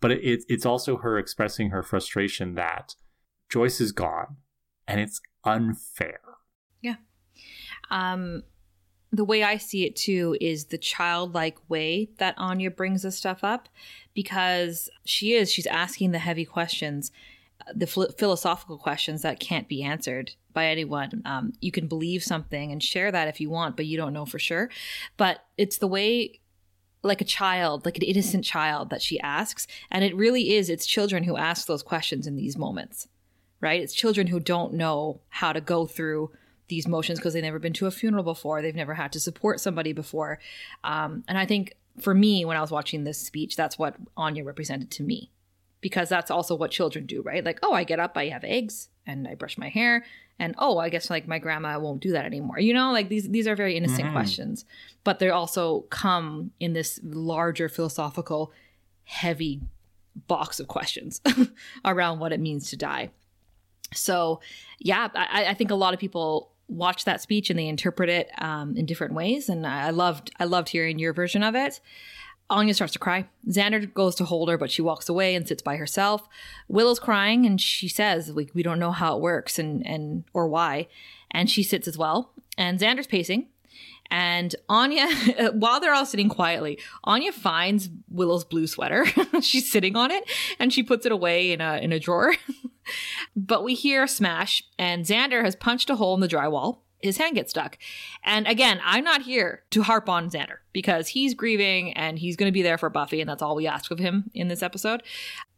[0.03, 2.97] but it, it's also her expressing her frustration that
[3.51, 4.37] Joyce is gone
[4.87, 6.21] and it's unfair.
[6.83, 6.97] Yeah.
[7.91, 8.43] Um,
[9.11, 13.43] the way I see it too is the childlike way that Anya brings this stuff
[13.43, 13.71] up
[14.13, 17.11] because she is, she's asking the heavy questions,
[17.75, 21.23] the philosophical questions that can't be answered by anyone.
[21.25, 24.27] Um, you can believe something and share that if you want, but you don't know
[24.27, 24.71] for sure.
[25.17, 26.41] But it's the way
[27.03, 29.67] like a child, like an innocent child that she asks.
[29.91, 33.09] And it really is, it's children who ask those questions in these moments,
[33.61, 33.81] right?
[33.81, 36.31] It's children who don't know how to go through
[36.69, 38.61] these motions because they've never been to a funeral before.
[38.61, 40.41] They've never had to support somebody before.
[40.83, 44.45] Um, and I think for me, when I was watching this speech, that's what Anya
[44.45, 45.31] represented to me
[45.81, 47.45] because that's also what children do, right?
[47.45, 50.05] Like, oh, I get up, I have eggs, and I brush my hair,
[50.39, 52.59] and oh, I guess like my grandma won't do that anymore.
[52.59, 54.13] You know, like these these are very innocent mm-hmm.
[54.13, 54.65] questions,
[55.05, 58.53] but they also come in this larger philosophical,
[59.05, 59.63] heavy
[60.27, 61.21] box of questions
[61.85, 63.11] around what it means to die.
[63.95, 64.41] So,
[64.79, 68.31] yeah, I, I think a lot of people watch that speech and they interpret it
[68.39, 71.81] um, in different ways, and I loved I loved hearing your version of it.
[72.49, 73.29] Anya starts to cry.
[73.49, 76.29] Xander goes to hold her, but she walks away and sits by herself.
[76.69, 80.47] Willow's crying, and she says, "We we don't know how it works and and or
[80.47, 80.89] why,"
[81.31, 82.33] and she sits as well.
[82.57, 83.49] And Xander's pacing,
[84.11, 85.09] and Anya,
[85.53, 89.07] while they're all sitting quietly, Anya finds Willow's blue sweater.
[89.41, 90.25] She's sitting on it,
[90.59, 92.35] and she puts it away in a in a drawer.
[93.37, 97.19] but we hear a smash, and Xander has punched a hole in the drywall his
[97.19, 97.79] hand gets stuck.
[98.25, 102.49] And again, I'm not here to harp on Xander because he's grieving and he's going
[102.49, 105.03] to be there for Buffy, and that's all we ask of him in this episode.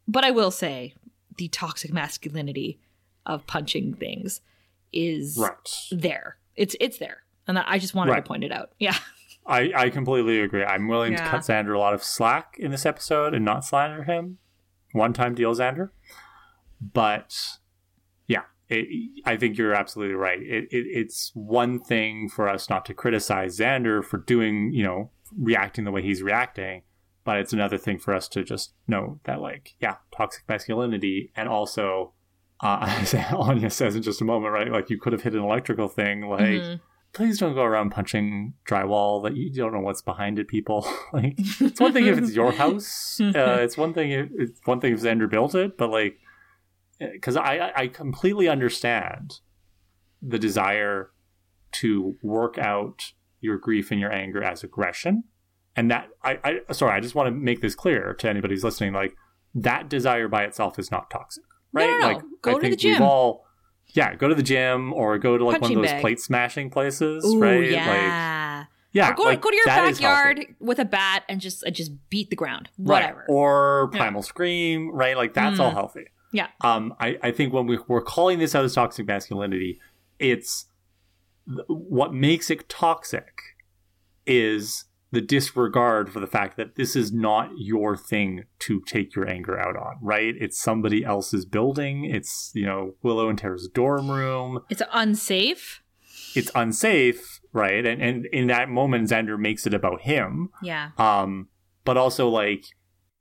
[0.06, 0.94] But I will say
[1.36, 2.78] the toxic masculinity
[3.26, 4.40] of punching things
[4.92, 5.86] is right.
[5.92, 6.38] there.
[6.56, 8.24] It's it's there, and I just wanted right.
[8.24, 8.70] to point it out.
[8.78, 8.96] Yeah.
[9.46, 10.62] I, I completely agree.
[10.62, 11.24] I'm willing yeah.
[11.24, 14.36] to cut Xander a lot of slack in this episode and not slander him.
[14.92, 15.88] One time deal, Xander.
[16.82, 17.57] But
[18.68, 20.40] it, I think you're absolutely right.
[20.40, 25.10] It, it, it's one thing for us not to criticize Xander for doing, you know,
[25.36, 26.82] reacting the way he's reacting,
[27.24, 31.48] but it's another thing for us to just know that, like, yeah, toxic masculinity, and
[31.48, 32.12] also,
[32.60, 34.70] uh, as Anya says in just a moment, right?
[34.70, 36.40] Like, you could have hit an electrical thing, like.
[36.42, 36.82] Mm-hmm.
[37.14, 40.86] Please don't go around punching drywall that you don't know what's behind it, people.
[41.14, 43.18] like, it's one thing if it's your house.
[43.18, 46.18] Uh, it's one thing if it's one thing if Xander built it, but like,
[46.98, 49.40] because I I completely understand
[50.20, 51.10] the desire
[51.70, 55.24] to work out your grief and your anger as aggression,
[55.76, 58.64] and that I, I sorry I just want to make this clear to anybody who's
[58.64, 58.92] listening.
[58.92, 59.14] Like
[59.54, 61.86] that desire by itself is not toxic, right?
[61.86, 62.06] No, no.
[62.06, 63.02] Like go I to the gym.
[63.02, 63.44] all
[63.94, 66.00] yeah, go to the gym or go to like Punching one of those bag.
[66.02, 67.70] plate smashing places, Ooh, right?
[67.70, 67.88] Yeah.
[68.58, 71.70] Like, yeah, or go, like, go to your backyard with a bat and just uh,
[71.70, 73.20] just beat the ground, whatever.
[73.20, 73.34] Right.
[73.34, 74.26] Or primal yeah.
[74.26, 75.16] scream, right?
[75.16, 75.64] Like that's mm.
[75.64, 76.06] all healthy.
[76.32, 76.48] Yeah.
[76.60, 79.80] Um, I, I think when we, we're calling this out as toxic masculinity,
[80.18, 80.66] it's
[81.66, 83.40] what makes it toxic
[84.26, 89.26] is the disregard for the fact that this is not your thing to take your
[89.26, 90.34] anger out on, right?
[90.38, 92.04] It's somebody else's building.
[92.04, 94.60] It's, you know, Willow and Tara's dorm room.
[94.68, 95.82] It's unsafe.
[96.34, 97.86] It's unsafe, right?
[97.86, 100.50] And and in that moment Xander makes it about him.
[100.62, 100.90] Yeah.
[100.98, 101.48] Um,
[101.84, 102.66] but also like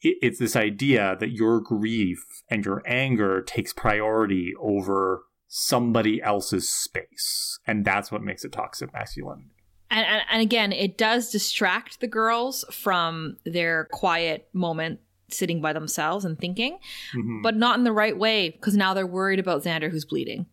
[0.01, 7.59] it's this idea that your grief and your anger takes priority over somebody else's space
[7.65, 9.55] and that's what makes it toxic masculinity
[9.89, 14.99] and, and, and again it does distract the girls from their quiet moment
[15.29, 16.77] sitting by themselves and thinking
[17.15, 17.41] mm-hmm.
[17.41, 20.45] but not in the right way because now they're worried about xander who's bleeding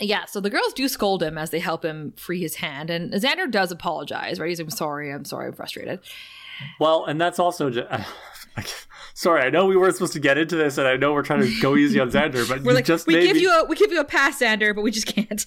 [0.00, 3.12] yeah, so the girls do scold him as they help him free his hand, and
[3.12, 4.48] Xander does apologize, right?
[4.48, 6.00] He's like, "I'm sorry, I'm sorry, I'm frustrated."
[6.80, 7.88] Well, and that's also just,
[9.14, 11.42] sorry, I know we weren't supposed to get into this, and I know we're trying
[11.42, 13.42] to go easy on Xander, but we're like, just we give me...
[13.42, 15.46] you a we give you a pass, Xander, but we just can't.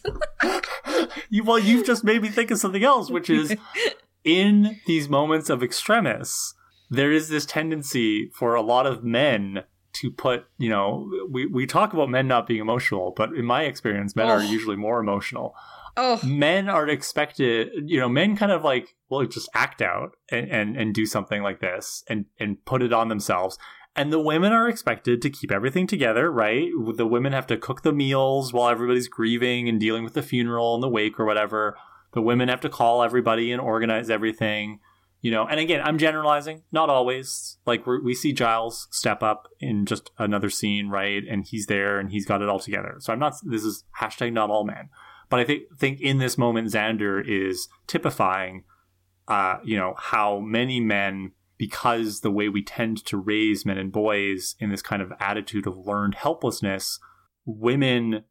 [1.30, 3.56] you, well, you've just made me think of something else, which is
[4.23, 6.53] in these moments of extremis,
[6.90, 9.64] there is this tendency for a lot of men
[9.94, 13.64] to put, you know, we, we talk about men not being emotional, but in my
[13.64, 14.32] experience, men oh.
[14.32, 15.53] are usually more emotional.
[15.98, 16.20] Oh.
[16.24, 20.78] Men are expected, you know, men kind of like, well, just act out and, and,
[20.78, 23.58] and do something like this and, and put it on themselves.
[23.96, 26.70] And the women are expected to keep everything together, right?
[26.96, 30.76] The women have to cook the meals while everybody's grieving and dealing with the funeral
[30.76, 31.78] and the wake or whatever.
[32.14, 34.80] The women have to call everybody and organize everything,
[35.22, 35.46] you know.
[35.46, 37.58] And again, I'm generalizing, not always.
[37.66, 41.24] Like we see Giles step up in just another scene, right?
[41.30, 42.96] And he's there and he's got it all together.
[43.00, 43.34] So I'm not.
[43.44, 44.90] This is hashtag not all men.
[45.32, 48.66] But I think think in this moment, Xander is typifying,
[49.28, 53.91] uh, you know, how many men, because the way we tend to raise men and
[53.91, 56.99] boys in this kind of attitude of learned helplessness,
[57.45, 58.26] women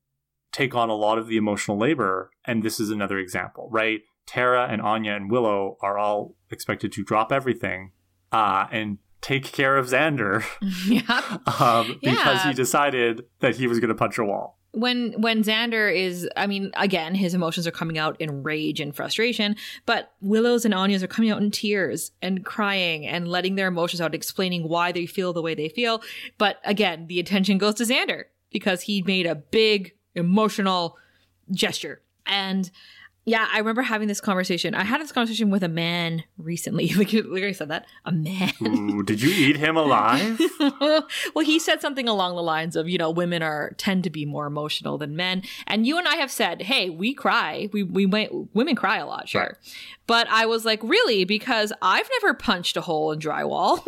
[0.53, 2.31] take on a lot of the emotional labor.
[2.45, 4.01] And this is another example, right?
[4.27, 7.93] Tara and Anya and Willow are all expected to drop everything
[8.31, 10.45] uh, and take care of Xander
[10.87, 11.39] yeah.
[11.61, 12.49] um, because Yeah.
[12.49, 14.60] he decided that he was going to punch a wall.
[14.73, 18.95] When when Xander is I mean again his emotions are coming out in rage and
[18.95, 23.69] frustration but Willow's and Anya's are coming out in tears and crying and letting their
[23.69, 26.03] emotions out explaining why they feel the way they feel.
[26.39, 30.97] But again the attention goes to Xander because he made a big emotional
[31.51, 32.01] gesture.
[32.27, 32.71] And
[33.27, 34.75] yeah, I remember having this conversation.
[34.75, 36.89] I had this conversation with a man recently.
[36.97, 38.53] Like, like I said that, a man.
[38.63, 40.41] Ooh, did you eat him alive?
[40.81, 44.25] well, he said something along the lines of, you know, women are tend to be
[44.27, 48.07] more emotional than men, and you and I have said, hey, we cry, we we
[48.07, 49.55] might, women cry a lot, sure, Right.
[50.07, 53.87] but I was like, really, because I've never punched a hole in drywall,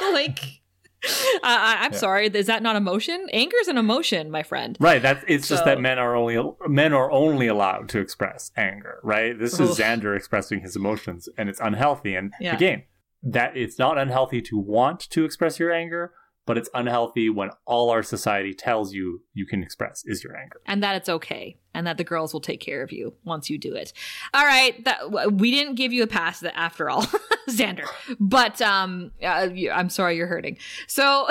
[0.12, 0.61] like.
[1.42, 1.98] I, I- I'm Yeah.
[1.98, 2.26] sorry.
[2.28, 3.26] Is that not emotion?
[3.32, 4.76] Anger is an emotion, my friend.
[4.80, 5.02] Right.
[5.02, 6.38] That's it's just that men are only
[6.68, 8.98] men are only allowed to express anger.
[9.02, 9.38] Right.
[9.38, 9.78] This is.
[9.78, 12.14] Xander expressing his emotions, and it's unhealthy.
[12.14, 12.54] And Yeah.
[12.54, 12.82] again,
[13.22, 16.12] that it's not unhealthy to want to express your anger,
[16.46, 20.60] but it's unhealthy when all our society tells you you can express is your anger.
[20.66, 23.58] and that it's okay and that the girls will take care of you once you
[23.58, 23.92] do it.
[24.34, 27.02] All right that we didn't give you a pass that after all
[27.48, 27.86] xander.
[28.20, 30.58] But um uh, i'm sorry you're hurting.
[30.86, 31.28] So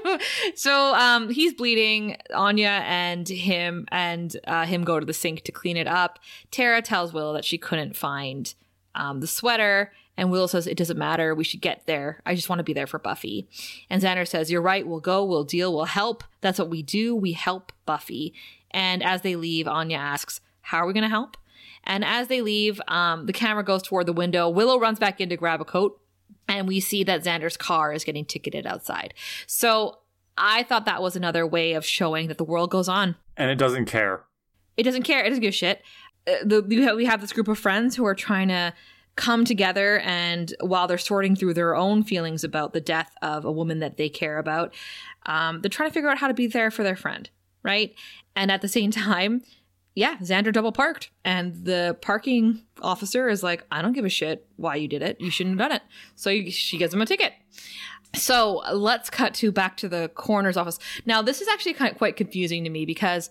[0.54, 2.16] so um he's bleeding.
[2.34, 6.18] Anya and him and uh, him go to the sink to clean it up.
[6.50, 8.54] Tara tells willow that she couldn't find
[8.94, 11.32] um, the sweater and Willow says, It doesn't matter.
[11.32, 12.20] We should get there.
[12.26, 13.48] I just want to be there for Buffy.
[13.88, 14.86] And Xander says, You're right.
[14.86, 15.24] We'll go.
[15.24, 15.72] We'll deal.
[15.72, 16.24] We'll help.
[16.40, 17.14] That's what we do.
[17.14, 18.34] We help Buffy.
[18.72, 21.36] And as they leave, Anya asks, How are we going to help?
[21.84, 24.48] And as they leave, um, the camera goes toward the window.
[24.48, 26.00] Willow runs back in to grab a coat.
[26.48, 29.14] And we see that Xander's car is getting ticketed outside.
[29.46, 29.98] So
[30.36, 33.14] I thought that was another way of showing that the world goes on.
[33.36, 34.24] And it doesn't care.
[34.76, 35.24] It doesn't care.
[35.24, 35.82] It doesn't give a shit.
[36.26, 38.72] Uh, the, we, have, we have this group of friends who are trying to
[39.18, 43.52] come together, and while they're sorting through their own feelings about the death of a
[43.52, 44.72] woman that they care about,
[45.26, 47.28] um, they're trying to figure out how to be there for their friend,
[47.62, 47.94] right?
[48.36, 49.42] And at the same time,
[49.94, 54.46] yeah, Xander double parked, and the parking officer is like, "I don't give a shit
[54.56, 55.20] why you did it.
[55.20, 55.82] You shouldn't have done it."
[56.14, 57.32] So she gives him a ticket.
[58.14, 60.78] So let's cut to back to the coroner's office.
[61.04, 63.28] Now, this is actually kind of quite confusing to me because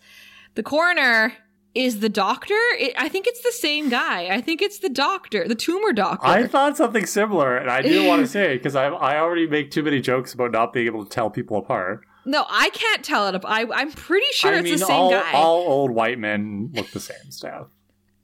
[0.56, 1.34] the coroner
[1.78, 2.58] is the doctor.
[2.80, 4.28] It, I think it's the same guy.
[4.36, 6.26] I think it's the doctor, the tumor doctor.
[6.28, 9.48] I thought something similar, and I didn't want to say it because I I already
[9.48, 12.06] make too many jokes about not being able to tell people apart.
[12.26, 13.42] no, I can't tell it.
[13.46, 15.32] I, I'm pretty sure I it's mean, the same all, guy.
[15.34, 17.68] all old white men look the same stuff.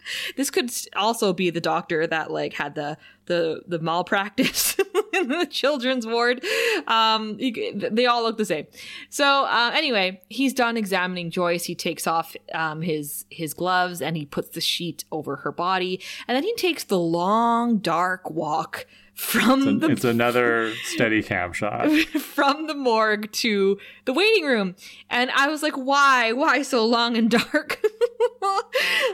[0.38, 4.76] this could also be the doctor that like had the the the malpractice
[5.14, 6.44] in the children's ward.
[6.88, 8.68] Um they all look the same.
[9.10, 11.66] So uh, anyway he's done examining joyce.
[11.66, 16.02] He takes off um his his gloves and he puts the sheet over her body.
[16.28, 21.90] And then he takes the long dark walk from the It's another steady cam shot.
[21.92, 24.76] from the morgue to the waiting room
[25.10, 27.80] and i was like why why so long and dark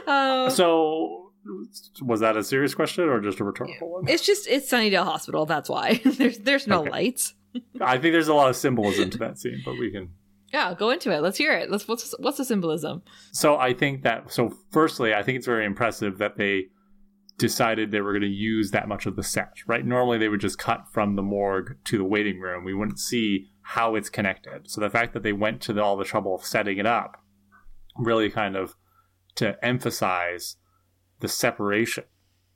[0.06, 1.32] uh, So,
[2.02, 4.08] was that a serious question or just a rhetorical one?
[4.08, 5.46] It's just it's Sunnydale Hospital.
[5.46, 6.90] That's why there's there's no Okay.
[6.90, 7.34] lights.
[7.80, 10.10] I think there's a lot of symbolism to that scene, but we can.
[10.52, 11.20] Yeah, go into it.
[11.20, 11.70] Let's hear it.
[11.70, 13.02] Let's what's what's the symbolism?
[13.32, 14.32] So I think that.
[14.32, 16.66] So firstly, I think it's very impressive that they
[17.40, 19.54] decided they were going to use that much of the set.
[19.66, 19.84] Right?
[19.84, 22.64] Normally they would just cut from the morgue to the waiting room.
[22.64, 24.70] We wouldn't see how it's connected.
[24.70, 27.16] So the fact that they went to the, all the trouble of setting it up,
[27.96, 28.74] really kind of
[29.36, 30.56] to emphasize
[31.20, 32.04] the separation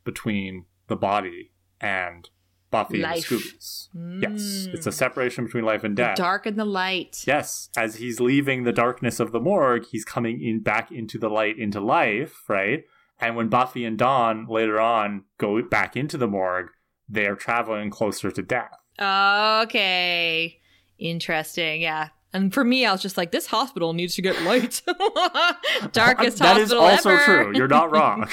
[0.05, 2.28] between the body and
[2.70, 3.31] Buffy Life.
[3.31, 3.89] and the Scoobies.
[4.23, 4.74] Yes, Mm.
[4.74, 6.16] it's a separation between life and The death.
[6.16, 7.23] dark and the light.
[7.27, 11.28] Yes, as he's leaving the darkness of the morgue, he's coming in back into the
[11.31, 12.82] light, into life, right?
[13.20, 16.69] And when Buffy and Dawn later on go back into the morgue,
[17.09, 18.77] they are traveling closer to death.
[19.01, 20.61] Okay.
[20.99, 21.82] Interesting.
[21.82, 22.09] Yeah.
[22.32, 24.82] And for me, I was just like, this hospital needs to get light.
[25.93, 26.41] Darkest hospital.
[26.41, 27.24] that is also ever.
[27.24, 27.53] true.
[27.57, 28.28] You're not wrong.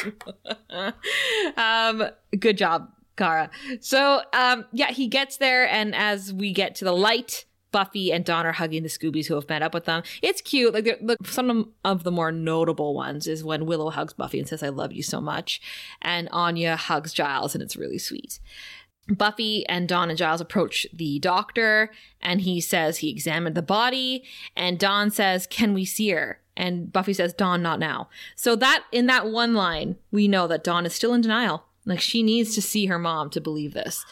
[1.57, 2.09] um,
[2.39, 3.51] good job, Kara.
[3.79, 8.25] So, um, yeah, he gets there, and as we get to the light, Buffy and
[8.25, 10.03] Dawn are hugging the Scoobies who have met up with them.
[10.21, 10.73] It's cute.
[10.73, 14.63] Like, look, some of the more notable ones is when Willow hugs Buffy and says,
[14.63, 15.61] "I love you so much,"
[16.01, 18.39] and Anya hugs Giles, and it's really sweet.
[19.07, 21.91] Buffy and Dawn and Giles approach the doctor,
[22.21, 24.23] and he says he examined the body.
[24.55, 28.83] And Dawn says, "Can we see her?" And Buffy says, Dawn, not now." So that
[28.91, 31.65] in that one line, we know that Dawn is still in denial.
[31.85, 34.05] Like she needs to see her mom to believe this.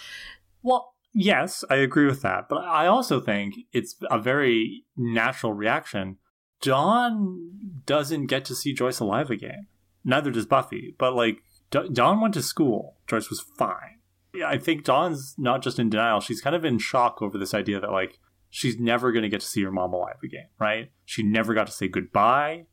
[0.64, 2.48] well, yes, I agree with that.
[2.50, 6.18] But I also think it's a very natural reaction.
[6.62, 9.68] Dawn doesn't get to see Joyce alive again.
[10.04, 10.96] Neither does Buffy.
[10.98, 12.98] But, like, Dawn went to school.
[13.08, 14.00] Joyce was fine.
[14.46, 17.80] I think Dawn's not just in denial; she's kind of in shock over this idea
[17.80, 18.20] that like
[18.50, 20.48] she's never going to get to see her mom alive again.
[20.60, 20.92] Right?
[21.06, 22.66] She never got to say goodbye.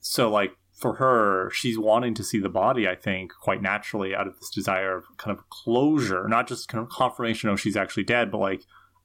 [0.00, 4.26] So like for her, she's wanting to see the body, I think, quite naturally out
[4.26, 8.02] of this desire of kind of closure, not just kind of confirmation of she's actually
[8.02, 8.62] dead, but like,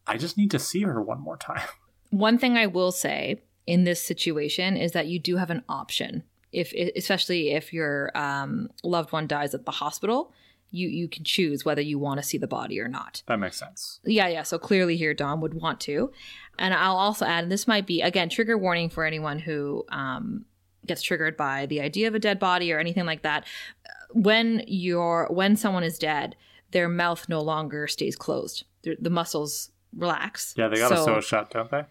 [0.08, 1.68] I just need to see her one more time.
[2.12, 6.24] One thing I will say in this situation is that you do have an option.
[6.52, 10.34] If especially if your um, loved one dies at the hospital,
[10.72, 13.22] you you can choose whether you want to see the body or not.
[13.28, 14.00] That makes sense.
[14.04, 14.42] Yeah, yeah.
[14.42, 16.12] So clearly here, Dawn would want to,
[16.58, 20.46] and I'll also add, and this might be again trigger warning for anyone who um,
[20.90, 23.46] gets triggered by the idea of a dead body or anything like that
[24.12, 26.36] when you're when someone is dead
[26.72, 28.66] their mouth no longer stays closed.
[28.84, 30.54] The, the muscles relax.
[30.58, 31.86] Yeah they got so, a sew shut don't they?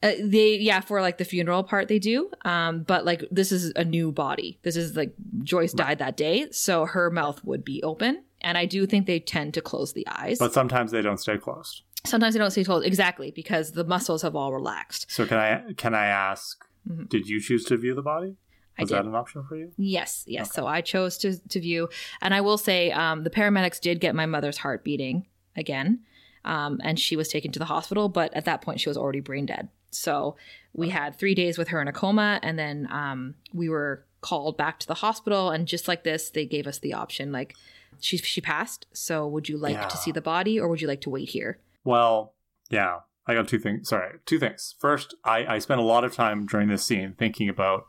[0.00, 2.30] Uh, they yeah for like the funeral part they do.
[2.44, 4.58] Um but like this is a new body.
[4.62, 5.88] This is like joyce right.
[5.88, 8.24] died that day so her mouth would be open.
[8.40, 10.38] And i do think they tend to close the eyes.
[10.38, 11.82] But sometimes they don't stay closed.
[12.06, 12.86] Sometimes they don't stay closed.
[12.86, 15.06] Exactly because the muscles have all relaxed.
[15.10, 17.04] So can i can i ask Mm-hmm.
[17.04, 18.36] Did you choose to view the body?
[18.78, 19.72] Was that an option for you?
[19.76, 20.46] Yes, yes.
[20.46, 20.54] Okay.
[20.54, 21.88] So I chose to to view,
[22.20, 26.00] and I will say um, the paramedics did get my mother's heart beating again,
[26.44, 28.08] um, and she was taken to the hospital.
[28.08, 29.68] But at that point, she was already brain dead.
[29.90, 30.36] So
[30.72, 34.56] we had three days with her in a coma, and then um, we were called
[34.56, 35.50] back to the hospital.
[35.50, 37.56] And just like this, they gave us the option like
[38.00, 38.86] she she passed.
[38.92, 39.88] So would you like yeah.
[39.88, 41.58] to see the body, or would you like to wait here?
[41.84, 42.34] Well,
[42.70, 42.98] yeah.
[43.28, 43.90] I got two things.
[43.90, 44.74] Sorry, two things.
[44.78, 47.84] First, I, I spent a lot of time during this scene thinking about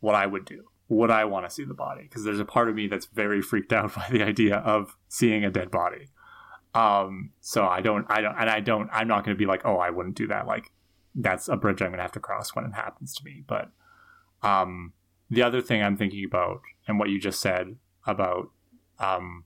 [0.00, 0.64] what I would do.
[0.88, 2.02] Would I want to see the body?
[2.02, 5.44] Because there's a part of me that's very freaked out by the idea of seeing
[5.44, 6.08] a dead body.
[6.74, 9.64] Um, so I don't, I don't, and I don't, I'm not going to be like,
[9.64, 10.46] oh, I wouldn't do that.
[10.48, 10.72] Like,
[11.14, 13.44] that's a bridge I'm going to have to cross when it happens to me.
[13.46, 13.70] But,
[14.42, 14.94] um,
[15.30, 17.76] the other thing I'm thinking about, and what you just said
[18.06, 18.50] about,
[18.98, 19.44] um,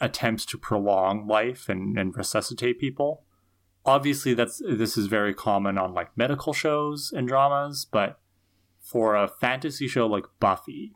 [0.00, 3.24] attempts to prolong life and, and resuscitate people
[3.86, 8.20] obviously that's this is very common on like medical shows and dramas but
[8.80, 10.92] for a fantasy show like buffy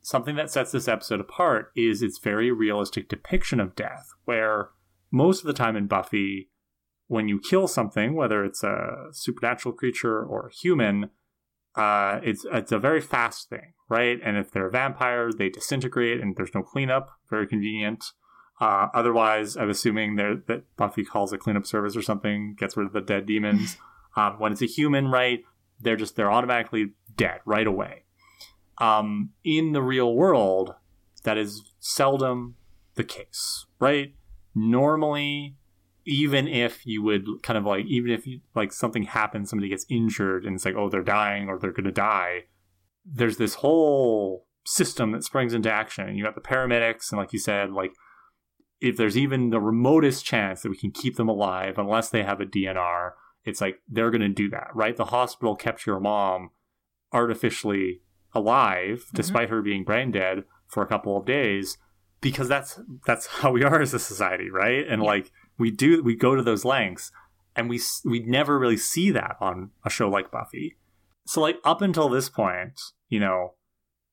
[0.00, 4.70] something that sets this episode apart is its very realistic depiction of death where
[5.10, 6.50] most of the time in buffy
[7.06, 11.10] when you kill something whether it's a supernatural creature or a human
[11.74, 14.20] uh, it's it's a very fast thing right?
[14.24, 17.10] And if they're a vampire they disintegrate and there's no cleanup.
[17.28, 18.02] Very convenient
[18.60, 22.92] uh, otherwise, I'm assuming that Buffy calls a cleanup service or something, gets rid of
[22.92, 23.76] the dead demons.
[24.16, 25.40] um, when it's a human, right,
[25.80, 28.04] they're just they're automatically dead right away.
[28.78, 30.74] Um, in the real world,
[31.24, 32.56] that is seldom
[32.94, 34.14] the case, right?
[34.54, 35.56] Normally,
[36.04, 39.86] even if you would kind of like, even if you, like something happens, somebody gets
[39.88, 42.44] injured, and it's like, oh, they're dying or they're going to die.
[43.04, 47.38] There's this whole system that springs into action, you have the paramedics, and like you
[47.38, 47.92] said, like
[48.82, 52.40] if there's even the remotest chance that we can keep them alive, unless they have
[52.40, 53.12] a DNR,
[53.44, 54.96] it's like they're going to do that, right?
[54.96, 56.50] The hospital kept your mom
[57.12, 58.00] artificially
[58.34, 59.16] alive, mm-hmm.
[59.16, 61.78] despite her being brain dead for a couple of days,
[62.20, 64.84] because that's that's how we are as a society, right?
[64.88, 65.08] And yeah.
[65.08, 67.12] like we do, we go to those lengths,
[67.54, 70.76] and we we never really see that on a show like Buffy.
[71.24, 73.54] So like up until this point, you know,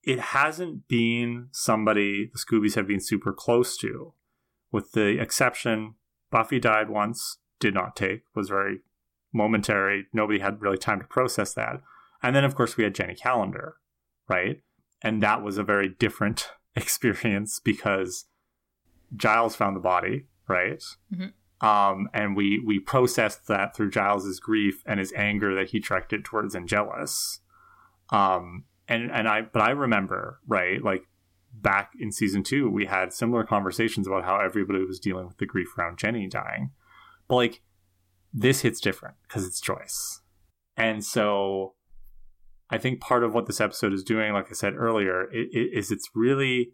[0.03, 4.13] it hasn't been somebody the Scoobies have been super close to
[4.71, 5.95] with the exception
[6.31, 8.79] Buffy died once, did not take, was very
[9.33, 10.05] momentary.
[10.13, 11.81] Nobody had really time to process that.
[12.21, 13.75] And then, of course, we had Jenny Calendar,
[14.27, 14.61] right?
[15.01, 18.25] And that was a very different experience because
[19.15, 20.83] Giles found the body, right?
[21.13, 21.27] Mm-hmm.
[21.65, 26.23] Um, and we we processed that through Giles's grief and his anger that he directed
[26.23, 27.41] towards Angelus.
[28.11, 31.03] Um, and and I but I remember right like
[31.53, 35.45] back in season two, we had similar conversations about how everybody was dealing with the
[35.45, 36.71] grief around Jenny dying.
[37.27, 37.61] But like,
[38.33, 40.21] this hits different because it's Joyce.
[40.77, 41.73] And so
[42.69, 46.09] I think part of what this episode is doing, like I said earlier, is it's
[46.13, 46.73] really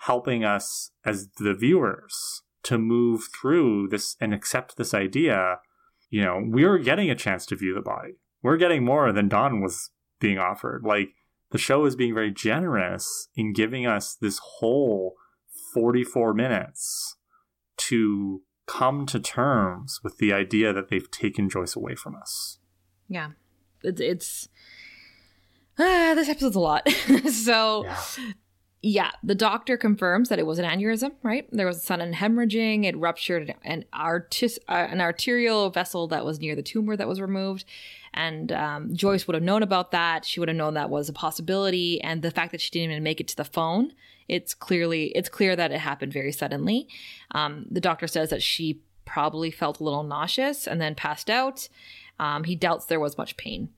[0.00, 5.58] helping us as the viewers to move through this and accept this idea.
[6.10, 8.14] You know, we're getting a chance to view the body.
[8.42, 10.82] We're getting more than Dawn was being offered.
[10.84, 11.10] Like,
[11.50, 15.14] the show is being very generous in giving us this whole
[15.74, 17.16] 44 minutes
[17.76, 22.58] to come to terms with the idea that they've taken Joyce away from us.
[23.08, 23.30] Yeah.
[23.82, 24.48] It's, it's
[25.78, 26.88] ah, this episode's a lot.
[27.30, 28.00] so yeah.
[28.82, 29.10] yeah.
[29.22, 31.46] the doctor confirms that it was an aneurysm, right?
[31.52, 32.84] There was a sudden hemorrhaging.
[32.84, 37.20] It ruptured an, artis- uh, an arterial vessel that was near the tumor that was
[37.20, 37.64] removed.
[38.16, 40.24] And um, Joyce would have known about that.
[40.24, 42.00] She would have known that was a possibility.
[42.00, 43.92] And the fact that she didn't even make it to the phone
[44.26, 46.88] It's clearly it's clear that it happened very suddenly.
[47.32, 51.68] Um, the doctor says that she probably felt a little nauseous and then passed out.
[52.18, 53.68] Um, he doubts there was much pain.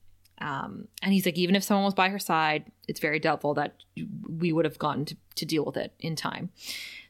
[0.41, 3.75] Um, and he's like, even if someone was by her side, it's very doubtful that
[4.29, 6.51] we would have gotten to, to deal with it in time.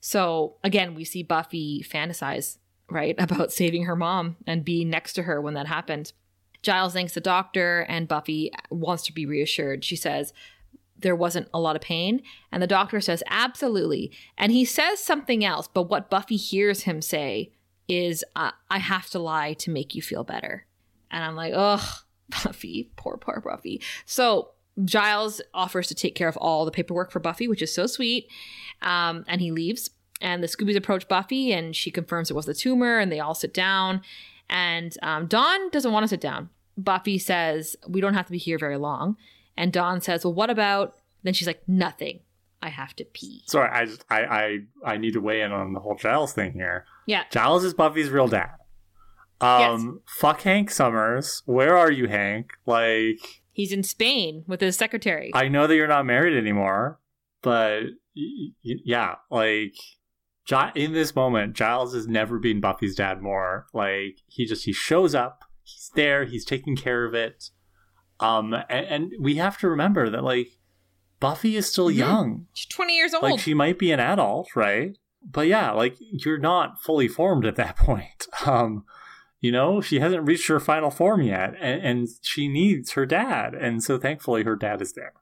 [0.01, 2.57] So again, we see Buffy fantasize,
[2.91, 6.13] right, about saving her mom and being next to her when that happened.
[6.63, 9.85] Giles thanks the doctor, and Buffy wants to be reassured.
[9.85, 10.33] She says,
[10.99, 12.23] there wasn't a lot of pain.
[12.51, 14.11] And the doctor says, absolutely.
[14.37, 17.53] And he says something else, but what Buffy hears him say
[17.87, 20.67] is, uh, I have to lie to make you feel better.
[21.11, 21.81] And I'm like, ugh,
[22.45, 23.81] Buffy, poor, poor Buffy.
[24.05, 24.51] So
[24.85, 28.29] Giles offers to take care of all the paperwork for Buffy, which is so sweet.
[28.83, 29.91] Um, and he leaves.
[30.21, 33.35] And the Scoobies approach Buffy, and she confirms it was the tumor, and they all
[33.35, 34.03] sit down.
[34.51, 36.49] And um, Dawn doesn't want to sit down.
[36.77, 39.17] Buffy says, We don't have to be here very long.
[39.57, 40.95] And Dawn says, Well, what about?
[41.23, 42.21] Then she's like, Nothing.
[42.61, 43.45] I have to pee.
[43.47, 46.53] Sorry, I, just, I I I need to weigh in on the whole Giles thing
[46.55, 46.87] here.
[47.07, 47.23] Yeah.
[47.31, 48.51] Giles is Buffy's real dad.
[49.41, 50.15] Um, yes.
[50.19, 51.43] fuck Hank Summers.
[51.47, 52.51] Where are you, Hank?
[52.67, 53.21] Like
[53.53, 55.31] he's in Spain with his secretary.
[55.35, 56.99] I know that you're not married anymore,
[57.43, 57.83] but
[58.17, 59.75] y- y- yeah, like
[60.75, 63.67] in this moment, Giles has never been Buffy's dad more.
[63.73, 67.51] Like he just he shows up, he's there, he's taking care of it.
[68.21, 70.59] Um, and, and we have to remember that like
[71.21, 72.47] Buffy is still young.
[72.53, 73.23] She's 20 years old.
[73.23, 74.97] Like she might be an adult, right?
[75.23, 78.27] But yeah, like you're not fully formed at that point.
[78.47, 78.85] Um,
[79.41, 83.55] you know, she hasn't reached her final form yet, and, and she needs her dad.
[83.55, 85.13] And so thankfully, her dad is there.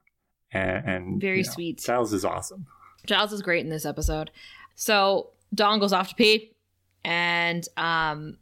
[0.51, 1.79] And, and very you know, sweet.
[1.79, 2.65] Giles is awesome.
[3.05, 4.31] Giles is great in this episode.
[4.77, 6.53] So Dawn goes off to pee,
[7.03, 8.37] and um,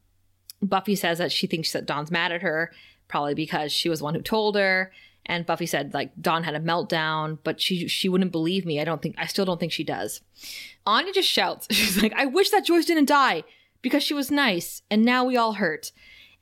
[0.61, 2.71] Buffy says that she thinks that Dawn's mad at her,
[3.07, 4.91] probably because she was one who told her.
[5.25, 8.79] And Buffy said like Dawn had a meltdown, but she she wouldn't believe me.
[8.79, 10.21] I don't think I still don't think she does.
[10.85, 11.67] Anya just shouts.
[11.71, 13.43] She's like, "I wish that Joyce didn't die
[13.81, 15.91] because she was nice, and now we all hurt."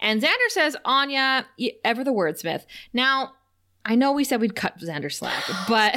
[0.01, 1.45] And Xander says, "Anya,
[1.85, 3.33] ever the wordsmith." Now
[3.85, 5.93] I know we said we'd cut Xander slack, but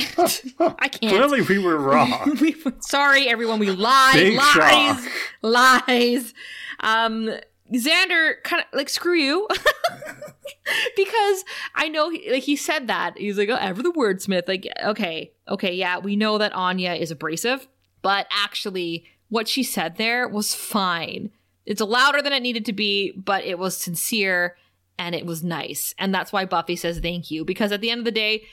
[0.81, 1.13] I can't.
[1.13, 2.37] Clearly, we were wrong.
[2.41, 3.61] we, sorry, everyone.
[3.61, 4.15] We lied.
[4.15, 5.05] Big lies.
[5.05, 5.13] Shock.
[5.43, 6.35] Lies.
[6.81, 7.31] Um,
[7.73, 9.49] Xander kind of like screw you
[10.97, 11.45] because
[11.75, 15.33] I know he, like he said that he's like oh, ever the wordsmith like okay
[15.49, 17.67] okay yeah we know that Anya is abrasive
[18.03, 21.31] but actually what she said there was fine
[21.65, 24.57] it's louder than it needed to be but it was sincere
[24.98, 28.01] and it was nice and that's why Buffy says thank you because at the end
[28.01, 28.44] of the day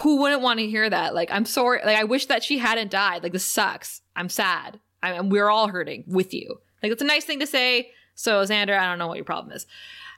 [0.00, 2.90] who wouldn't want to hear that like I'm sorry like I wish that she hadn't
[2.90, 7.02] died like this sucks I'm sad I mean, we're all hurting with you like it's
[7.02, 9.66] a nice thing to say so, Xander, I don't know what your problem is.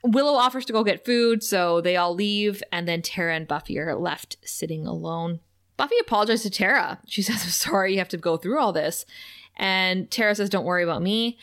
[0.04, 3.78] Willow offers to go get food, so they all leave, and then Tara and Buffy
[3.78, 5.40] are left sitting alone.
[5.76, 7.00] Buffy apologizes to Tara.
[7.06, 9.04] She says, I'm sorry you have to go through all this.
[9.56, 11.38] And Tara says, Don't worry about me.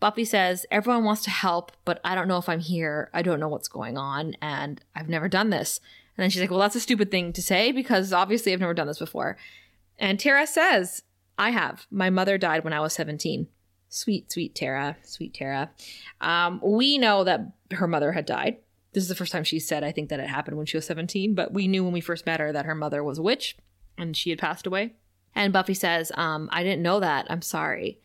[0.00, 3.10] Buffy says, Everyone wants to help, but I don't know if I'm here.
[3.12, 5.80] I don't know what's going on, and I've never done this.
[6.16, 8.74] And then she's like, Well, that's a stupid thing to say because obviously I've never
[8.74, 9.36] done this before.
[9.98, 11.02] And Tara says,
[11.36, 11.86] I have.
[11.90, 13.48] My mother died when I was 17.
[13.88, 15.70] Sweet, sweet Tara, sweet Tara.
[16.20, 18.58] Um, we know that her mother had died.
[18.92, 20.86] This is the first time she said, I think, that it happened when she was
[20.86, 23.56] 17, but we knew when we first met her that her mother was a witch
[23.96, 24.94] and she had passed away.
[25.34, 27.26] And Buffy says, um, I didn't know that.
[27.30, 28.00] I'm sorry.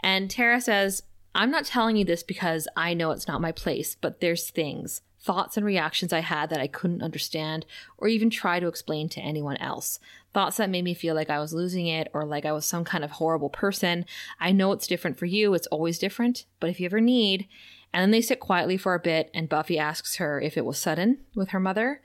[0.00, 1.02] And Tara says,
[1.36, 5.02] I'm not telling you this because I know it's not my place, but there's things
[5.18, 7.66] thoughts and reactions I had that I couldn't understand
[7.98, 9.98] or even try to explain to anyone else.
[10.32, 12.84] Thoughts that made me feel like I was losing it or like I was some
[12.84, 14.04] kind of horrible person.
[14.38, 17.48] I know it's different for you, it's always different, but if you ever need.
[17.92, 20.78] And then they sit quietly for a bit, and Buffy asks her if it was
[20.78, 22.02] sudden with her mother.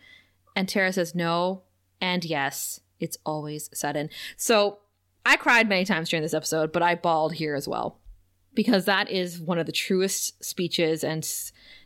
[0.55, 1.61] And Tara says no
[2.01, 4.09] and yes, it's always sudden.
[4.35, 4.79] So
[5.27, 8.00] I cried many times during this episode, but I bawled here as well
[8.53, 11.27] because that is one of the truest speeches and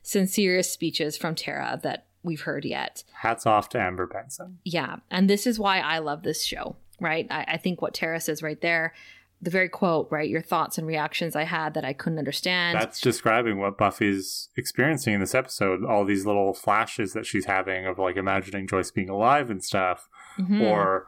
[0.02, 3.04] sincerest speeches from Tara that we've heard yet.
[3.14, 4.60] Hats off to Amber Benson.
[4.64, 4.98] Yeah.
[5.12, 7.28] And this is why I love this show, right?
[7.30, 8.94] I, I think what Tara says right there,
[9.42, 10.30] the very quote, right?
[10.30, 12.80] Your thoughts and reactions I had that I couldn't understand.
[12.80, 15.86] That's describing what Buffy's experiencing in this episode.
[15.86, 20.08] All these little flashes that she's having of like imagining Joyce being alive and stuff,
[20.40, 20.62] mm-hmm.
[20.62, 21.08] or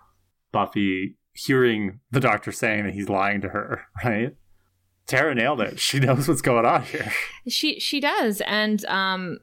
[0.51, 4.35] Buffy hearing the doctor saying that he's lying to her, right?
[5.07, 5.79] Tara nailed it.
[5.79, 7.11] She knows what's going on here.
[7.47, 9.39] She she does, and um,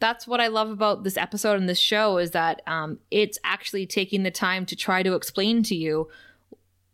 [0.00, 3.86] that's what I love about this episode and this show is that um, it's actually
[3.86, 6.08] taking the time to try to explain to you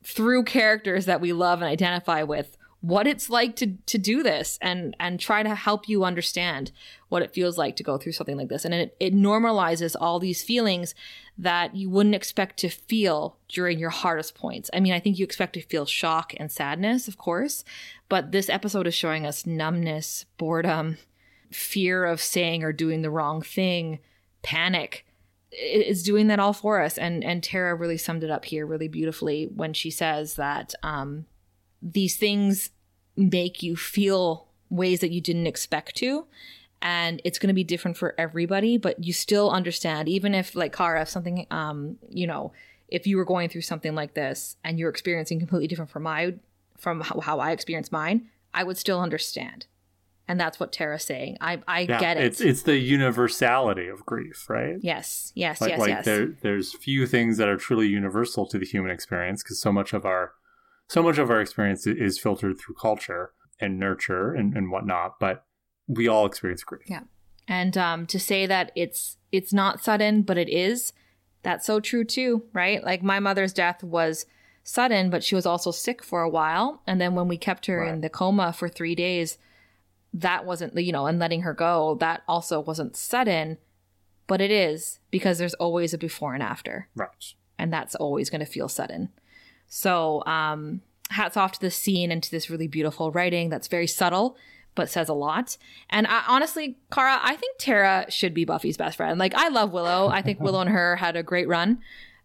[0.03, 2.56] through characters that we love and identify with
[2.87, 6.73] what it's like to to do this and and try to help you understand
[7.09, 8.65] what it feels like to go through something like this.
[8.65, 10.95] And it, it normalizes all these feelings
[11.39, 14.71] that you wouldn't expect to feel during your hardest points.
[14.73, 17.65] I mean i think you expect to feel shock and sadness of course
[18.09, 20.99] but this episode is showing us numbness boredom
[21.51, 23.99] fear of saying or doing the wrong thing
[24.43, 25.05] panic.
[25.51, 26.99] It's doing that all for us.
[26.99, 31.27] And and tara really summed it up here really beautifully when she says that um
[31.83, 32.71] these things
[33.17, 36.27] make you feel ways that you didn't expect to.
[36.83, 40.77] And it's going to be different for everybody but you still understand even if like
[40.77, 42.53] Kara if something um you know
[42.89, 46.35] if you were going through something like this and you're experiencing completely different from my
[46.77, 49.67] from how, how I experienced mine I would still understand.
[50.29, 51.39] And that's what Tara's saying.
[51.41, 52.25] I I Yeah, get it.
[52.25, 54.77] It's it's the universality of grief, right?
[54.83, 56.05] yes yes like, yes like yes.
[56.05, 59.93] there there's few things that are truly universal to the human experience because so much
[59.93, 60.33] of our
[60.89, 65.45] so much of our experience is filtered through culture and nurture and, and whatnot but
[65.89, 66.83] we all experience grief.
[66.87, 67.03] Yeah.
[67.49, 70.93] and um, to say that it's it's not sudden but it is
[71.43, 72.83] that's so true too right?
[72.83, 74.27] Like my mother's death was
[74.65, 76.83] sudden but she was also sick for a while.
[76.87, 79.39] And then when we kept her in the coma for three days
[80.13, 83.59] that wasn't you know and letting her go that also wasn't sudden
[84.27, 86.89] but it is because there's always a before and after.
[86.95, 87.35] Right.
[87.59, 89.11] And that's always going to feel sudden.
[89.69, 90.81] So, um,
[91.11, 94.37] hats off to this scene and to this really beautiful writing that's very subtle
[94.77, 95.57] but says a lot.
[95.91, 99.19] And I, honestly, Kara, I think Tara should be Buffy's best friend.
[99.19, 100.07] Like, I love Willow.
[100.09, 101.79] I think Willow and her had a great run,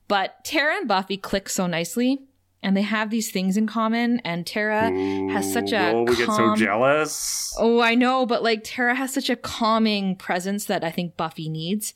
[0.08, 2.20] but Tara and Buffy click so nicely.
[2.64, 4.92] And they have these things in common, and Tara
[5.32, 9.12] has such a oh we get so jealous Oh, I know, but like Tara has
[9.12, 11.96] such a calming presence that I think Buffy needs.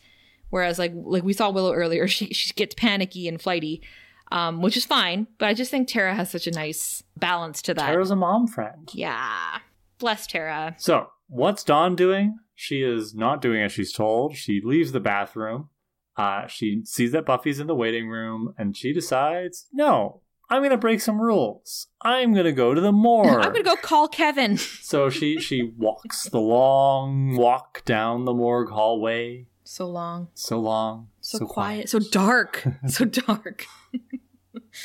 [0.49, 3.83] Whereas like like we saw Willow earlier, she she gets panicky and flighty,
[4.31, 5.27] um, which is fine.
[5.37, 7.85] But I just think Tara has such a nice balance to that.
[7.87, 9.59] tara's a mom friend yeah,
[9.99, 10.75] bless Tara.
[10.77, 15.69] so what's dawn doing she is not doing as she's told she leaves the bathroom
[16.17, 20.77] uh, she sees that buffy's in the waiting room and she decides no i'm gonna
[20.77, 24.57] break some rules i'm gonna go to the morgue I'm gonna go call Kevin.
[24.81, 29.47] So she she walks the long walk down the morgue hallway.
[29.63, 33.65] So long, So long, so, quiet, so dark, so dark.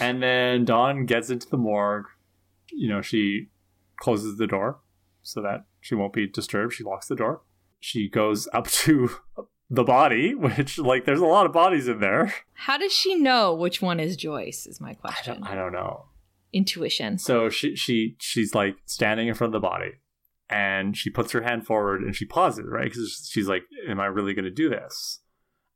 [0.01, 2.07] And then Dawn gets into the morgue.
[2.73, 3.49] You know, she
[3.97, 4.81] closes the door
[5.23, 6.75] so that she won't be disturbed.
[6.75, 7.43] She locks the door.
[7.81, 9.11] She goes up to
[9.69, 12.35] the body, which like there's a lot of bodies in there.
[12.55, 14.67] How does she know which one is Joyce?
[14.67, 15.41] Is my I question.
[15.41, 16.07] don't, I don't know.
[16.53, 17.19] Intuition.
[17.19, 19.93] So she she she's like standing in front of the body,
[20.49, 22.85] and she puts her hand forward and she pauses, right?
[22.85, 25.21] Because she's like, "Am I really going to do this?"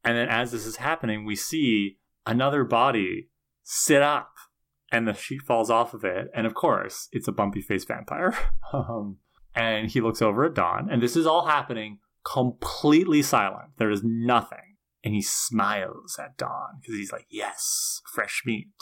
[0.05, 3.29] And then as this is happening, we see another body
[3.63, 4.33] sit up,
[4.93, 8.37] and the sheet falls off of it, and of course, it's a bumpy faced vampire.
[8.73, 9.19] um,
[9.55, 13.71] and he looks over at Dawn, and this is all happening completely silent.
[13.79, 18.75] There is nothing, and he smiles at Dawn because he's like, "Yes, fresh meat."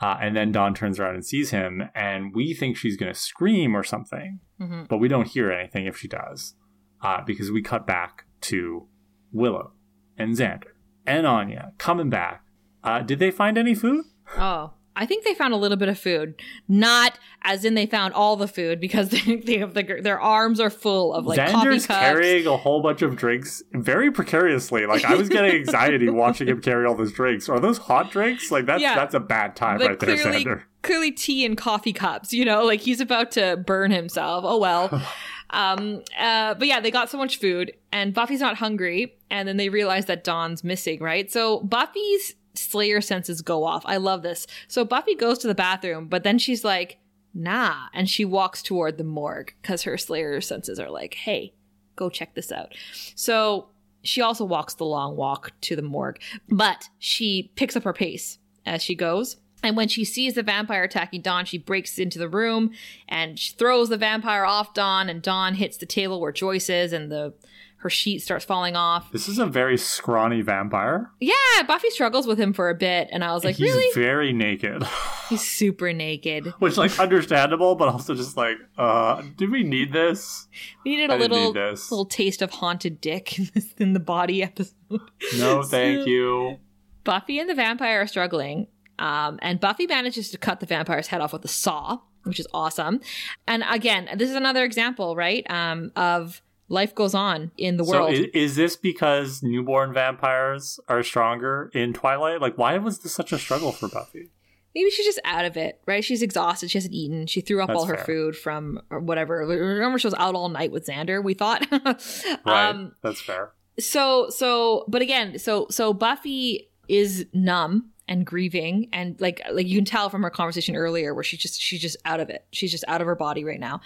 [0.00, 3.18] Uh, and then Dawn turns around and sees him, and we think she's going to
[3.18, 6.54] scream or something, hmm but we don't hear anything if she does,
[7.02, 8.88] uh, because we cut back to
[9.32, 9.72] Willow
[10.18, 10.72] and Xander
[11.06, 12.44] and Anya coming back.
[12.84, 14.04] Uh, did they find any food?
[14.36, 16.34] Oh, I think they found a little bit of food.
[16.68, 20.60] Not as in they found all the food because they, they have the, their arms
[20.60, 21.98] are full of like coffee Xander's cups.
[22.00, 24.84] carrying a whole bunch of drinks very precariously.
[24.86, 27.48] Like I was getting anxiety watching him carry all those drinks.
[27.48, 28.50] Are those hot drinks?
[28.50, 28.94] Like that's Yeah.
[28.94, 30.62] that's a bad time But right there, clearly, Xander.
[30.82, 32.32] clearly tea and coffee cups.
[32.34, 34.44] You know, like he's about to burn himself.
[34.46, 35.02] Oh well.
[35.52, 36.02] um.
[36.18, 36.54] Uh.
[36.54, 40.06] But yeah, they got so much food, and Buffy's not hungry, and then they realize
[40.06, 41.00] that Dawn's missing.
[41.00, 41.30] Right.
[41.30, 43.82] So Buffy's Slayer senses go off.
[43.86, 44.46] I love this.
[44.68, 46.98] So Buffy goes to the bathroom, but then she's like,
[47.34, 51.54] "Nah," and she walks toward the morgue because her Slayer senses are like, "Hey,
[51.96, 52.74] go check this out."
[53.14, 53.68] So
[54.02, 58.38] she also walks the long walk to the morgue, but she picks up her pace
[58.66, 59.36] as she goes.
[59.62, 62.72] And when she sees the vampire attacking Dawn, she breaks into the room
[63.08, 66.92] and she throws the vampire off Dawn, and Dawn hits the table where Joyce is,
[66.92, 67.32] and the
[67.78, 69.10] her sheet starts falling off.
[69.10, 71.10] This is a very scrawny vampire.
[71.18, 71.34] Yeah,
[71.66, 73.92] Buffy struggles with him for a bit, and I was like, He's really?
[74.00, 74.84] very naked.
[75.28, 76.46] He's super naked.
[76.60, 80.46] Which like understandable, but also just like, uh, do we need this?
[80.84, 84.00] We needed a I little need little taste of haunted dick in, this, in the
[84.00, 85.00] body episode.
[85.36, 86.58] No, thank So- you.
[87.02, 88.68] Buffy and the vampire are struggling,
[88.98, 92.46] um, and Buffy manages to cut the vampire's head off with a saw, which is
[92.54, 93.00] awesome.
[93.46, 97.90] And again, this is another example, right, um, of life goes on in the So
[98.04, 98.12] world.
[98.12, 102.40] is, is this because newborn vampires are stronger in Twilight?
[102.40, 104.30] Like, why was this such a struggle for Buffy?
[104.74, 106.02] maybe she's just out of it, right?
[106.02, 106.70] She's exhausted.
[106.70, 107.26] She hasn't eaten.
[107.26, 108.04] She threw up That's all her fair.
[108.06, 109.46] food from or whatever.
[109.46, 111.22] Remember, she was out all night with Xander.
[111.22, 111.66] We thought.
[112.46, 112.68] Right.
[112.70, 113.52] um, That's fair.
[113.78, 119.76] so so but again so so buffy is numb and grieving and like like you
[119.76, 122.70] can tell from her conversation earlier where she's just she's just out of it she's
[122.70, 123.80] just out of her body right now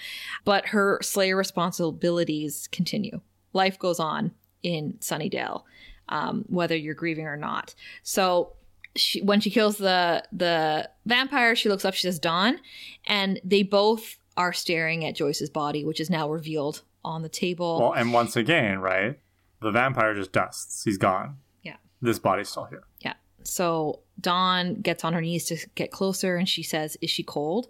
[0.44, 3.20] but her slayer responsibilities continue
[3.52, 4.32] life goes on
[4.62, 5.62] in sunnydale
[6.08, 8.52] um, whether you're grieving or not so
[8.94, 12.58] she, when she kills the the vampire she looks up she says dawn
[13.06, 17.78] and they both are staring at joyce's body which is now revealed on the table
[17.80, 19.18] Well, and once again, right?
[19.62, 20.82] The vampire just dusts.
[20.84, 21.36] He's gone.
[21.62, 21.76] Yeah.
[22.02, 22.82] This body's still here.
[23.00, 23.14] Yeah.
[23.46, 27.68] So Dawn gets on her knees to get closer and she says, Is she cold?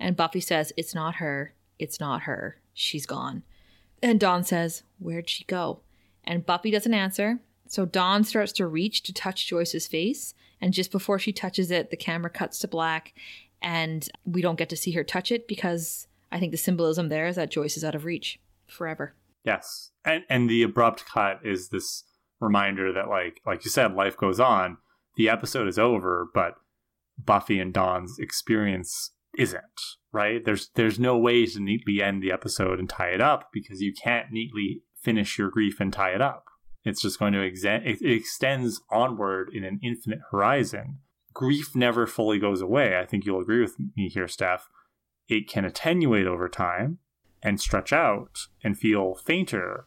[0.00, 1.54] And Buffy says, It's not her.
[1.78, 2.60] It's not her.
[2.72, 3.42] She's gone.
[4.02, 5.80] And Dawn says, Where'd she go?
[6.24, 7.40] And Buffy doesn't answer.
[7.66, 10.34] So Dawn starts to reach to touch Joyce's face.
[10.60, 13.14] And just before she touches it, the camera cuts to black.
[13.60, 17.26] And we don't get to see her touch it because I think the symbolism there
[17.26, 19.14] is that Joyce is out of reach forever.
[19.44, 19.90] Yes.
[20.04, 22.04] And and the abrupt cut is this
[22.40, 24.78] reminder that like like you said, life goes on.
[25.18, 26.54] The episode is over, but
[27.18, 29.80] Buffy and Dawn's experience isn't,
[30.12, 30.44] right?
[30.44, 33.92] There's there's no way to neatly end the episode and tie it up because you
[33.92, 36.44] can't neatly finish your grief and tie it up.
[36.84, 40.98] It's just going to it it extends onward in an infinite horizon.
[41.34, 42.96] Grief never fully goes away.
[42.96, 44.68] I think you'll agree with me here, Steph.
[45.26, 46.98] It can attenuate over time
[47.42, 49.86] and stretch out and feel fainter.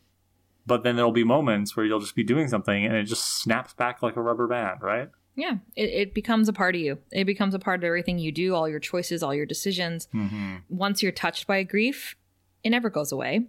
[0.65, 3.73] But then there'll be moments where you'll just be doing something and it just snaps
[3.73, 5.07] back like a rubber band, right?
[5.35, 6.97] Yeah, it, it becomes a part of you.
[7.11, 10.07] It becomes a part of everything you do, all your choices, all your decisions.
[10.13, 10.57] Mm-hmm.
[10.69, 12.15] once you're touched by grief,
[12.63, 13.45] it never goes away.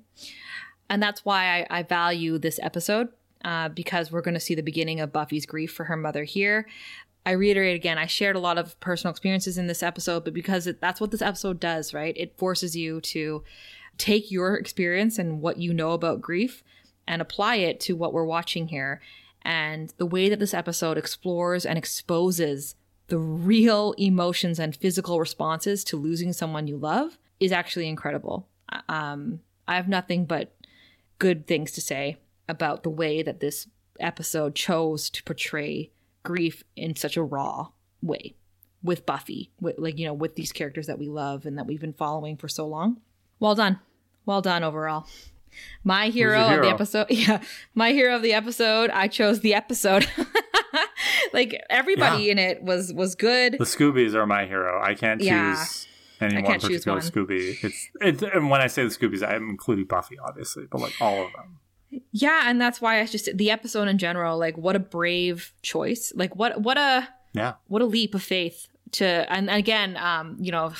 [0.89, 3.09] And that's why I, I value this episode
[3.45, 6.67] uh, because we're going to see the beginning of Buffy's grief for her mother here.
[7.25, 10.67] I reiterate again, I shared a lot of personal experiences in this episode, but because
[10.67, 12.17] it, that's what this episode does, right?
[12.17, 13.45] It forces you to
[13.97, 16.65] take your experience and what you know about grief
[17.07, 19.01] and apply it to what we're watching here.
[19.45, 22.77] And the way that this episode explores and exposes
[23.09, 28.49] the real emotions and physical responses to losing someone you love is actually incredible.
[28.89, 30.55] Um, I have nothing but
[31.19, 33.69] good things to say about the way that this
[34.01, 35.91] episode chose to portray
[36.23, 37.69] grief in such a raw
[38.01, 38.35] way
[38.83, 41.81] with Buffy, with like you know, with these characters that we love and that we've
[41.81, 43.01] been following for so long.
[43.39, 43.79] Well done,
[44.27, 45.07] well done overall.
[45.85, 47.43] My hero, your of the episode, yeah,
[47.75, 48.91] my hero of the episode.
[48.91, 50.07] I chose the episode.
[51.33, 53.55] like everybody in it was was good.
[53.55, 54.81] The Scoobies are my hero.
[54.83, 55.65] I can't choose Yeah.
[56.21, 57.07] any I one can't choose particular one.
[57.07, 57.65] Scooby.
[57.65, 61.25] It's, it's and when I say the Scoobies, I'm including Buffy, obviously, but like all
[61.27, 61.59] of them.
[62.13, 66.13] Yeah, and that's why I just the episode in general, like what a brave choice.
[66.15, 67.55] Like what what a Yeah.
[67.69, 70.73] what a leap of faith to and again, um, you know,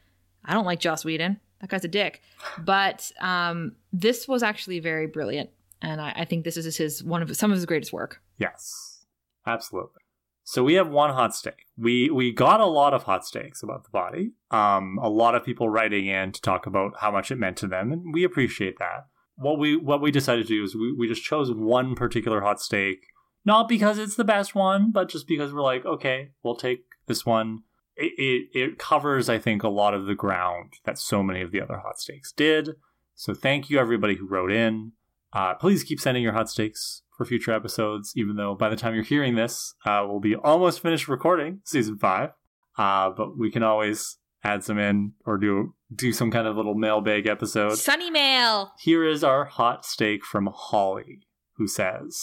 [0.44, 1.40] I don't like Joss Whedon.
[1.60, 2.22] That guy's a dick.
[2.58, 5.50] But um this was actually very brilliant.
[5.82, 8.20] And I, I think this is his one of some of his greatest work.
[8.38, 9.04] Yes,
[9.46, 10.00] absolutely.
[10.44, 11.66] So we have one hot steak.
[11.78, 14.32] We we got a lot of hot steaks about the body.
[14.50, 17.68] Um, a lot of people writing in to talk about how much it meant to
[17.68, 19.06] them, and we appreciate that.
[19.36, 22.60] What we what we decided to do is we, we just chose one particular hot
[22.60, 22.98] steak,
[23.44, 27.24] not because it's the best one, but just because we're like, okay, we'll take this
[27.24, 27.62] one.
[28.00, 31.60] It, it covers, I think, a lot of the ground that so many of the
[31.60, 32.70] other hot steaks did.
[33.14, 34.92] So thank you everybody who wrote in.
[35.32, 38.94] Uh, please keep sending your hot steaks for future episodes, even though by the time
[38.94, 42.30] you're hearing this, uh, we'll be almost finished recording season five.
[42.78, 46.74] Uh, but we can always add some in or do do some kind of little
[46.74, 47.76] mailbag episode.
[47.76, 48.72] Sunny Mail.
[48.78, 51.20] Here is our hot steak from Holly,
[51.56, 52.18] who says,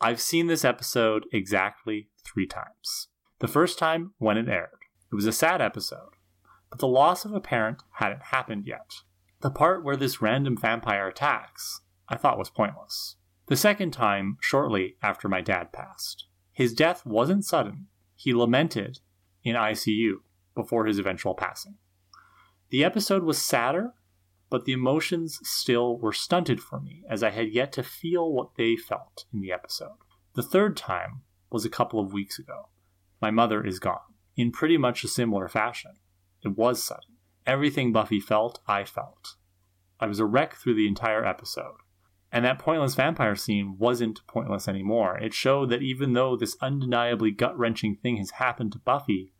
[0.00, 3.08] I've seen this episode exactly three times.
[3.40, 4.75] The first time when it aired.
[5.10, 6.16] It was a sad episode,
[6.70, 9.02] but the loss of a parent hadn't happened yet.
[9.40, 13.16] The part where this random vampire attacks, I thought was pointless.
[13.46, 16.26] The second time, shortly after my dad passed.
[16.52, 17.86] His death wasn't sudden.
[18.16, 19.00] He lamented
[19.44, 20.16] in ICU
[20.54, 21.76] before his eventual passing.
[22.70, 23.92] The episode was sadder,
[24.50, 28.56] but the emotions still were stunted for me as I had yet to feel what
[28.56, 29.98] they felt in the episode.
[30.34, 32.68] The third time was a couple of weeks ago.
[33.22, 34.00] My mother is gone,
[34.36, 35.92] in pretty much a similar fashion.
[36.42, 37.16] It was sudden.
[37.46, 39.36] Everything Buffy felt, I felt.
[39.98, 41.76] I was a wreck through the entire episode.
[42.32, 45.16] And that pointless vampire scene wasn't pointless anymore.
[45.18, 49.32] It showed that even though this undeniably gut wrenching thing has happened to Buffy,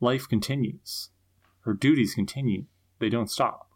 [0.00, 1.10] life continues.
[1.60, 2.66] Her duties continue,
[3.00, 3.68] they don't stop.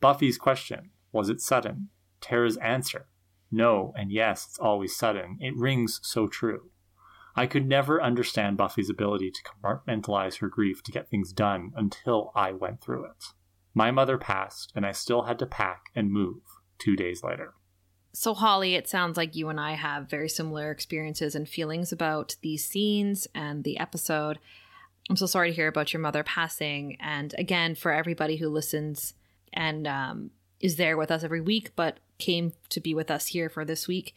[0.00, 1.90] Buffy's question, was it sudden?
[2.20, 3.06] Tara's answer,
[3.50, 5.38] no and yes, it's always sudden.
[5.40, 6.70] It rings so true.
[7.38, 12.32] I could never understand Buffy's ability to compartmentalize her grief to get things done until
[12.34, 13.26] I went through it.
[13.74, 16.42] My mother passed, and I still had to pack and move
[16.78, 17.54] two days later.
[18.12, 22.34] So, Holly, it sounds like you and I have very similar experiences and feelings about
[22.42, 24.40] these scenes and the episode.
[25.08, 26.96] I'm so sorry to hear about your mother passing.
[26.98, 29.14] And again, for everybody who listens
[29.52, 33.48] and um, is there with us every week, but came to be with us here
[33.48, 34.14] for this week,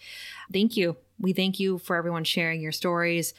[0.51, 0.97] thank you.
[1.19, 3.33] We thank you for everyone sharing your stories,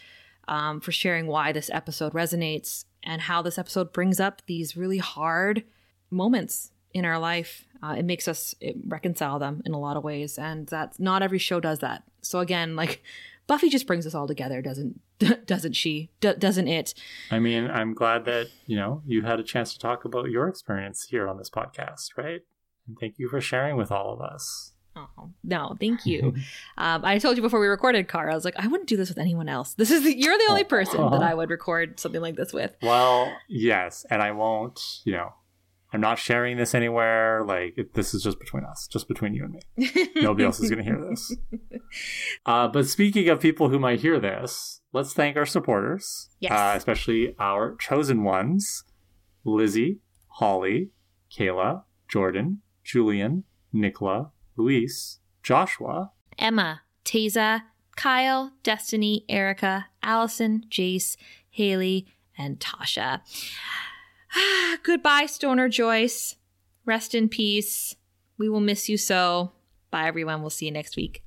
[0.48, 4.98] um, for sharing why this episode resonates and how this episode brings up these really
[4.98, 5.64] hard
[6.10, 7.64] moments in our life.
[7.82, 8.54] Uh, it makes us
[8.86, 12.04] reconcile them in a lot of ways, and that's not every show does that.
[12.20, 13.02] So again, like
[13.48, 15.00] Buffy just brings us all together, doesn't
[15.46, 16.10] doesn't she?
[16.20, 16.94] D- doesn't it?
[17.30, 20.48] I mean, I'm glad that you know you had a chance to talk about your
[20.48, 22.42] experience here on this podcast, right?
[22.86, 24.72] And thank you for sharing with all of us.
[24.94, 26.34] Oh no, thank you.
[26.76, 28.30] um, I told you before we recorded, Car.
[28.30, 29.74] I was like, I wouldn't do this with anyone else.
[29.74, 32.76] This is the, you're the only person that I would record something like this with.
[32.82, 34.78] Well, yes, and I won't.
[35.04, 35.32] You know,
[35.92, 37.42] I'm not sharing this anywhere.
[37.44, 40.08] Like it, this is just between us, just between you and me.
[40.16, 41.34] Nobody else is going to hear this.
[42.46, 46.52] Uh, but speaking of people who might hear this, let's thank our supporters, yes.
[46.52, 48.84] uh, especially our chosen ones:
[49.44, 50.90] Lizzie, Holly,
[51.30, 57.64] Kayla, Jordan, Julian, Nicola, Luis, Joshua, Emma, Teza,
[57.96, 61.16] Kyle, Destiny, Erica, Allison, Jace,
[61.50, 62.06] Haley,
[62.36, 63.20] and Tasha.
[64.82, 66.36] Goodbye, Stoner Joyce.
[66.84, 67.94] Rest in peace.
[68.38, 69.52] We will miss you so.
[69.90, 70.40] Bye, everyone.
[70.40, 71.22] We'll see you next week.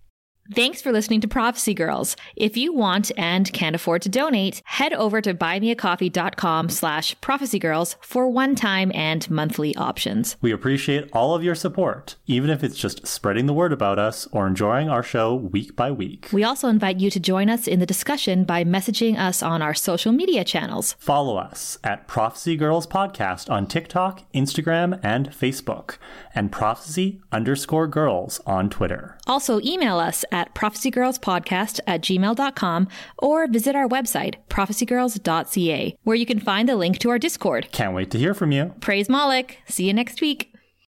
[0.53, 2.15] Thanks for listening to Prophecy Girls.
[2.35, 8.29] If you want and can't afford to donate, head over to buymeacoffee.com slash prophecygirls for
[8.29, 10.37] one-time and monthly options.
[10.41, 14.27] We appreciate all of your support, even if it's just spreading the word about us
[14.31, 16.29] or enjoying our show week by week.
[16.31, 19.73] We also invite you to join us in the discussion by messaging us on our
[19.73, 20.93] social media channels.
[20.99, 25.97] Follow us at Prophecy Girls Podcast on TikTok, Instagram, and Facebook,
[26.35, 29.14] and Prophecy underscore girls on Twitter.
[29.27, 32.87] Also email us at prophecygirlspodcast at gmail.com
[33.19, 37.69] or visit our website, prophecygirls.ca, where you can find the link to our Discord.
[37.71, 38.73] Can't wait to hear from you.
[38.79, 39.57] Praise Moloch.
[39.67, 40.54] See you next week.